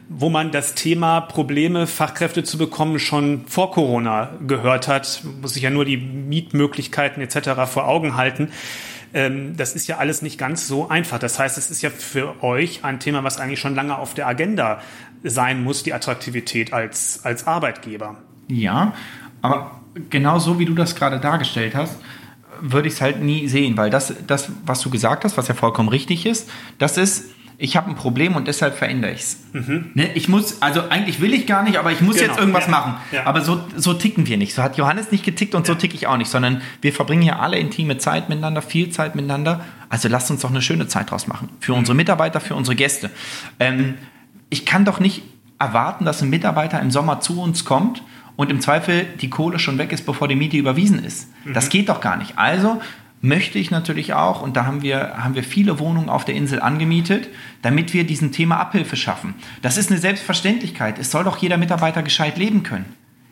wo 0.09 0.29
man 0.29 0.53
das 0.53 0.75
Thema 0.75 1.21
Probleme, 1.21 1.87
Fachkräfte 1.87 2.45
zu 2.45 2.59
bekommen, 2.59 2.99
schon 2.99 3.47
vor 3.47 3.73
Corona 3.73 4.31
gehört 4.47 4.87
hat. 4.87 5.23
Muss 5.41 5.55
sich 5.55 5.63
ja 5.63 5.71
nur 5.71 5.85
die 5.85 5.97
Mietmöglichkeiten 5.97 7.23
etc. 7.23 7.69
vor 7.69 7.89
Augen 7.89 8.17
halten. 8.17 8.51
Ähm, 9.15 9.57
das 9.57 9.75
ist 9.75 9.87
ja 9.87 9.97
alles 9.99 10.23
nicht 10.23 10.39
ganz 10.39 10.69
so 10.69 10.89
einfach. 10.89 11.19
Das 11.19 11.39
heißt, 11.39 11.59
es 11.59 11.71
ist 11.71 11.83
ja 11.83 11.91
für 11.91 12.43
euch 12.43 12.85
ein 12.85 13.01
Thema, 13.01 13.25
was 13.25 13.39
eigentlich 13.39 13.61
schon 13.61 13.75
lange 13.75 13.99
auf 13.99 14.15
der 14.15 14.29
Agenda 14.29 14.81
sein 15.25 15.65
muss, 15.65 15.83
die 15.83 15.93
Attraktivität 15.93 16.73
als, 16.73 17.25
als 17.25 17.47
Arbeitgeber. 17.47 18.17
Ja, 18.49 18.93
aber 19.43 19.81
genau 20.11 20.39
so, 20.39 20.59
wie 20.59 20.67
du 20.67 20.75
das 20.75 20.95
gerade 20.95 21.19
dargestellt 21.19 21.75
hast, 21.75 21.97
würde 22.61 22.89
ich 22.89 22.95
es 22.95 23.01
halt 23.01 23.23
nie 23.23 23.49
sehen, 23.49 23.77
weil 23.77 23.91
das, 23.91 24.15
das, 24.27 24.51
was 24.65 24.81
du 24.81 24.91
gesagt 24.91 25.25
hast, 25.25 25.37
was 25.37 25.49
ja 25.49 25.55
vollkommen 25.55 25.89
richtig 25.89 26.27
ist, 26.27 26.49
das 26.79 26.97
ist, 26.99 27.31
ich 27.59 27.77
habe 27.77 27.89
ein 27.89 27.97
Problem 27.97 28.37
und 28.37 28.49
deshalb 28.49 28.77
verändere 28.77 29.13
ich 29.13 29.21
es. 29.21 29.39
Mhm. 29.53 29.91
Ne, 29.95 30.11
ich 30.15 30.29
muss, 30.29 30.61
also 30.61 30.89
eigentlich 30.91 31.21
will 31.21 31.33
ich 31.33 31.47
gar 31.47 31.63
nicht, 31.63 31.79
aber 31.79 31.91
ich 31.91 32.01
muss 32.01 32.17
genau. 32.17 32.29
jetzt 32.29 32.39
irgendwas 32.39 32.67
ja. 32.67 32.71
machen. 32.71 32.95
Ja. 33.13 33.27
Aber 33.27 33.41
so, 33.41 33.61
so 33.75 33.95
ticken 33.95 34.27
wir 34.27 34.37
nicht. 34.37 34.55
So 34.55 34.63
hat 34.63 34.77
Johannes 34.77 35.11
nicht 35.11 35.25
getickt 35.25 35.55
und 35.55 35.67
ja. 35.67 35.75
so 35.75 35.81
ticke 35.81 35.95
ich 35.95 36.07
auch 36.07 36.19
nicht, 36.19 36.31
sondern 36.31 36.61
wir 36.83 36.93
verbringen 36.93 37.23
hier 37.23 37.41
alle 37.41 37.59
intime 37.59 37.97
Zeit 37.99 38.29
miteinander, 38.29 38.61
viel 38.61 38.91
Zeit 38.91 39.15
miteinander. 39.15 39.65
Also 39.89 40.09
lasst 40.09 40.31
uns 40.31 40.43
doch 40.43 40.51
eine 40.51 40.63
schöne 40.63 40.87
Zeit 40.89 41.11
draus 41.11 41.27
machen. 41.27 41.49
Für 41.61 41.73
mhm. 41.73 41.79
unsere 41.79 41.97
Mitarbeiter, 41.97 42.41
für 42.41 42.55
unsere 42.55 42.77
Gäste. 42.77 43.11
Ähm, 43.59 43.95
ich 44.51 44.67
kann 44.67 44.85
doch 44.85 45.01
nicht 45.01 45.23
erwarten, 45.59 46.05
dass 46.05 46.21
ein 46.21 46.29
Mitarbeiter 46.29 46.81
im 46.81 46.91
Sommer 46.91 47.21
zu 47.21 47.41
uns 47.41 47.65
kommt 47.65 48.03
und 48.37 48.51
im 48.51 48.61
Zweifel 48.61 49.07
die 49.21 49.31
Kohle 49.31 49.59
schon 49.59 49.79
weg 49.79 49.93
ist, 49.93 50.07
bevor 50.07 50.29
die 50.29 50.37
Miete 50.37 50.57
überwiesen 50.57 51.05
ist. 51.05 51.29
Mhm. 51.45 51.55
Das 51.55 51.69
geht 51.69 51.89
doch 51.89 52.01
gar 52.01 52.17
nicht. 52.17 52.39
Also 52.39 52.81
möchte 53.23 53.59
ich 53.59 53.71
natürlich 53.71 54.15
auch, 54.15 54.43
und 54.43 54.57
da 54.57 54.67
haben 54.67 54.83
wir, 54.83 55.15
haben 55.19 55.35
wir 55.35 55.43
viele 55.43 55.79
Wohnungen 55.79 56.09
auf 56.09 56.25
der 56.25 56.35
Insel 56.35 56.61
angemietet, 56.61 57.29
damit 57.63 57.93
wir 57.95 58.05
diesem 58.05 58.31
Thema 58.33 58.59
Abhilfe 58.59 58.97
schaffen. 58.97 59.35
Das 59.63 59.77
ist 59.77 59.91
eine 59.91 59.99
Selbstverständlichkeit. 59.99 60.99
Es 60.99 61.11
soll 61.11 61.25
doch 61.25 61.39
jeder 61.39 61.57
Mitarbeiter 61.57 62.03
gescheit 62.03 62.37
leben 62.39 62.63
können. 62.63 62.85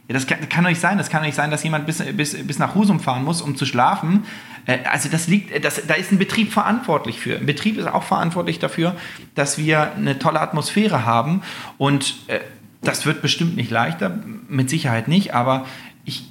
Ja, 0.08 0.14
das 0.14 0.26
kann, 0.26 0.48
kann 0.48 0.64
doch 0.64 0.70
nicht 0.70 0.80
sein. 0.80 0.98
Das 0.98 1.08
kann 1.08 1.20
doch 1.20 1.26
nicht 1.26 1.36
sein, 1.36 1.50
dass 1.50 1.62
jemand 1.62 1.86
bis, 1.86 1.98
bis, 1.98 2.46
bis 2.46 2.58
nach 2.58 2.74
Husum 2.74 3.00
fahren 3.00 3.24
muss, 3.24 3.40
um 3.40 3.56
zu 3.56 3.64
schlafen. 3.64 4.24
Äh, 4.66 4.78
also 4.90 5.08
das 5.08 5.28
liegt, 5.28 5.64
das, 5.64 5.86
da 5.86 5.94
ist 5.94 6.12
ein 6.12 6.18
Betrieb 6.18 6.52
verantwortlich 6.52 7.20
für. 7.20 7.38
Ein 7.38 7.46
Betrieb 7.46 7.78
ist 7.78 7.86
auch 7.86 8.02
verantwortlich 8.02 8.58
dafür, 8.58 8.96
dass 9.34 9.56
wir 9.58 9.92
eine 9.94 10.18
tolle 10.18 10.40
Atmosphäre 10.40 11.06
haben. 11.06 11.42
Und 11.78 12.16
äh, 12.26 12.40
das 12.84 13.06
wird 13.06 13.22
bestimmt 13.22 13.56
nicht 13.56 13.70
leichter, 13.70 14.18
mit 14.48 14.70
Sicherheit 14.70 15.08
nicht, 15.08 15.34
aber 15.34 15.66
ich 16.04 16.24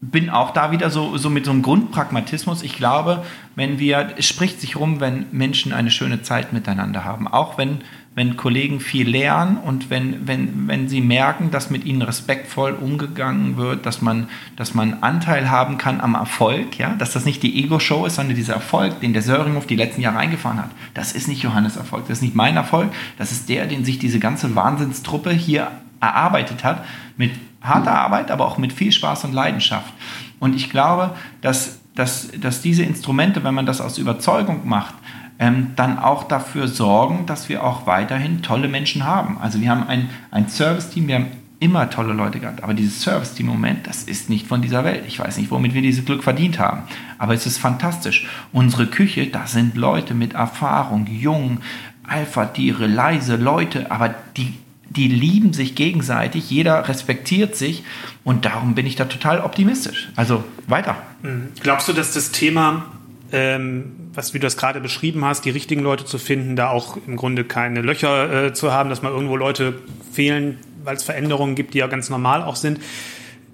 bin 0.00 0.30
auch 0.30 0.52
da 0.52 0.72
wieder 0.72 0.90
so, 0.90 1.18
so 1.18 1.28
mit 1.28 1.44
so 1.44 1.50
einem 1.50 1.62
Grundpragmatismus. 1.62 2.62
Ich 2.62 2.74
glaube, 2.74 3.24
wenn 3.54 3.78
wir, 3.78 4.14
es 4.16 4.26
spricht 4.26 4.60
sich 4.60 4.76
rum, 4.76 5.00
wenn 5.00 5.26
Menschen 5.30 5.72
eine 5.72 5.90
schöne 5.90 6.22
Zeit 6.22 6.52
miteinander 6.52 7.04
haben. 7.04 7.28
Auch 7.28 7.58
wenn, 7.58 7.82
wenn 8.14 8.36
Kollegen 8.36 8.80
viel 8.80 9.08
lernen 9.08 9.56
und 9.56 9.88
wenn, 9.88 10.26
wenn, 10.26 10.66
wenn 10.66 10.88
sie 10.88 11.00
merken, 11.00 11.52
dass 11.52 11.70
mit 11.70 11.84
ihnen 11.84 12.02
respektvoll 12.02 12.72
umgegangen 12.72 13.56
wird, 13.56 13.86
dass 13.86 14.02
man, 14.02 14.28
dass 14.56 14.74
man 14.74 15.02
Anteil 15.02 15.48
haben 15.48 15.78
kann 15.78 16.00
am 16.00 16.16
Erfolg, 16.16 16.76
ja, 16.76 16.94
dass 16.94 17.12
das 17.12 17.24
nicht 17.24 17.42
die 17.44 17.62
Ego-Show 17.62 18.06
ist, 18.06 18.16
sondern 18.16 18.34
dieser 18.34 18.54
Erfolg, 18.54 19.00
den 19.00 19.12
der 19.12 19.22
Söringhof 19.22 19.66
die 19.66 19.76
letzten 19.76 20.00
Jahre 20.00 20.18
eingefahren 20.18 20.58
hat. 20.58 20.70
Das 20.92 21.12
ist 21.12 21.28
nicht 21.28 21.42
Johannes 21.42 21.76
Erfolg, 21.76 22.08
das 22.08 22.18
ist 22.18 22.22
nicht 22.22 22.34
mein 22.34 22.56
Erfolg, 22.56 22.92
das 23.16 23.30
ist 23.30 23.48
der, 23.48 23.66
den 23.66 23.84
sich 23.84 24.00
diese 24.00 24.18
ganze 24.18 24.56
Wahnsinnstruppe 24.56 25.30
hier 25.30 25.70
erarbeitet 26.00 26.64
hat, 26.64 26.84
mit 27.16 27.32
harter 27.62 27.96
Arbeit, 27.96 28.32
aber 28.32 28.46
auch 28.46 28.58
mit 28.58 28.72
viel 28.72 28.90
Spaß 28.90 29.24
und 29.24 29.34
Leidenschaft. 29.34 29.92
Und 30.40 30.56
ich 30.56 30.70
glaube, 30.70 31.14
dass, 31.42 31.78
dass, 31.94 32.30
dass 32.40 32.60
diese 32.60 32.82
Instrumente, 32.82 33.44
wenn 33.44 33.54
man 33.54 33.66
das 33.66 33.80
aus 33.80 33.98
Überzeugung 33.98 34.66
macht, 34.68 34.94
ähm, 35.40 35.68
dann 35.74 35.98
auch 35.98 36.24
dafür 36.24 36.68
sorgen, 36.68 37.24
dass 37.24 37.48
wir 37.48 37.64
auch 37.64 37.86
weiterhin 37.86 38.42
tolle 38.42 38.68
Menschen 38.68 39.04
haben. 39.04 39.38
Also 39.40 39.60
wir 39.60 39.70
haben 39.70 39.84
ein, 39.88 40.10
ein 40.30 40.48
Service-Team, 40.48 41.08
wir 41.08 41.14
haben 41.16 41.26
immer 41.60 41.88
tolle 41.88 42.12
Leute 42.12 42.40
gehabt, 42.40 42.62
aber 42.62 42.74
dieses 42.74 43.02
Service-Team 43.02 43.46
im 43.46 43.52
Moment, 43.54 43.86
das 43.86 44.04
ist 44.04 44.28
nicht 44.28 44.46
von 44.46 44.60
dieser 44.60 44.84
Welt. 44.84 45.04
Ich 45.08 45.18
weiß 45.18 45.38
nicht, 45.38 45.50
womit 45.50 45.72
wir 45.72 45.80
dieses 45.80 46.04
Glück 46.04 46.22
verdient 46.22 46.58
haben, 46.58 46.82
aber 47.18 47.32
es 47.32 47.46
ist 47.46 47.58
fantastisch. 47.58 48.28
Unsere 48.52 48.86
Küche, 48.86 49.26
da 49.28 49.46
sind 49.46 49.76
Leute 49.76 50.14
mit 50.14 50.34
Erfahrung, 50.34 51.06
jung, 51.06 51.60
Alpha-Tiere, 52.06 52.86
leise 52.86 53.36
Leute, 53.36 53.90
aber 53.90 54.14
die, 54.36 54.54
die 54.90 55.08
lieben 55.08 55.54
sich 55.54 55.74
gegenseitig, 55.74 56.50
jeder 56.50 56.86
respektiert 56.86 57.56
sich 57.56 57.82
und 58.24 58.44
darum 58.44 58.74
bin 58.74 58.84
ich 58.84 58.96
da 58.96 59.06
total 59.06 59.40
optimistisch. 59.40 60.10
Also 60.16 60.44
weiter. 60.66 60.96
Mhm. 61.22 61.48
Glaubst 61.62 61.88
du, 61.88 61.94
dass 61.94 62.12
das 62.12 62.30
Thema, 62.30 62.86
ähm, 63.32 63.92
was 64.12 64.34
wie 64.34 64.38
du 64.38 64.46
das 64.46 64.56
gerade 64.56 64.80
beschrieben 64.80 65.24
hast, 65.24 65.44
die 65.44 65.50
richtigen 65.50 65.82
Leute 65.82 66.04
zu 66.04 66.18
finden, 66.18 66.56
da 66.56 66.70
auch 66.70 66.98
im 67.06 67.16
Grunde 67.16 67.44
keine 67.44 67.80
Löcher 67.80 68.46
äh, 68.46 68.52
zu 68.52 68.72
haben, 68.72 68.90
dass 68.90 69.02
mal 69.02 69.12
irgendwo 69.12 69.36
Leute 69.36 69.74
fehlen, 70.12 70.58
weil 70.84 70.96
es 70.96 71.02
Veränderungen 71.04 71.54
gibt, 71.54 71.74
die 71.74 71.78
ja 71.78 71.86
ganz 71.86 72.10
normal 72.10 72.42
auch 72.42 72.56
sind, 72.56 72.80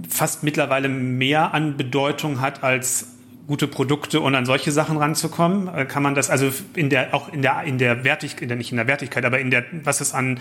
fast 0.08 0.42
mittlerweile 0.42 0.88
mehr 0.88 1.54
an 1.54 1.76
Bedeutung 1.76 2.40
hat 2.40 2.62
als 2.62 3.08
gute 3.46 3.68
Produkte 3.68 4.20
und 4.20 4.34
an 4.34 4.44
solche 4.44 4.72
Sachen 4.72 4.96
ranzukommen? 4.96 5.68
Äh, 5.68 5.84
kann 5.84 6.02
man 6.02 6.14
das 6.14 6.30
also 6.30 6.50
in 6.74 6.90
der 6.90 7.14
auch 7.14 7.32
in 7.32 7.42
der 7.42 7.62
in 7.64 7.78
der 7.78 8.04
Wertigkeit, 8.04 8.56
nicht 8.56 8.70
in 8.70 8.76
der 8.76 8.86
Wertigkeit, 8.86 9.24
aber 9.24 9.38
in 9.38 9.50
der 9.50 9.64
was 9.84 10.00
es 10.00 10.14
an 10.14 10.40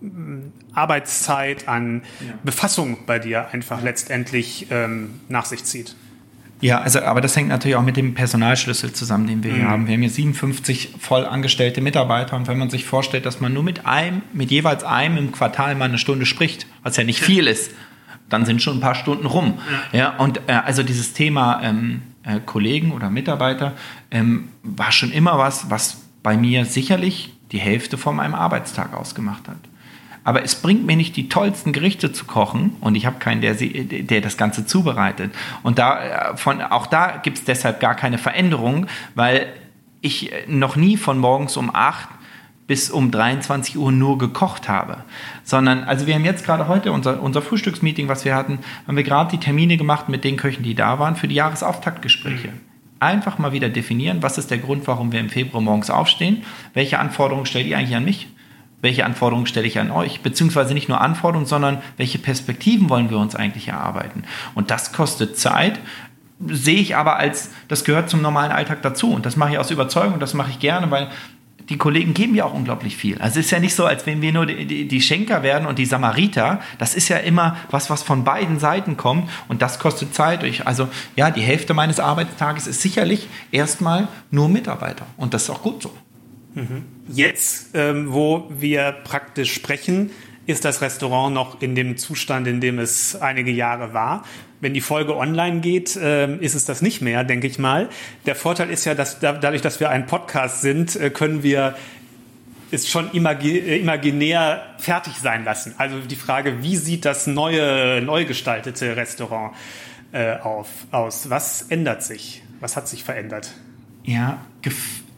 mm, 0.00 0.38
Arbeitszeit, 0.74 1.68
an 1.68 2.02
ja. 2.20 2.34
Befassung 2.42 2.98
bei 3.06 3.18
dir 3.18 3.48
einfach 3.52 3.82
letztendlich 3.82 4.66
ähm, 4.70 5.20
nach 5.28 5.46
sich 5.46 5.64
zieht? 5.64 5.96
Ja, 6.64 6.80
also, 6.80 7.02
aber 7.02 7.20
das 7.20 7.36
hängt 7.36 7.50
natürlich 7.50 7.76
auch 7.76 7.82
mit 7.82 7.98
dem 7.98 8.14
Personalschlüssel 8.14 8.94
zusammen, 8.94 9.26
den 9.26 9.44
wir 9.44 9.52
mhm. 9.52 9.56
hier 9.56 9.68
haben. 9.68 9.86
Wir 9.86 9.92
haben 9.92 10.00
hier 10.00 10.08
57 10.08 10.94
voll 10.98 11.26
angestellte 11.26 11.82
Mitarbeiter 11.82 12.36
und 12.36 12.48
wenn 12.48 12.56
man 12.56 12.70
sich 12.70 12.86
vorstellt, 12.86 13.26
dass 13.26 13.38
man 13.38 13.52
nur 13.52 13.62
mit 13.62 13.84
einem, 13.84 14.22
mit 14.32 14.50
jeweils 14.50 14.82
einem 14.82 15.18
im 15.18 15.30
Quartal 15.30 15.74
mal 15.74 15.90
eine 15.90 15.98
Stunde 15.98 16.24
spricht, 16.24 16.66
was 16.82 16.96
ja 16.96 17.04
nicht 17.04 17.20
viel 17.20 17.48
ist, 17.48 17.72
dann 18.30 18.46
sind 18.46 18.62
schon 18.62 18.78
ein 18.78 18.80
paar 18.80 18.94
Stunden 18.94 19.26
rum. 19.26 19.58
Ja, 19.92 19.98
ja 19.98 20.16
und 20.16 20.40
äh, 20.46 20.52
also 20.52 20.82
dieses 20.82 21.12
Thema 21.12 21.60
ähm, 21.62 22.00
äh, 22.22 22.40
Kollegen 22.40 22.92
oder 22.92 23.10
Mitarbeiter 23.10 23.74
ähm, 24.10 24.48
war 24.62 24.90
schon 24.90 25.12
immer 25.12 25.36
was, 25.36 25.68
was 25.68 25.98
bei 26.22 26.38
mir 26.38 26.64
sicherlich 26.64 27.34
die 27.52 27.58
Hälfte 27.58 27.98
von 27.98 28.16
meinem 28.16 28.34
Arbeitstag 28.34 28.94
ausgemacht 28.94 29.48
hat. 29.48 29.58
Aber 30.22 30.42
es 30.42 30.54
bringt 30.54 30.86
mir 30.86 30.96
nicht 30.96 31.16
die 31.16 31.28
tollsten 31.28 31.72
Gerichte 31.72 32.12
zu 32.12 32.24
kochen 32.24 32.76
und 32.80 32.94
ich 32.94 33.06
habe 33.06 33.18
keinen, 33.18 33.40
der, 33.40 33.54
der 33.54 34.20
das 34.20 34.36
Ganze 34.36 34.66
zubereitet. 34.66 35.34
Und 35.62 35.78
da, 35.78 36.30
äh, 36.32 36.36
von, 36.36 36.62
auch 36.62 36.86
da 36.86 37.16
gibt 37.22 37.38
es 37.38 37.44
deshalb 37.44 37.80
gar 37.80 37.94
keine 37.94 38.18
Veränderung, 38.18 38.86
weil 39.14 39.52
ich 40.00 40.30
noch 40.46 40.76
nie 40.76 40.96
von 40.96 41.18
morgens 41.18 41.56
um 41.56 41.74
8 41.74 42.08
bis 42.66 42.90
um 42.90 43.10
23 43.10 43.76
Uhr 43.76 43.92
nur 43.92 44.18
gekocht 44.18 44.68
habe, 44.68 45.04
sondern, 45.42 45.84
also 45.84 46.06
wir 46.06 46.14
haben 46.14 46.24
jetzt 46.24 46.44
gerade 46.44 46.66
heute 46.66 46.92
unser, 46.92 47.22
unser 47.22 47.42
Frühstücksmeeting, 47.42 48.08
was 48.08 48.24
wir 48.24 48.34
hatten, 48.34 48.58
haben 48.86 48.96
wir 48.96 49.04
gerade 49.04 49.30
die 49.30 49.38
Termine 49.38 49.76
gemacht 49.76 50.08
mit 50.08 50.24
den 50.24 50.36
Köchen, 50.36 50.62
die 50.62 50.74
da 50.74 50.98
waren, 50.98 51.16
für 51.16 51.28
die 51.28 51.34
Jahresauftaktgespräche. 51.34 52.48
Mhm. 52.48 52.60
Einfach 53.00 53.38
mal 53.38 53.52
wieder 53.52 53.68
definieren, 53.68 54.22
was 54.22 54.38
ist 54.38 54.50
der 54.50 54.58
Grund, 54.58 54.86
warum 54.86 55.12
wir 55.12 55.20
im 55.20 55.28
Februar 55.28 55.62
morgens 55.62 55.90
aufstehen, 55.90 56.42
welche 56.72 56.98
Anforderungen 56.98 57.44
stellt 57.44 57.66
ihr 57.66 57.76
eigentlich 57.76 57.96
an 57.96 58.04
mich, 58.04 58.28
welche 58.84 59.04
Anforderungen 59.04 59.46
stelle 59.46 59.66
ich 59.66 59.80
an 59.80 59.90
euch, 59.90 60.20
beziehungsweise 60.20 60.74
nicht 60.74 60.88
nur 60.88 61.00
Anforderungen, 61.00 61.46
sondern 61.46 61.78
welche 61.96 62.18
Perspektiven 62.18 62.88
wollen 62.90 63.10
wir 63.10 63.18
uns 63.18 63.34
eigentlich 63.34 63.68
erarbeiten. 63.68 64.24
Und 64.54 64.70
das 64.70 64.92
kostet 64.92 65.36
Zeit, 65.38 65.80
sehe 66.46 66.78
ich 66.78 66.94
aber 66.94 67.16
als, 67.16 67.50
das 67.68 67.84
gehört 67.84 68.10
zum 68.10 68.20
normalen 68.20 68.52
Alltag 68.52 68.82
dazu. 68.82 69.10
Und 69.10 69.24
das 69.24 69.36
mache 69.36 69.52
ich 69.52 69.58
aus 69.58 69.70
Überzeugung, 69.70 70.20
das 70.20 70.34
mache 70.34 70.50
ich 70.50 70.60
gerne, 70.60 70.90
weil 70.90 71.08
die 71.70 71.78
Kollegen 71.78 72.12
geben 72.12 72.34
ja 72.34 72.44
auch 72.44 72.52
unglaublich 72.52 72.94
viel. 72.94 73.16
Also 73.22 73.40
es 73.40 73.46
ist 73.46 73.52
ja 73.52 73.58
nicht 73.58 73.74
so, 73.74 73.86
als 73.86 74.04
wenn 74.04 74.20
wir 74.20 74.32
nur 74.32 74.44
die, 74.44 74.86
die, 74.86 75.00
Schenker 75.00 75.42
werden 75.42 75.66
und 75.66 75.78
die 75.78 75.86
Samariter. 75.86 76.60
Das 76.78 76.94
ist 76.94 77.08
ja 77.08 77.16
immer 77.16 77.56
was, 77.70 77.88
was 77.88 78.02
von 78.02 78.22
beiden 78.22 78.58
Seiten 78.58 78.98
kommt 78.98 79.30
und 79.48 79.62
das 79.62 79.78
kostet 79.78 80.14
Zeit. 80.14 80.42
Ich, 80.42 80.66
also 80.66 80.88
ja, 81.16 81.30
die 81.30 81.40
Hälfte 81.40 81.72
meines 81.72 82.00
Arbeitstages 82.00 82.66
ist 82.66 82.82
sicherlich 82.82 83.28
erstmal 83.50 84.08
nur 84.30 84.50
Mitarbeiter 84.50 85.06
und 85.16 85.32
das 85.32 85.44
ist 85.44 85.50
auch 85.50 85.62
gut 85.62 85.82
so. 85.82 85.90
Mhm. 86.54 86.93
Jetzt, 87.08 87.70
ähm, 87.74 88.12
wo 88.12 88.48
wir 88.50 88.92
praktisch 89.04 89.52
sprechen, 89.52 90.10
ist 90.46 90.64
das 90.64 90.80
Restaurant 90.80 91.34
noch 91.34 91.62
in 91.62 91.74
dem 91.74 91.96
Zustand, 91.96 92.46
in 92.46 92.60
dem 92.60 92.78
es 92.78 93.16
einige 93.16 93.50
Jahre 93.50 93.94
war. 93.94 94.24
Wenn 94.60 94.74
die 94.74 94.80
Folge 94.80 95.16
online 95.16 95.60
geht, 95.60 95.96
äh, 95.96 96.34
ist 96.36 96.54
es 96.54 96.64
das 96.64 96.82
nicht 96.82 97.02
mehr, 97.02 97.24
denke 97.24 97.46
ich 97.46 97.58
mal. 97.58 97.88
Der 98.26 98.34
Vorteil 98.34 98.70
ist 98.70 98.84
ja, 98.84 98.94
dass 98.94 99.20
da, 99.20 99.32
dadurch, 99.32 99.62
dass 99.62 99.80
wir 99.80 99.90
ein 99.90 100.06
Podcast 100.06 100.62
sind, 100.62 100.96
äh, 100.96 101.10
können 101.10 101.42
wir 101.42 101.76
es 102.70 102.88
schon 102.88 103.10
äh, 103.12 103.78
imaginär 103.78 104.62
fertig 104.78 105.14
sein 105.22 105.44
lassen. 105.44 105.74
Also 105.78 106.00
die 106.00 106.16
Frage, 106.16 106.62
wie 106.62 106.76
sieht 106.76 107.04
das 107.04 107.26
neue, 107.26 108.00
neu 108.02 108.24
gestaltete 108.24 108.96
Restaurant 108.96 109.54
äh, 110.12 110.36
auf, 110.38 110.68
aus? 110.90 111.30
Was 111.30 111.62
ändert 111.62 112.02
sich? 112.02 112.42
Was 112.60 112.76
hat 112.76 112.88
sich 112.88 113.04
verändert? 113.04 113.52
Ja, 114.04 114.44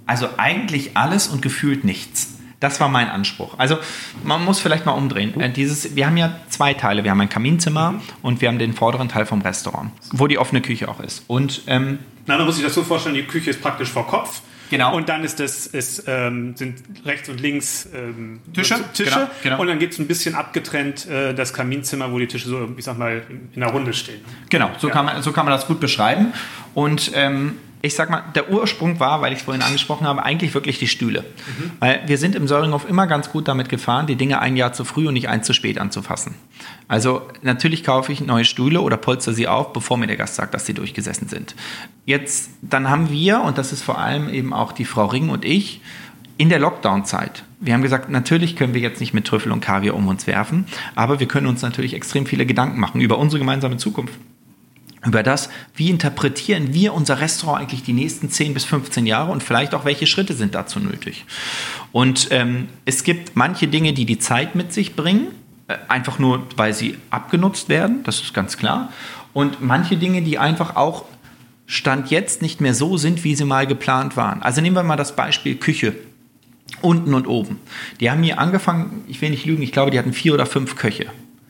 also 0.06 0.28
eigentlich 0.36 0.96
alles 0.96 1.28
und 1.28 1.42
gefühlt 1.42 1.84
nichts. 1.84 2.32
Das 2.60 2.80
war 2.80 2.88
mein 2.88 3.08
Anspruch. 3.08 3.58
Also 3.58 3.78
man 4.24 4.44
muss 4.44 4.60
vielleicht 4.60 4.86
mal 4.86 4.92
umdrehen. 4.92 5.38
Äh, 5.40 5.50
dieses, 5.50 5.94
wir 5.94 6.06
haben 6.06 6.16
ja 6.16 6.36
zwei 6.48 6.72
Teile. 6.72 7.04
Wir 7.04 7.10
haben 7.10 7.20
ein 7.20 7.28
Kaminzimmer 7.28 7.92
mhm. 7.92 8.00
und 8.22 8.40
wir 8.40 8.48
haben 8.48 8.58
den 8.58 8.72
vorderen 8.72 9.08
Teil 9.08 9.26
vom 9.26 9.42
Restaurant, 9.42 9.90
wo 10.12 10.26
die 10.26 10.38
offene 10.38 10.62
Küche 10.62 10.88
auch 10.88 11.00
ist. 11.00 11.24
Und 11.26 11.62
ähm, 11.66 11.98
Na, 12.26 12.38
man 12.38 12.46
muss 12.46 12.56
sich 12.56 12.64
das 12.64 12.74
so 12.74 12.82
vorstellen, 12.82 13.14
die 13.14 13.24
Küche 13.24 13.50
ist 13.50 13.60
praktisch 13.60 13.90
vor 13.90 14.06
Kopf. 14.06 14.40
Genau. 14.70 14.96
Und 14.96 15.08
dann 15.08 15.22
ist 15.22 15.38
das, 15.38 15.66
ist, 15.66 16.04
ähm, 16.06 16.56
sind 16.56 16.82
rechts 17.04 17.28
und 17.28 17.40
links 17.40 17.88
ähm, 17.94 18.40
Tische. 18.52 18.76
Tische. 18.94 19.10
Genau, 19.10 19.26
genau. 19.42 19.60
Und 19.60 19.68
dann 19.68 19.78
gibt 19.78 19.92
es 19.92 19.98
ein 19.98 20.08
bisschen 20.08 20.34
abgetrennt 20.34 21.06
äh, 21.06 21.34
das 21.34 21.52
Kaminzimmer, 21.52 22.10
wo 22.10 22.18
die 22.18 22.26
Tische 22.26 22.48
so, 22.48 22.68
ich 22.76 22.84
sag 22.84 22.98
mal, 22.98 23.22
in 23.54 23.60
der 23.60 23.70
Runde 23.70 23.92
stehen. 23.92 24.20
Genau, 24.50 24.70
so, 24.78 24.88
ja. 24.88 24.92
kann, 24.92 25.04
man, 25.04 25.22
so 25.22 25.32
kann 25.32 25.44
man 25.44 25.52
das 25.52 25.66
gut 25.66 25.78
beschreiben. 25.78 26.32
Und 26.74 27.12
ähm, 27.14 27.58
ich 27.86 27.94
sag 27.94 28.10
mal, 28.10 28.24
der 28.34 28.50
Ursprung 28.50 29.00
war, 29.00 29.22
weil 29.22 29.32
ich 29.32 29.38
es 29.38 29.44
vorhin 29.44 29.62
angesprochen 29.62 30.06
habe, 30.06 30.24
eigentlich 30.24 30.52
wirklich 30.54 30.78
die 30.78 30.88
Stühle. 30.88 31.20
Mhm. 31.22 31.70
Weil 31.78 32.02
wir 32.06 32.18
sind 32.18 32.34
im 32.34 32.46
Söringhof 32.46 32.88
immer 32.88 33.06
ganz 33.06 33.30
gut 33.30 33.48
damit 33.48 33.68
gefahren, 33.68 34.06
die 34.06 34.16
Dinge 34.16 34.40
ein 34.40 34.56
Jahr 34.56 34.72
zu 34.72 34.84
früh 34.84 35.06
und 35.06 35.14
nicht 35.14 35.28
ein 35.28 35.42
zu 35.42 35.52
spät 35.52 35.78
anzufassen. 35.78 36.34
Also 36.88 37.22
natürlich 37.42 37.84
kaufe 37.84 38.12
ich 38.12 38.20
neue 38.20 38.44
Stühle 38.44 38.80
oder 38.80 38.96
polster 38.96 39.32
sie 39.32 39.48
auf, 39.48 39.72
bevor 39.72 39.96
mir 39.96 40.06
der 40.06 40.16
Gast 40.16 40.34
sagt, 40.34 40.52
dass 40.52 40.66
sie 40.66 40.74
durchgesessen 40.74 41.28
sind. 41.28 41.54
Jetzt, 42.04 42.50
dann 42.60 42.90
haben 42.90 43.10
wir, 43.10 43.40
und 43.40 43.56
das 43.56 43.72
ist 43.72 43.82
vor 43.82 43.98
allem 43.98 44.28
eben 44.28 44.52
auch 44.52 44.72
die 44.72 44.84
Frau 44.84 45.06
Ring 45.06 45.30
und 45.30 45.44
ich, 45.44 45.80
in 46.38 46.48
der 46.48 46.58
Lockdown-Zeit. 46.58 47.44
Wir 47.60 47.72
haben 47.72 47.82
gesagt, 47.82 48.10
natürlich 48.10 48.56
können 48.56 48.74
wir 48.74 48.82
jetzt 48.82 49.00
nicht 49.00 49.14
mit 49.14 49.26
Trüffel 49.26 49.52
und 49.52 49.60
Kaviar 49.60 49.94
um 49.94 50.06
uns 50.08 50.26
werfen, 50.26 50.66
aber 50.94 51.18
wir 51.20 51.26
können 51.26 51.46
uns 51.46 51.62
natürlich 51.62 51.94
extrem 51.94 52.26
viele 52.26 52.44
Gedanken 52.44 52.78
machen 52.78 53.00
über 53.00 53.16
unsere 53.16 53.38
gemeinsame 53.38 53.78
Zukunft 53.78 54.14
über 55.06 55.22
das, 55.22 55.48
wie 55.74 55.90
interpretieren 55.90 56.74
wir 56.74 56.94
unser 56.94 57.20
Restaurant 57.20 57.60
eigentlich 57.60 57.82
die 57.82 57.92
nächsten 57.92 58.30
10 58.30 58.54
bis 58.54 58.64
15 58.64 59.06
Jahre 59.06 59.32
und 59.32 59.42
vielleicht 59.42 59.74
auch, 59.74 59.84
welche 59.84 60.06
Schritte 60.06 60.34
sind 60.34 60.54
dazu 60.54 60.80
nötig. 60.80 61.24
Und 61.92 62.28
ähm, 62.30 62.68
es 62.84 63.04
gibt 63.04 63.36
manche 63.36 63.68
Dinge, 63.68 63.92
die 63.92 64.04
die 64.04 64.18
Zeit 64.18 64.54
mit 64.54 64.72
sich 64.72 64.96
bringen, 64.96 65.28
äh, 65.68 65.76
einfach 65.88 66.18
nur, 66.18 66.46
weil 66.56 66.74
sie 66.74 66.98
abgenutzt 67.10 67.68
werden, 67.68 68.02
das 68.04 68.20
ist 68.20 68.34
ganz 68.34 68.56
klar. 68.56 68.92
Und 69.32 69.62
manche 69.62 69.96
Dinge, 69.96 70.22
die 70.22 70.38
einfach 70.38 70.76
auch 70.76 71.04
Stand 71.66 72.10
jetzt 72.10 72.42
nicht 72.42 72.60
mehr 72.60 72.74
so 72.74 72.96
sind, 72.96 73.24
wie 73.24 73.34
sie 73.34 73.44
mal 73.44 73.66
geplant 73.66 74.16
waren. 74.16 74.40
Also 74.42 74.60
nehmen 74.60 74.76
wir 74.76 74.82
mal 74.84 74.96
das 74.96 75.16
Beispiel 75.16 75.56
Küche. 75.56 75.94
Unten 76.82 77.14
und 77.14 77.26
oben. 77.26 77.58
Die 78.00 78.10
haben 78.10 78.22
hier 78.22 78.38
angefangen, 78.38 79.04
ich 79.08 79.20
will 79.22 79.30
nicht 79.30 79.46
lügen, 79.46 79.62
ich 79.62 79.72
glaube, 79.72 79.90
die 79.90 79.98
hatten 79.98 80.12
vier 80.12 80.34
oder 80.34 80.46
fünf 80.46 80.76
Köche. 80.76 81.06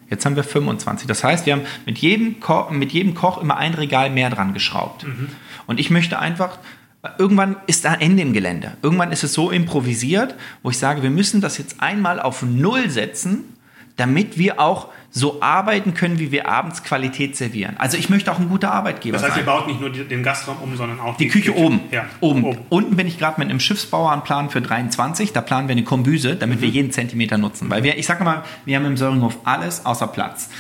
Jetzt 0.09 0.25
haben 0.25 0.37
wir 0.37 0.45
25. 0.45 1.07
Das 1.07 1.25
heißt, 1.25 1.47
wir 1.47 1.55
haben 1.55 1.63
mit 1.85 1.99
jedem, 1.99 2.41
Ko 2.41 2.69
mit 2.71 2.93
jedem 2.93 3.15
Koch 3.15 3.41
immer 3.41 3.57
ein 3.57 3.75
Regal 3.75 4.11
mehr 4.11 4.31
dran 4.31 4.55
geschraubt. 4.55 5.07
Mhm. 5.07 5.29
Und 5.67 5.81
ich 5.81 5.91
möchte 5.91 6.19
einfach, 6.19 6.59
irgendwann 7.19 7.57
ist 7.67 7.85
da 7.85 7.95
Ende 7.95 8.23
im 8.23 8.33
Gelände. 8.33 8.73
Irgendwann 8.83 9.13
ist 9.13 9.25
es 9.25 9.33
so 9.33 9.51
improvisiert, 9.51 10.35
wo 10.63 10.71
ich 10.71 10.79
sage, 10.79 11.03
wir 11.03 11.11
müssen 11.11 11.41
das 11.41 11.59
jetzt 11.59 11.81
einmal 11.81 12.21
auf 12.21 12.43
Null 12.43 12.91
setzen, 12.91 13.56
damit 13.97 14.39
wir 14.39 14.61
auch 14.61 14.89
so 15.11 15.41
arbeiten 15.41 15.95
können, 15.95 16.19
wie 16.19 16.31
wir 16.31 16.47
abends 16.47 16.83
Qualität 16.83 17.37
servieren. 17.37 17.77
Also 17.79 17.97
ich 17.97 18.11
möchte 18.11 18.31
auch 18.31 18.39
ein 18.39 18.51
guter 18.51 18.73
Arbeitgeber 18.73 19.19
sein. 19.19 19.29
Das 19.29 19.37
heißt, 19.37 19.47
sein. 19.47 19.55
ihr 19.55 19.59
baut 19.61 19.67
nicht 19.67 19.81
nur 19.81 19.91
den 19.91 20.23
Gastraum 20.23 20.59
um, 20.63 20.77
sondern 20.77 21.01
auch 21.01 21.17
die, 21.17 21.25
die 21.25 21.31
Küche, 21.31 21.53
Küche, 21.53 21.65
oben. 21.65 21.81
Ja. 21.91 22.05
oben. 22.21 22.45
oben. 22.45 22.59
Unten 22.69 22.97
bin 22.97 23.07
ich 23.07 23.19
gerade 23.19 23.41
mit 23.41 23.49
einem 23.49 23.61
Schiffsbauer 23.61 24.13
am 24.13 24.25
Plan 24.25 24.51
für 24.51 24.61
23. 24.61 25.33
Da 25.33 25.41
planen 25.41 25.69
wir 25.69 25.73
eine 25.73 25.85
Kombüse, 25.85 26.37
damit 26.37 26.59
mhm. 26.59 26.63
wir 26.63 26.69
jeden 26.69 26.91
Zentimeter 26.91 27.39
nutzen. 27.39 27.71
Weil 27.71 27.83
wir, 27.83 27.97
ich 27.97 28.07
sage 28.07 28.25
mal, 28.25 28.45
wir 28.67 28.77
haben 28.77 28.85
im 28.85 28.99
Söringhof 28.99 29.39
alles 29.45 29.87
außer 29.87 30.09
Platz. 30.09 30.51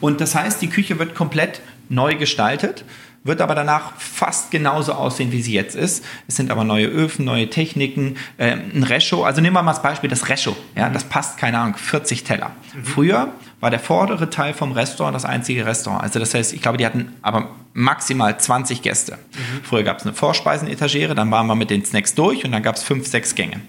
Und 0.00 0.20
das 0.20 0.36
heißt, 0.36 0.62
die 0.62 0.68
Küche 0.68 0.98
wird 0.98 1.16
komplett 1.16 1.60
neu 1.88 2.14
gestaltet 2.14 2.84
wird 3.24 3.40
aber 3.40 3.54
danach 3.54 3.96
fast 3.96 4.50
genauso 4.50 4.92
aussehen, 4.92 5.32
wie 5.32 5.42
sie 5.42 5.54
jetzt 5.54 5.74
ist. 5.74 6.04
Es 6.28 6.36
sind 6.36 6.50
aber 6.50 6.62
neue 6.62 6.86
Öfen, 6.86 7.24
neue 7.24 7.48
Techniken, 7.48 8.16
äh, 8.36 8.52
ein 8.52 8.82
Rescho. 8.82 9.24
Also 9.24 9.40
nehmen 9.40 9.56
wir 9.56 9.62
mal 9.62 9.72
das 9.72 9.82
Beispiel, 9.82 10.10
das 10.10 10.28
Rescho. 10.28 10.54
Ja, 10.76 10.90
das 10.90 11.04
passt, 11.04 11.38
keine 11.38 11.58
Ahnung, 11.58 11.74
40 11.76 12.22
Teller. 12.24 12.50
Mhm. 12.74 12.84
Früher 12.84 13.32
war 13.60 13.70
der 13.70 13.80
vordere 13.80 14.28
Teil 14.28 14.52
vom 14.52 14.72
Restaurant 14.72 15.14
das 15.14 15.24
einzige 15.24 15.64
Restaurant. 15.64 16.02
Also 16.02 16.18
das 16.18 16.34
heißt, 16.34 16.52
ich 16.52 16.60
glaube, 16.60 16.76
die 16.76 16.84
hatten 16.84 17.14
aber 17.22 17.48
maximal 17.72 18.38
20 18.38 18.82
Gäste. 18.82 19.12
Mhm. 19.12 19.64
Früher 19.64 19.82
gab 19.84 19.98
es 19.98 20.04
eine 20.04 20.14
Vorspeisenetagere, 20.14 21.14
dann 21.14 21.30
waren 21.30 21.46
wir 21.46 21.54
mit 21.54 21.70
den 21.70 21.84
Snacks 21.84 22.14
durch 22.14 22.44
und 22.44 22.52
dann 22.52 22.62
gab 22.62 22.76
es 22.76 22.82
fünf, 22.82 23.06
sechs 23.06 23.34
Gänge 23.34 23.60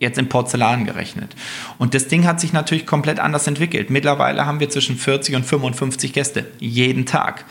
jetzt 0.00 0.16
in 0.16 0.28
Porzellan 0.28 0.84
gerechnet. 0.84 1.34
Und 1.76 1.92
das 1.92 2.06
Ding 2.06 2.24
hat 2.24 2.38
sich 2.40 2.52
natürlich 2.52 2.86
komplett 2.86 3.18
anders 3.18 3.48
entwickelt. 3.48 3.90
Mittlerweile 3.90 4.46
haben 4.46 4.60
wir 4.60 4.70
zwischen 4.70 4.96
40 4.96 5.34
und 5.34 5.44
55 5.44 6.12
Gäste 6.12 6.46
jeden 6.60 7.04
Tag 7.04 7.44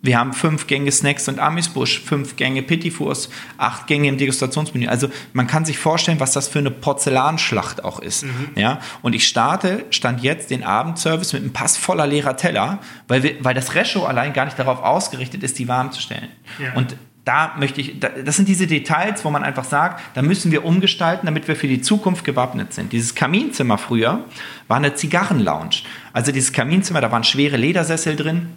wir 0.00 0.18
haben 0.18 0.32
fünf 0.32 0.68
Gänge 0.68 0.92
Snacks 0.92 1.28
und 1.28 1.40
Amisbusch, 1.40 2.00
fünf 2.00 2.36
Gänge 2.36 2.62
Petitfours, 2.62 3.30
acht 3.56 3.88
Gänge 3.88 4.08
im 4.08 4.16
Degustationsmenü. 4.16 4.86
Also 4.86 5.08
man 5.32 5.48
kann 5.48 5.64
sich 5.64 5.78
vorstellen, 5.78 6.20
was 6.20 6.32
das 6.32 6.46
für 6.46 6.60
eine 6.60 6.70
Porzellanschlacht 6.70 7.82
auch 7.84 7.98
ist. 7.98 8.24
Mhm. 8.24 8.50
Ja? 8.54 8.78
Und 9.02 9.14
ich 9.14 9.26
starte, 9.26 9.86
stand 9.90 10.22
jetzt 10.22 10.50
den 10.50 10.62
Abendservice 10.62 11.32
mit 11.32 11.42
einem 11.42 11.52
Pass 11.52 11.76
voller 11.76 12.06
leerer 12.06 12.36
Teller, 12.36 12.78
weil, 13.08 13.24
wir, 13.24 13.44
weil 13.44 13.54
das 13.54 13.74
Rescho 13.74 14.04
allein 14.04 14.32
gar 14.32 14.44
nicht 14.44 14.58
darauf 14.58 14.82
ausgerichtet 14.82 15.42
ist, 15.42 15.58
die 15.58 15.66
warm 15.66 15.90
zu 15.90 16.00
stellen. 16.00 16.28
Ja. 16.62 16.74
Und 16.74 16.96
da 17.24 17.56
möchte 17.58 17.80
ich, 17.80 17.98
das 18.00 18.36
sind 18.36 18.48
diese 18.48 18.66
Details, 18.66 19.22
wo 19.24 19.30
man 19.30 19.42
einfach 19.42 19.64
sagt, 19.64 20.00
da 20.14 20.22
müssen 20.22 20.50
wir 20.50 20.64
umgestalten, 20.64 21.26
damit 21.26 21.46
wir 21.46 21.56
für 21.56 21.68
die 21.68 21.82
Zukunft 21.82 22.24
gewappnet 22.24 22.72
sind. 22.72 22.92
Dieses 22.92 23.14
Kaminzimmer 23.14 23.76
früher 23.76 24.24
war 24.66 24.78
eine 24.78 24.94
Zigarrenlounge. 24.94 25.82
Also 26.14 26.32
dieses 26.32 26.54
Kaminzimmer, 26.54 27.02
da 27.02 27.12
waren 27.12 27.24
schwere 27.24 27.58
Ledersessel 27.58 28.16
drin, 28.16 28.54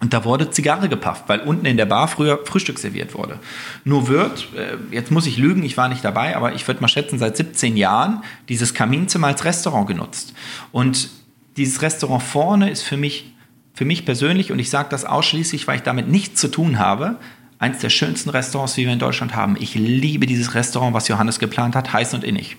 und 0.00 0.12
da 0.12 0.24
wurde 0.24 0.50
Zigarre 0.50 0.88
gepafft, 0.88 1.24
weil 1.26 1.40
unten 1.40 1.66
in 1.66 1.76
der 1.76 1.86
Bar 1.86 2.06
früher 2.08 2.40
Frühstück 2.44 2.78
serviert 2.78 3.14
wurde. 3.14 3.40
Nur 3.84 4.08
wird, 4.08 4.48
äh, 4.56 4.76
jetzt 4.94 5.10
muss 5.10 5.26
ich 5.26 5.38
lügen, 5.38 5.64
ich 5.64 5.76
war 5.76 5.88
nicht 5.88 6.04
dabei, 6.04 6.36
aber 6.36 6.54
ich 6.54 6.66
würde 6.68 6.80
mal 6.80 6.88
schätzen, 6.88 7.18
seit 7.18 7.36
17 7.36 7.76
Jahren 7.76 8.22
dieses 8.48 8.74
Kaminzimmer 8.74 9.26
als 9.26 9.44
Restaurant 9.44 9.88
genutzt. 9.88 10.34
Und 10.70 11.10
dieses 11.56 11.82
Restaurant 11.82 12.22
vorne 12.22 12.70
ist 12.70 12.82
für 12.82 12.96
mich, 12.96 13.32
für 13.74 13.84
mich 13.84 14.04
persönlich, 14.04 14.52
und 14.52 14.60
ich 14.60 14.70
sage 14.70 14.88
das 14.90 15.04
ausschließlich, 15.04 15.66
weil 15.66 15.76
ich 15.76 15.82
damit 15.82 16.08
nichts 16.08 16.40
zu 16.40 16.48
tun 16.48 16.78
habe, 16.78 17.16
eines 17.58 17.78
der 17.78 17.90
schönsten 17.90 18.30
Restaurants, 18.30 18.74
die 18.74 18.84
wir 18.84 18.92
in 18.92 19.00
Deutschland 19.00 19.34
haben. 19.34 19.56
Ich 19.58 19.74
liebe 19.74 20.26
dieses 20.26 20.54
Restaurant, 20.54 20.94
was 20.94 21.08
Johannes 21.08 21.40
geplant 21.40 21.74
hat, 21.74 21.92
heiß 21.92 22.14
und 22.14 22.22
innig. 22.22 22.56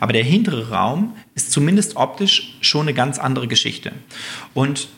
Aber 0.00 0.14
der 0.14 0.24
hintere 0.24 0.70
Raum 0.70 1.14
ist 1.34 1.52
zumindest 1.52 1.96
optisch 1.96 2.56
schon 2.62 2.82
eine 2.82 2.94
ganz 2.94 3.18
andere 3.18 3.46
Geschichte. 3.46 3.92
Und 4.54 4.88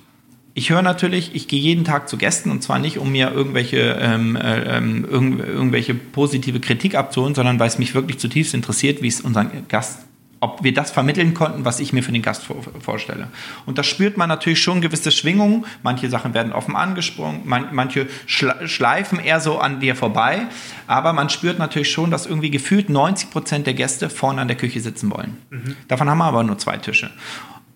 ich 0.55 0.71
höre 0.71 0.83
natürlich, 0.83 1.35
ich 1.35 1.49
gehe 1.49 1.61
jeden 1.61 1.85
Tag 1.85 2.09
zu 2.09 2.17
Gästen 2.17 2.51
und 2.51 2.63
zwar 2.63 2.79
nicht, 2.79 2.99
um 2.99 3.13
mir 3.13 3.31
irgendwelche, 3.33 3.99
ähm, 4.01 4.37
äh, 4.37 4.77
ähm, 4.77 5.07
irgend, 5.09 5.41
irgendwelche 5.41 5.95
positive 5.95 6.61
Kritik 6.61 6.95
abzuholen, 6.95 7.35
sondern 7.35 7.59
weil 7.59 7.69
es 7.69 7.79
mich 7.79 7.95
wirklich 7.95 8.19
zutiefst 8.19 8.55
interessiert, 8.55 9.03
wie 9.03 9.09
es 9.09 9.21
unseren 9.21 9.69
Gast 9.69 10.01
ob 10.41 10.65
wir 10.65 10.73
das 10.73 10.91
vermitteln 10.91 11.35
konnten, 11.35 11.67
was 11.67 11.81
ich 11.81 11.93
mir 11.93 12.03
für 12.03 12.13
den 12.13 12.23
Gast 12.23 12.45
vor, 12.45 12.57
vorstelle. 12.81 13.29
Und 13.67 13.77
da 13.77 13.83
spürt 13.83 14.17
man 14.17 14.29
natürlich 14.29 14.61
schon 14.61 14.81
gewisse 14.81 15.13
Schwingungen. 15.13 15.67
Manche 15.83 16.09
Sachen 16.09 16.33
werden 16.33 16.53
offen 16.53 16.77
angesprungen, 16.77 17.43
man, 17.45 17.69
manche 17.73 18.09
schleifen 18.27 19.21
eher 19.21 19.41
so 19.41 19.59
an 19.59 19.81
dir 19.81 19.95
vorbei. 19.95 20.47
Aber 20.87 21.13
man 21.13 21.29
spürt 21.29 21.59
natürlich 21.59 21.91
schon, 21.91 22.11
dass 22.11 22.25
irgendwie 22.25 22.51
gefühlt 22.51 22.89
90 22.89 23.31
Prozent 23.31 23.67
der 23.67 23.75
Gäste 23.75 24.09
vorne 24.09 24.41
an 24.41 24.49
der 24.49 24.57
Küche 24.57 24.81
sitzen 24.81 25.11
wollen. 25.11 25.37
Mhm. 25.51 25.77
Davon 25.89 26.09
haben 26.09 26.19
wir 26.19 26.25
aber 26.25 26.43
nur 26.43 26.57
zwei 26.57 26.79
Tische. 26.79 27.11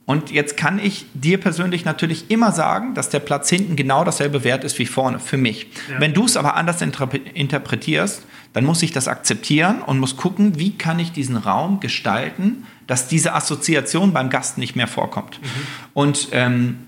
Und 0.06 0.30
jetzt 0.30 0.56
kann 0.58 0.78
ich 0.78 1.06
dir 1.14 1.40
persönlich 1.40 1.86
natürlich 1.86 2.30
immer 2.30 2.52
sagen, 2.52 2.94
dass 2.94 3.08
der 3.08 3.20
Platz 3.20 3.48
hinten 3.48 3.74
genau 3.74 4.04
dasselbe 4.04 4.44
Wert 4.44 4.62
ist 4.62 4.78
wie 4.78 4.86
vorne, 4.86 5.18
für 5.18 5.38
mich. 5.38 5.68
Ja. 5.90 5.98
Wenn 5.98 6.12
du 6.12 6.26
es 6.26 6.36
aber 6.36 6.56
anders 6.56 6.82
interpretierst, 6.82 8.22
dann 8.52 8.64
muss 8.64 8.82
ich 8.82 8.92
das 8.92 9.08
akzeptieren 9.08 9.80
und 9.80 9.98
muss 9.98 10.16
gucken, 10.16 10.58
wie 10.58 10.76
kann 10.76 10.98
ich 10.98 11.12
diesen 11.12 11.36
Raum 11.36 11.80
gestalten, 11.80 12.66
dass 12.86 13.08
diese 13.08 13.34
Assoziation 13.34 14.12
beim 14.12 14.28
Gast 14.28 14.58
nicht 14.58 14.76
mehr 14.76 14.86
vorkommt. 14.86 15.40
Mhm. 15.40 15.48
Und 15.94 16.28
ähm, 16.32 16.78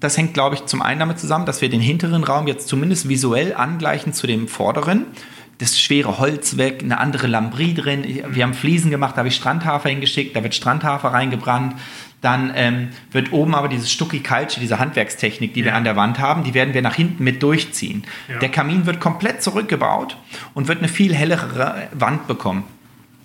das 0.00 0.16
hängt, 0.16 0.34
glaube 0.34 0.56
ich, 0.56 0.64
zum 0.66 0.82
einen 0.82 0.98
damit 0.98 1.18
zusammen, 1.18 1.46
dass 1.46 1.60
wir 1.60 1.68
den 1.68 1.80
hinteren 1.80 2.24
Raum 2.24 2.48
jetzt 2.48 2.68
zumindest 2.68 3.08
visuell 3.08 3.54
angleichen 3.54 4.12
zu 4.12 4.26
dem 4.26 4.48
vorderen 4.48 5.06
das 5.60 5.78
schwere 5.78 6.18
Holz 6.18 6.56
weg, 6.56 6.80
eine 6.82 6.98
andere 6.98 7.26
Lambrie 7.26 7.74
drin. 7.74 8.04
Wir 8.28 8.44
haben 8.44 8.54
Fliesen 8.54 8.90
gemacht, 8.90 9.12
da 9.14 9.18
habe 9.18 9.28
ich 9.28 9.36
Strandhafer 9.36 9.90
hingeschickt, 9.90 10.34
da 10.34 10.42
wird 10.42 10.54
Strandhafer 10.54 11.08
reingebrannt. 11.08 11.74
Dann 12.22 12.52
ähm, 12.54 12.88
wird 13.12 13.32
oben 13.32 13.54
aber 13.54 13.68
dieses 13.68 13.90
Stucki 13.90 14.20
Calce, 14.20 14.60
diese 14.60 14.78
Handwerkstechnik, 14.78 15.54
die 15.54 15.60
ja. 15.60 15.66
wir 15.66 15.74
an 15.74 15.84
der 15.84 15.96
Wand 15.96 16.18
haben, 16.18 16.44
die 16.44 16.52
werden 16.52 16.74
wir 16.74 16.82
nach 16.82 16.94
hinten 16.94 17.24
mit 17.24 17.42
durchziehen. 17.42 18.04
Ja. 18.28 18.38
Der 18.38 18.50
Kamin 18.50 18.84
wird 18.84 19.00
komplett 19.00 19.42
zurückgebaut 19.42 20.16
und 20.52 20.68
wird 20.68 20.78
eine 20.78 20.88
viel 20.88 21.14
hellere 21.14 21.88
Wand 21.92 22.26
bekommen. 22.26 22.64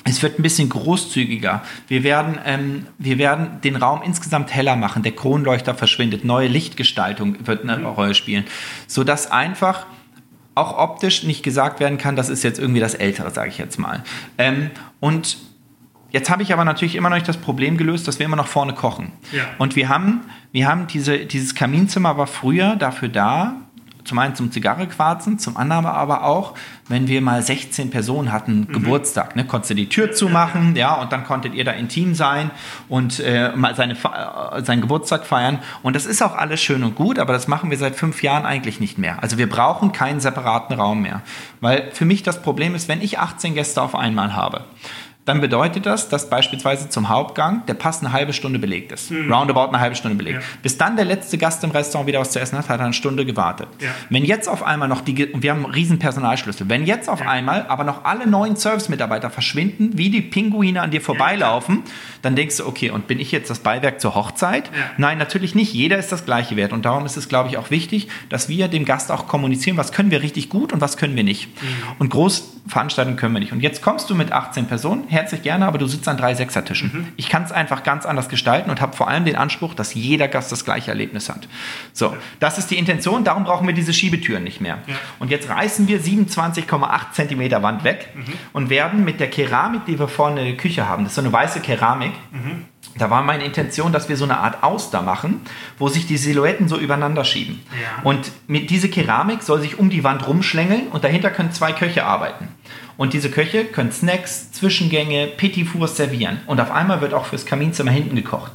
Es 0.08 0.22
wird 0.22 0.40
ein 0.40 0.44
bisschen 0.44 0.70
großzügiger. 0.70 1.64
Wir 1.88 2.04
werden, 2.04 2.38
ähm, 2.46 2.86
wir 3.00 3.18
werden 3.18 3.60
den 3.64 3.76
Raum 3.76 4.02
insgesamt 4.04 4.54
heller 4.54 4.76
machen. 4.76 5.04
Der 5.04 5.14
Kronleuchter 5.14 5.74
verschwindet. 5.74 6.24
Neue 6.24 6.48
Lichtgestaltung 6.48 7.48
wird 7.48 7.64
eine 7.64 7.78
mhm. 7.78 7.86
Rolle 7.88 8.14
spielen. 8.14 8.46
Sodass 8.88 9.32
einfach 9.32 9.88
auch 10.56 10.78
optisch 10.78 11.24
nicht 11.24 11.43
gesagt 11.43 11.80
werden 11.80 11.97
kann, 11.97 12.16
das 12.16 12.30
ist 12.30 12.43
jetzt 12.43 12.60
irgendwie 12.60 12.80
das 12.80 12.93
Ältere, 12.93 13.30
sage 13.30 13.49
ich 13.49 13.58
jetzt 13.58 13.78
mal. 13.78 14.03
Ähm, 14.38 14.72
und 15.01 15.38
jetzt 16.12 16.30
habe 16.30 16.43
ich 16.43 16.53
aber 16.53 16.64
natürlich 16.66 16.95
immer 16.95 17.10
noch 17.10 17.18
nicht 17.18 17.28
das 17.28 17.38
Problem 17.38 17.78
gelöst, 17.78 18.08
dass 18.08 18.20
wir 18.20 18.26
immer 18.26 18.38
noch 18.38 18.47
vorne 18.47 18.74
kochen. 18.74 19.12
Ja. 19.34 19.43
Und 19.58 19.76
wir 19.76 19.89
haben, 19.89 20.22
wir 20.53 20.68
haben 20.68 20.88
diese, 20.88 21.26
dieses 21.26 21.56
Kaminzimmer 21.56 22.18
war 22.18 22.28
früher 22.28 22.78
dafür 22.78 23.10
da, 23.10 23.58
zum 24.06 24.20
einen 24.20 24.36
zum 24.36 24.51
Zigarre 24.51 24.88
quarzen, 24.88 25.39
zum 25.39 25.58
anderen 25.58 25.86
aber 25.86 26.24
auch, 26.24 26.53
wenn 26.88 27.08
wir 27.08 27.22
mal 27.22 27.41
16 27.41 27.89
Personen 27.89 28.32
hatten, 28.32 28.62
mhm. 28.62 28.74
Geburtstag, 28.74 29.36
ne, 29.36 29.45
konntest 29.45 29.72
du 29.72 29.76
die 29.76 29.89
Tür 29.89 30.12
zumachen, 30.12 30.76
ja, 30.76 30.93
und 30.95 31.12
dann 31.12 31.26
konntet 31.26 31.53
ihr 31.53 31.66
da 31.66 31.72
intim 31.72 32.16
sein 32.16 32.51
und 32.88 33.20
äh, 33.20 33.51
mal 33.56 33.76
seine, 33.76 33.93
äh, 33.93 34.64
seinen 34.64 34.82
Geburtstag 34.82 35.26
feiern. 35.26 35.60
Und 35.84 35.95
das 35.95 36.06
ist 36.06 36.22
auch 36.22 36.36
alles 36.36 36.62
schön 36.62 36.84
und 36.84 36.95
gut, 36.95 37.20
aber 37.20 37.34
das 37.34 37.47
machen 37.47 37.72
wir 37.72 37.78
seit 37.78 37.95
fünf 37.95 38.24
Jahren 38.24 38.45
eigentlich 38.45 38.80
nicht 38.80 38.97
mehr. 38.97 39.22
Also 39.22 39.38
wir 39.38 39.49
brauchen 39.49 39.91
keinen 39.91 40.20
separaten 40.20 40.76
Raum 40.76 41.01
mehr. 41.01 41.22
Weil 41.62 41.89
für 41.91 42.06
mich 42.06 42.24
das 42.24 42.41
Problem 42.41 42.76
ist, 42.76 42.88
wenn 42.88 43.01
ich 43.01 43.20
18 43.20 43.56
Gäste 43.56 43.82
auf 43.82 43.95
einmal 43.95 44.36
habe, 44.36 44.66
dann 45.26 45.41
bedeutet 45.41 45.88
das, 45.88 46.07
dass 46.07 46.30
beispielsweise 46.30 46.88
zum 46.89 47.09
Hauptgang 47.09 47.65
der 47.65 47.73
Pass 47.73 48.01
eine 48.01 48.13
halbe 48.13 48.32
Stunde 48.32 48.59
belegt 48.59 48.91
ist. 48.91 49.09
Mhm. 49.09 49.34
Roundabout 49.34 49.69
eine 49.69 49.80
halbe 49.80 49.95
Stunde 49.95 50.15
belegt. 50.15 50.41
Ja. 50.41 50.47
Bis 50.61 50.78
dann 50.78 50.95
der 50.95 51.05
letzte 51.05 51.39
Gast 51.39 51.63
im 51.63 51.71
Restaurant 51.71 52.07
wieder 52.07 52.19
was 52.19 52.30
zu 52.30 52.39
essen 52.39 52.57
hat, 52.59 52.69
hat 52.69 52.80
er 52.80 52.86
eine 52.86 52.93
Stunde 52.93 53.26
gewartet. 53.26 53.67
Ja. 53.80 53.89
Wenn 54.09 54.23
jetzt 54.23 54.47
auf 54.47 54.61
einmal 54.61 54.88
noch 54.88 55.01
die, 55.01 55.34
wir 55.34 55.51
haben 55.51 55.65
einen 55.65 55.73
riesen 55.73 55.97
Personalschlüssel, 55.97 56.69
wenn 56.69 56.86
jetzt 56.86 57.09
auf 57.09 57.21
ja. 57.21 57.28
einmal 57.28 57.65
aber 57.67 57.84
noch 57.84 58.05
alle 58.05 58.28
neuen 58.28 58.55
Service-Mitarbeiter 58.55 59.32
verschwinden, 59.32 59.97
wie 59.97 60.11
die 60.11 60.21
Pinguine 60.21 60.82
an 60.82 60.91
dir 60.91 61.01
vorbeilaufen, 61.01 61.82
dann 62.21 62.36
denkst 62.36 62.57
du, 62.57 62.67
okay, 62.67 62.91
und 62.91 63.07
bin 63.07 63.19
ich 63.19 63.32
jetzt 63.32 63.49
das 63.49 63.59
Beiwerk 63.59 63.99
zur 63.99 64.13
Hochzeit? 64.13 64.69
Nein, 64.97 65.17
natürlich 65.17 65.55
nicht. 65.55 65.73
Jeder 65.73 65.97
ist 65.97 66.11
das 66.11 66.26
gleiche 66.26 66.55
wert. 66.55 66.71
Und 66.71 66.86
darum 66.86 67.05
ist 67.05 67.17
es, 67.17 67.30
glaube 67.30 67.49
ich, 67.49 67.57
auch 67.57 67.71
wichtig, 67.71 68.09
dass 68.30 68.47
wir 68.47 68.67
dem 68.67 68.86
Gast 68.86 69.11
auch 69.11 69.28
kommunizieren, 69.28 69.78
was 69.78 69.91
können 69.91 70.11
wir 70.11 70.21
richtig 70.21 70.49
gut 70.49 70.71
und 70.71 70.82
was 70.82 70.97
können 70.97 71.15
wir 71.15 71.23
nicht. 71.23 71.49
Mhm. 71.61 71.67
Und 71.97 72.09
Großveranstaltungen 72.09 73.17
können 73.17 73.34
wir 73.34 73.39
nicht. 73.39 73.53
Und 73.53 73.61
jetzt 73.61 73.82
kommst 73.82 74.09
du 74.09 74.15
mit 74.15 74.32
18 74.32 74.67
Personen, 74.67 75.07
herzlich 75.16 75.41
gerne, 75.41 75.66
aber 75.66 75.78
du 75.78 75.88
sitzt 75.88 76.07
an 76.07 76.18
drei 76.18 76.36
Sechsertischen. 76.36 76.91
Mhm. 76.93 77.07
Ich 77.16 77.30
kann 77.30 77.43
es 77.43 77.51
einfach 77.51 77.84
ganz 77.84 78.05
anders 78.05 78.30
gestalten 78.30 78.70
und 78.70 78.82
habe 78.82 78.95
vor 78.95 79.07
allem 79.07 79.26
den 79.26 79.36
Anspruch, 79.36 79.74
dass 79.74 79.93
jeder 79.93 80.28
Gast 80.28 80.51
das 80.51 80.66
gleiche 80.66 80.91
Erlebnis 80.91 81.30
hat. 81.30 81.47
So, 81.93 82.07
ja. 82.07 82.18
das 82.39 82.57
ist 82.57 82.70
die 82.70 82.78
Intention, 82.78 83.24
darum 83.24 83.45
brauchen 83.45 83.66
wir 83.66 83.74
diese 83.74 83.93
Schiebetüren 83.93 84.43
nicht 84.43 84.61
mehr. 84.61 84.80
Ja. 84.86 84.95
Und 85.18 85.32
jetzt 85.32 85.49
reißen 85.49 85.88
wir 85.88 86.01
27,8 86.01 87.11
Zentimeter 87.13 87.63
Wand 87.63 87.84
weg 87.84 88.09
mhm. 88.13 88.34
und 88.53 88.70
werden 88.70 89.03
mit 89.03 89.20
der 89.20 89.30
Keramik, 89.30 89.86
die 89.86 89.97
wir 89.97 90.07
vorne 90.07 90.41
in 90.41 90.47
der 90.47 90.57
Küche 90.57 90.88
haben, 90.88 91.03
das 91.03 91.13
ist 91.13 91.16
so 91.16 91.22
eine 91.22 91.34
weiße 91.34 91.61
Keramik, 91.61 92.13
mhm. 92.32 92.66
Da 92.98 93.10
war 93.10 93.22
meine 93.22 93.43
Intention, 93.43 93.91
dass 93.91 94.08
wir 94.08 94.16
so 94.16 94.24
eine 94.24 94.38
Art 94.38 94.64
Auster 94.64 95.02
machen, 95.02 95.41
wo 95.78 95.89
sich 95.89 96.08
die 96.08 96.18
Silhouetten 96.18 96.70
so 96.70 96.78
übereinander 96.78 97.26
schieben. 97.26 97.62
Ja. 97.72 98.04
Und 98.04 98.32
mit 98.48 98.70
diese 98.70 98.88
Keramik 98.89 99.43
soll 99.43 99.60
sich 99.62 99.80
um 99.80 99.89
die 99.89 100.04
Wand 100.04 100.26
rumschlängeln 100.28 100.88
und 100.88 101.04
dahinter 101.04 101.30
können 101.30 101.52
zwei 101.52 101.74
Köche 101.74 102.06
arbeiten. 102.06 102.48
Und 102.98 103.14
diese 103.14 103.30
Köche 103.30 103.66
können 103.66 103.91
Snacks, 103.91 104.52
Zwischengänge, 104.54 105.28
Petit 105.28 105.68
Fours 105.68 105.98
servieren. 105.98 106.39
Und 106.48 106.62
auf 106.62 106.72
einmal 106.72 107.02
wird 107.02 107.14
auch 107.14 107.26
fürs 107.26 107.46
Kaminzimmer 107.46 107.91
hinten 107.91 108.16
gekocht. 108.16 108.54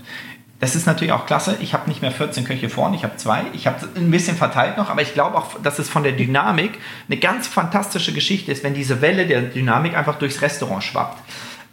Das 0.61 0.77
ist 0.77 0.87
natürlich 0.87 1.13
auch 1.13 1.25
klasse. 1.25 1.57
Ich 1.61 1.73
habe 1.73 1.89
nicht 1.89 2.03
mehr 2.03 2.11
14 2.11 2.45
Köche 2.45 2.69
vorne, 2.69 2.95
ich 2.95 3.03
habe 3.03 3.17
zwei. 3.17 3.45
Ich 3.55 3.67
habe 3.67 3.89
ein 3.97 4.11
bisschen 4.11 4.37
verteilt 4.37 4.77
noch, 4.77 4.91
aber 4.91 5.01
ich 5.01 5.15
glaube 5.15 5.37
auch, 5.39 5.59
dass 5.63 5.79
es 5.79 5.89
von 5.89 6.03
der 6.03 6.13
Dynamik 6.13 6.79
eine 7.09 7.19
ganz 7.19 7.49
fantastische 7.49 8.13
Geschichte 8.13 8.53
ist, 8.53 8.63
wenn 8.63 8.75
diese 8.75 9.01
Welle 9.01 9.27
der 9.27 9.41
Dynamik 9.41 9.97
einfach 9.97 10.19
durchs 10.19 10.43
Restaurant 10.43 10.85
schwappt. 10.85 11.19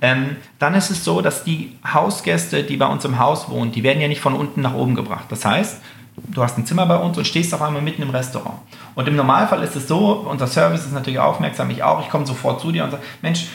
Ähm, 0.01 0.35
dann 0.59 0.75
ist 0.75 0.89
es 0.89 1.03
so, 1.03 1.21
dass 1.21 1.43
die 1.43 1.75
Hausgäste, 1.91 2.63
die 2.63 2.77
bei 2.77 2.85
uns 2.85 3.03
im 3.05 3.17
Haus 3.19 3.49
wohnen, 3.49 3.71
die 3.71 3.83
werden 3.83 4.01
ja 4.01 4.07
nicht 4.07 4.21
von 4.21 4.35
unten 4.35 4.61
nach 4.61 4.73
oben 4.73 4.95
gebracht. 4.95 5.25
Das 5.29 5.43
heißt, 5.43 5.81
du 6.17 6.43
hast 6.43 6.57
ein 6.57 6.65
Zimmer 6.65 6.85
bei 6.85 6.97
uns 6.97 7.17
und 7.17 7.25
stehst 7.25 7.53
auf 7.53 7.61
einmal 7.61 7.81
mitten 7.81 8.01
im 8.01 8.09
Restaurant. 8.09 8.59
Und 8.95 9.07
im 9.07 9.15
Normalfall 9.15 9.63
ist 9.63 9.75
es 9.75 9.87
so, 9.87 10.25
unser 10.29 10.47
Service 10.47 10.85
ist 10.85 10.93
natürlich 10.93 11.19
aufmerksam, 11.19 11.69
ich 11.69 11.83
auch, 11.83 12.01
ich 12.01 12.09
komme 12.09 12.25
sofort 12.25 12.61
zu 12.61 12.71
dir 12.71 12.83
und 12.83 12.91
sage, 12.91 13.03
Mensch, 13.21 13.47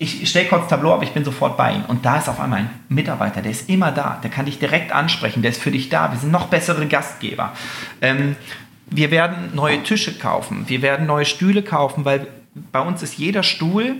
ich 0.00 0.30
stelle 0.30 0.48
kurz 0.48 0.68
Tableau, 0.68 0.94
aber 0.94 1.02
ich 1.02 1.10
bin 1.10 1.24
sofort 1.24 1.56
bei 1.56 1.72
ihm. 1.72 1.84
Und 1.88 2.06
da 2.06 2.18
ist 2.18 2.28
auf 2.28 2.38
einmal 2.38 2.60
ein 2.60 2.70
Mitarbeiter, 2.88 3.42
der 3.42 3.50
ist 3.50 3.68
immer 3.68 3.90
da, 3.90 4.20
der 4.22 4.30
kann 4.30 4.46
dich 4.46 4.60
direkt 4.60 4.92
ansprechen, 4.92 5.42
der 5.42 5.50
ist 5.50 5.60
für 5.60 5.72
dich 5.72 5.88
da. 5.88 6.12
Wir 6.12 6.18
sind 6.18 6.30
noch 6.30 6.46
bessere 6.46 6.86
Gastgeber. 6.86 7.52
Ähm, 8.00 8.36
wir 8.86 9.10
werden 9.10 9.50
neue 9.54 9.82
Tische 9.82 10.16
kaufen, 10.16 10.64
wir 10.68 10.82
werden 10.82 11.06
neue 11.06 11.24
Stühle 11.24 11.62
kaufen, 11.62 12.04
weil 12.04 12.28
bei 12.72 12.80
uns 12.80 13.02
ist 13.02 13.18
jeder 13.18 13.42
Stuhl 13.42 13.96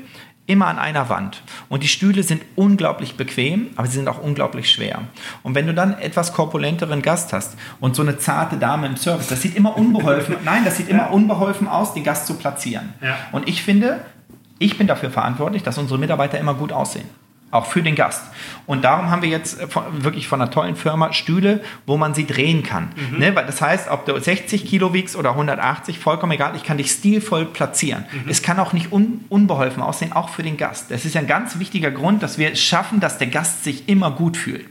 immer 0.48 0.66
an 0.66 0.78
einer 0.78 1.08
Wand. 1.08 1.42
Und 1.68 1.82
die 1.82 1.88
Stühle 1.88 2.22
sind 2.22 2.42
unglaublich 2.56 3.16
bequem, 3.16 3.68
aber 3.76 3.86
sie 3.86 3.96
sind 3.96 4.08
auch 4.08 4.20
unglaublich 4.20 4.70
schwer. 4.70 5.02
Und 5.42 5.54
wenn 5.54 5.66
du 5.66 5.74
dann 5.74 5.98
etwas 5.98 6.32
korpulenteren 6.32 7.02
Gast 7.02 7.32
hast 7.32 7.56
und 7.80 7.94
so 7.94 8.02
eine 8.02 8.18
zarte 8.18 8.56
Dame 8.56 8.86
im 8.86 8.96
Service, 8.96 9.28
das 9.28 9.42
sieht 9.42 9.54
immer 9.54 9.76
unbeholfen, 9.76 10.36
nein, 10.44 10.64
das 10.64 10.78
sieht 10.78 10.88
immer 10.88 11.12
unbeholfen 11.12 11.68
aus, 11.68 11.94
den 11.94 12.02
Gast 12.02 12.26
zu 12.26 12.34
platzieren. 12.34 12.94
Ja. 13.02 13.16
Und 13.30 13.46
ich 13.46 13.62
finde, 13.62 14.00
ich 14.58 14.78
bin 14.78 14.86
dafür 14.86 15.10
verantwortlich, 15.10 15.62
dass 15.62 15.78
unsere 15.78 15.98
Mitarbeiter 15.98 16.38
immer 16.38 16.54
gut 16.54 16.72
aussehen. 16.72 17.08
Auch 17.50 17.66
für 17.66 17.82
den 17.82 17.94
Gast. 17.94 18.22
Und 18.66 18.84
darum 18.84 19.10
haben 19.10 19.22
wir 19.22 19.28
jetzt 19.28 19.62
von, 19.70 20.04
wirklich 20.04 20.28
von 20.28 20.40
einer 20.40 20.50
tollen 20.50 20.76
Firma 20.76 21.12
Stühle, 21.12 21.62
wo 21.86 21.96
man 21.96 22.12
sie 22.14 22.26
drehen 22.26 22.62
kann. 22.62 22.90
Mhm. 23.10 23.18
Ne? 23.18 23.34
Weil 23.34 23.46
das 23.46 23.62
heißt, 23.62 23.88
ob 23.88 24.04
du 24.04 24.18
60 24.18 24.66
Kilo 24.66 24.92
wiegst 24.92 25.16
oder 25.16 25.30
180, 25.30 25.98
vollkommen 25.98 26.32
egal, 26.32 26.54
ich 26.56 26.64
kann 26.64 26.76
dich 26.76 26.90
stilvoll 26.90 27.46
platzieren. 27.46 28.04
Mhm. 28.12 28.28
Es 28.28 28.42
kann 28.42 28.58
auch 28.58 28.72
nicht 28.72 28.92
un, 28.92 29.24
unbeholfen 29.30 29.82
aussehen, 29.82 30.12
auch 30.12 30.28
für 30.28 30.42
den 30.42 30.56
Gast. 30.56 30.90
Das 30.90 31.04
ist 31.04 31.16
ein 31.16 31.26
ganz 31.26 31.58
wichtiger 31.58 31.90
Grund, 31.90 32.22
dass 32.22 32.36
wir 32.36 32.54
schaffen, 32.56 33.00
dass 33.00 33.18
der 33.18 33.28
Gast 33.28 33.64
sich 33.64 33.88
immer 33.88 34.10
gut 34.10 34.36
fühlt 34.36 34.66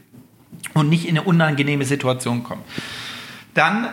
und 0.73 0.89
nicht 0.89 1.05
in 1.05 1.17
eine 1.17 1.27
unangenehme 1.27 1.85
Situation 1.85 2.43
kommt. 2.43 2.63
Dann 3.55 3.89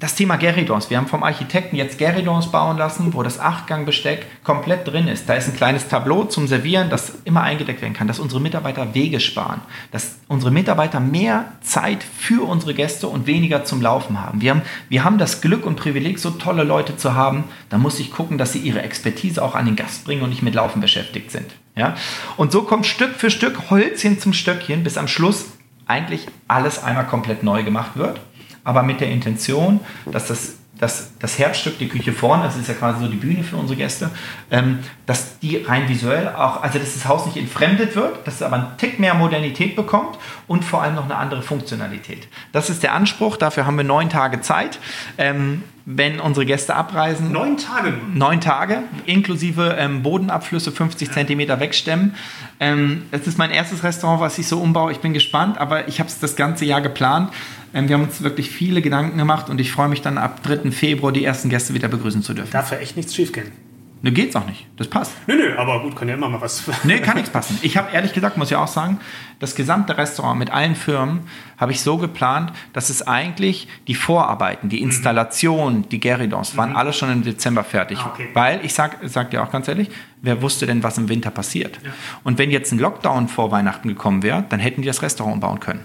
das 0.00 0.14
Thema 0.14 0.36
Geridons. 0.36 0.90
Wir 0.90 0.96
haben 0.96 1.08
vom 1.08 1.24
Architekten 1.24 1.74
jetzt 1.74 1.98
Geridons 1.98 2.52
bauen 2.52 2.78
lassen, 2.78 3.14
wo 3.14 3.24
das 3.24 3.40
Achtgangbesteck 3.40 4.26
komplett 4.44 4.86
drin 4.86 5.08
ist. 5.08 5.28
Da 5.28 5.34
ist 5.34 5.48
ein 5.48 5.56
kleines 5.56 5.88
Tableau 5.88 6.24
zum 6.24 6.46
Servieren, 6.46 6.88
das 6.88 7.14
immer 7.24 7.42
eingedeckt 7.42 7.82
werden 7.82 7.94
kann, 7.94 8.06
dass 8.06 8.20
unsere 8.20 8.40
Mitarbeiter 8.40 8.94
Wege 8.94 9.18
sparen, 9.18 9.60
dass 9.90 10.18
unsere 10.28 10.52
Mitarbeiter 10.52 11.00
mehr 11.00 11.46
Zeit 11.62 12.04
für 12.04 12.46
unsere 12.46 12.74
Gäste 12.74 13.08
und 13.08 13.26
weniger 13.26 13.64
zum 13.64 13.82
Laufen 13.82 14.20
haben. 14.20 14.40
Wir 14.40 14.52
haben, 14.52 14.62
wir 14.88 15.02
haben 15.02 15.18
das 15.18 15.40
Glück 15.40 15.66
und 15.66 15.74
Privileg, 15.74 16.20
so 16.20 16.30
tolle 16.30 16.62
Leute 16.62 16.96
zu 16.96 17.14
haben. 17.14 17.44
Da 17.68 17.76
muss 17.76 17.98
ich 17.98 18.12
gucken, 18.12 18.38
dass 18.38 18.52
sie 18.52 18.60
ihre 18.60 18.82
Expertise 18.82 19.42
auch 19.42 19.56
an 19.56 19.66
den 19.66 19.74
Gast 19.74 20.04
bringen 20.04 20.22
und 20.22 20.30
nicht 20.30 20.42
mit 20.42 20.54
Laufen 20.54 20.80
beschäftigt 20.80 21.32
sind. 21.32 21.50
Ja? 21.74 21.96
Und 22.36 22.52
so 22.52 22.62
kommt 22.62 22.86
Stück 22.86 23.16
für 23.16 23.32
Stück 23.32 23.70
Holzchen 23.70 24.20
zum 24.20 24.32
Stöckchen, 24.32 24.84
bis 24.84 24.96
am 24.96 25.08
Schluss 25.08 25.46
eigentlich 25.86 26.28
alles 26.46 26.84
einmal 26.84 27.06
komplett 27.06 27.42
neu 27.42 27.64
gemacht 27.64 27.92
wird 27.96 28.20
aber 28.68 28.82
mit 28.82 29.00
der 29.00 29.08
Intention, 29.08 29.80
dass 30.12 30.28
das, 30.28 30.56
das, 30.78 31.12
das 31.18 31.38
Herzstück, 31.38 31.78
die 31.78 31.88
Küche 31.88 32.12
vorne, 32.12 32.42
das 32.42 32.58
ist 32.58 32.68
ja 32.68 32.74
quasi 32.74 33.00
so 33.00 33.08
die 33.10 33.16
Bühne 33.16 33.42
für 33.42 33.56
unsere 33.56 33.78
Gäste, 33.78 34.10
ähm, 34.50 34.80
dass 35.06 35.38
die 35.38 35.56
rein 35.56 35.88
visuell 35.88 36.28
auch, 36.28 36.62
also 36.62 36.78
dass 36.78 36.92
das 36.92 37.08
Haus 37.08 37.24
nicht 37.24 37.38
entfremdet 37.38 37.96
wird, 37.96 38.26
dass 38.26 38.34
es 38.34 38.42
aber 38.42 38.56
einen 38.56 38.76
Tick 38.76 39.00
mehr 39.00 39.14
Modernität 39.14 39.74
bekommt 39.74 40.18
und 40.46 40.66
vor 40.66 40.82
allem 40.82 40.96
noch 40.96 41.06
eine 41.06 41.16
andere 41.16 41.40
Funktionalität. 41.40 42.28
Das 42.52 42.68
ist 42.68 42.82
der 42.82 42.92
Anspruch, 42.92 43.38
dafür 43.38 43.64
haben 43.64 43.78
wir 43.78 43.84
neun 43.84 44.10
Tage 44.10 44.42
Zeit. 44.42 44.78
Ähm, 45.16 45.62
wenn 45.90 46.20
unsere 46.20 46.44
Gäste 46.44 46.76
abreisen. 46.76 47.32
Neun 47.32 47.56
Tage? 47.56 47.94
Neun 48.12 48.42
Tage, 48.42 48.82
inklusive 49.06 49.74
ähm, 49.78 50.02
Bodenabflüsse 50.02 50.70
50 50.70 51.08
ja. 51.08 51.14
Zentimeter 51.14 51.60
wegstemmen. 51.60 52.14
Ähm, 52.60 53.04
das 53.10 53.26
ist 53.26 53.38
mein 53.38 53.50
erstes 53.50 53.82
Restaurant, 53.82 54.20
was 54.20 54.36
ich 54.36 54.46
so 54.46 54.58
umbaue. 54.60 54.92
Ich 54.92 54.98
bin 54.98 55.14
gespannt, 55.14 55.56
aber 55.56 55.88
ich 55.88 55.98
habe 55.98 56.10
es 56.10 56.20
das 56.20 56.36
ganze 56.36 56.66
Jahr 56.66 56.82
geplant. 56.82 57.32
Ähm, 57.74 57.88
wir 57.88 57.96
haben 57.96 58.04
uns 58.04 58.22
wirklich 58.22 58.50
viele 58.50 58.82
Gedanken 58.82 59.18
gemacht 59.18 59.50
und 59.50 59.60
ich 59.60 59.72
freue 59.72 59.88
mich 59.88 60.02
dann 60.02 60.18
ab 60.18 60.42
3. 60.42 60.70
Februar 60.70 61.12
die 61.12 61.24
ersten 61.24 61.48
Gäste 61.48 61.74
wieder 61.74 61.88
begrüßen 61.88 62.22
zu 62.22 62.34
dürfen. 62.34 62.50
Darf 62.50 62.72
ja 62.72 62.78
echt 62.78 62.96
nichts 62.96 63.14
schiefgehen. 63.14 63.52
Ne, 64.00 64.12
geht's 64.12 64.36
auch 64.36 64.46
nicht. 64.46 64.66
Das 64.76 64.86
passt. 64.86 65.12
Nö, 65.26 65.34
nö, 65.34 65.56
aber 65.56 65.82
gut, 65.82 65.96
kann 65.96 66.08
ja 66.08 66.14
immer 66.14 66.28
mal 66.28 66.40
was. 66.40 66.62
Nee, 66.84 67.00
kann 67.00 67.16
nichts 67.16 67.30
passen. 67.30 67.58
Ich 67.62 67.76
habe 67.76 67.90
ehrlich 67.92 68.12
gesagt, 68.12 68.36
muss 68.36 68.48
ich 68.48 68.56
auch 68.56 68.68
sagen, 68.68 69.00
das 69.40 69.56
gesamte 69.56 69.98
Restaurant 69.98 70.38
mit 70.38 70.50
allen 70.50 70.76
Firmen 70.76 71.22
habe 71.56 71.72
ich 71.72 71.80
so 71.80 71.96
geplant, 71.96 72.52
dass 72.72 72.90
es 72.90 73.06
eigentlich 73.06 73.66
die 73.88 73.96
Vorarbeiten, 73.96 74.68
die 74.68 74.82
Installation, 74.82 75.78
mhm. 75.78 75.88
die 75.88 75.98
Geridons 75.98 76.56
waren 76.56 76.70
mhm. 76.70 76.76
alle 76.76 76.92
schon 76.92 77.10
im 77.10 77.22
Dezember 77.24 77.64
fertig. 77.64 77.98
Ah, 77.98 78.12
okay. 78.14 78.28
Weil, 78.34 78.64
ich 78.64 78.72
sag, 78.72 78.98
sag 79.02 79.32
dir 79.32 79.42
auch 79.42 79.50
ganz 79.50 79.66
ehrlich, 79.66 79.90
wer 80.22 80.42
wusste 80.42 80.66
denn, 80.66 80.84
was 80.84 80.96
im 80.96 81.08
Winter 81.08 81.32
passiert? 81.32 81.80
Ja. 81.82 81.90
Und 82.22 82.38
wenn 82.38 82.52
jetzt 82.52 82.70
ein 82.70 82.78
Lockdown 82.78 83.26
vor 83.26 83.50
Weihnachten 83.50 83.88
gekommen 83.88 84.22
wäre, 84.22 84.44
dann 84.48 84.60
hätten 84.60 84.82
die 84.82 84.86
das 84.86 85.02
Restaurant 85.02 85.40
bauen 85.40 85.58
können. 85.58 85.80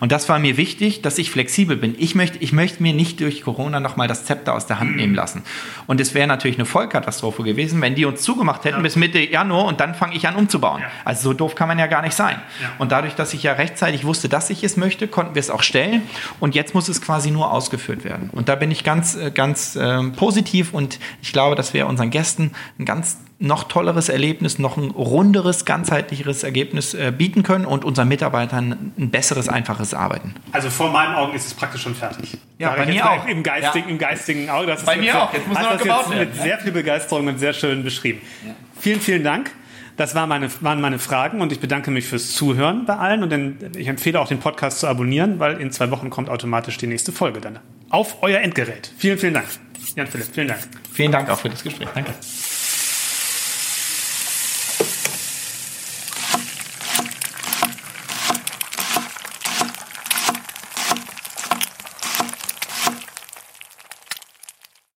Und 0.00 0.12
das 0.12 0.28
war 0.28 0.38
mir 0.38 0.56
wichtig, 0.56 1.02
dass 1.02 1.18
ich 1.18 1.30
flexibel 1.30 1.76
bin. 1.76 1.94
Ich 1.98 2.14
möchte, 2.14 2.38
ich 2.38 2.52
möchte 2.52 2.82
mir 2.82 2.92
nicht 2.92 3.20
durch 3.20 3.42
Corona 3.42 3.80
nochmal 3.80 4.08
das 4.08 4.24
Zepter 4.24 4.54
aus 4.54 4.66
der 4.66 4.80
Hand 4.80 4.96
nehmen 4.96 5.14
lassen. 5.14 5.42
Und 5.86 6.00
es 6.00 6.14
wäre 6.14 6.26
natürlich 6.26 6.56
eine 6.56 6.66
Vollkatastrophe 6.66 7.42
gewesen, 7.42 7.80
wenn 7.80 7.94
die 7.94 8.04
uns 8.04 8.22
zugemacht 8.22 8.64
hätten 8.64 8.78
ja. 8.78 8.82
bis 8.82 8.96
Mitte 8.96 9.18
Januar 9.18 9.66
und 9.66 9.80
dann 9.80 9.94
fange 9.94 10.14
ich 10.14 10.26
an 10.28 10.36
umzubauen. 10.36 10.82
Ja. 10.82 10.88
Also 11.04 11.30
so 11.30 11.32
doof 11.32 11.54
kann 11.54 11.68
man 11.68 11.78
ja 11.78 11.86
gar 11.86 12.02
nicht 12.02 12.14
sein. 12.14 12.36
Ja. 12.60 12.70
Und 12.78 12.92
dadurch, 12.92 13.14
dass 13.14 13.34
ich 13.34 13.42
ja 13.42 13.52
rechtzeitig 13.52 14.04
wusste, 14.04 14.28
dass 14.28 14.50
ich 14.50 14.62
es 14.64 14.76
möchte, 14.76 15.08
konnten 15.08 15.34
wir 15.34 15.40
es 15.40 15.50
auch 15.50 15.62
stellen. 15.62 16.02
Und 16.40 16.54
jetzt 16.54 16.74
muss 16.74 16.88
es 16.88 17.00
quasi 17.00 17.30
nur 17.30 17.52
ausgeführt 17.52 18.04
werden. 18.04 18.30
Und 18.30 18.48
da 18.48 18.54
bin 18.56 18.70
ich 18.70 18.84
ganz, 18.84 19.14
äh, 19.14 19.30
ganz 19.30 19.76
äh, 19.76 20.02
positiv 20.10 20.72
und 20.72 20.98
ich 21.22 21.32
glaube, 21.32 21.56
dass 21.56 21.74
wir 21.74 21.86
unseren 21.86 22.10
Gästen 22.10 22.52
ein 22.78 22.84
ganz 22.84 23.18
noch 23.42 23.64
tolleres 23.64 24.08
Erlebnis, 24.08 24.58
noch 24.58 24.76
ein 24.76 24.90
runderes, 24.90 25.64
ganzheitlicheres 25.64 26.44
Ergebnis 26.44 26.94
äh, 26.94 27.12
bieten 27.16 27.42
können 27.42 27.66
und 27.66 27.84
unseren 27.84 28.08
Mitarbeitern 28.08 28.92
ein 28.96 29.10
besseres, 29.10 29.48
einfaches 29.48 29.94
Arbeiten. 29.94 30.34
Also 30.52 30.70
vor 30.70 30.90
meinen 30.90 31.14
Augen 31.14 31.34
ist 31.34 31.46
es 31.46 31.54
praktisch 31.54 31.82
schon 31.82 31.94
fertig. 31.94 32.38
Ja, 32.58 32.68
Sag 32.68 32.78
bei 32.78 32.86
mir 32.86 33.10
auch. 33.10 33.26
Im 33.26 33.42
geistigen, 33.42 33.88
ja. 33.88 33.92
im 33.92 33.98
geistigen 33.98 34.50
Auge. 34.50 34.66
Das 34.68 34.84
bei 34.84 34.96
mir 34.96 35.20
auch. 35.20 35.32
Jetzt 35.32 35.48
muss 35.48 35.58
noch 35.58 35.76
gebaut 35.76 36.10
werden. 36.10 36.28
Mit 36.28 36.36
sehr 36.36 36.58
viel 36.58 36.72
Begeisterung 36.72 37.26
und 37.26 37.38
sehr 37.38 37.52
schön 37.52 37.82
beschrieben. 37.82 38.20
Ja. 38.46 38.54
Vielen, 38.78 39.00
vielen 39.00 39.24
Dank. 39.24 39.50
Das 39.96 40.14
waren 40.14 40.28
meine, 40.28 40.48
waren 40.62 40.80
meine 40.80 40.98
Fragen 40.98 41.40
und 41.40 41.52
ich 41.52 41.60
bedanke 41.60 41.90
mich 41.90 42.06
fürs 42.06 42.32
Zuhören 42.32 42.86
bei 42.86 42.96
allen 42.96 43.22
und 43.22 43.76
ich 43.76 43.88
empfehle 43.88 44.20
auch 44.20 44.28
den 44.28 44.38
Podcast 44.38 44.80
zu 44.80 44.86
abonnieren, 44.86 45.38
weil 45.38 45.60
in 45.60 45.70
zwei 45.70 45.90
Wochen 45.90 46.08
kommt 46.08 46.30
automatisch 46.30 46.78
die 46.78 46.86
nächste 46.86 47.12
Folge 47.12 47.40
dann 47.40 47.58
auf 47.90 48.22
euer 48.22 48.40
Endgerät. 48.40 48.90
Vielen, 48.96 49.18
vielen 49.18 49.34
Dank. 49.34 49.46
Jan 49.94 50.06
Philipp, 50.06 50.28
vielen 50.32 50.48
Dank. 50.48 50.60
Vielen 50.92 51.12
Dank 51.12 51.28
auch 51.28 51.38
für 51.38 51.50
das 51.50 51.62
Gespräch. 51.62 51.88
Danke. 51.94 52.12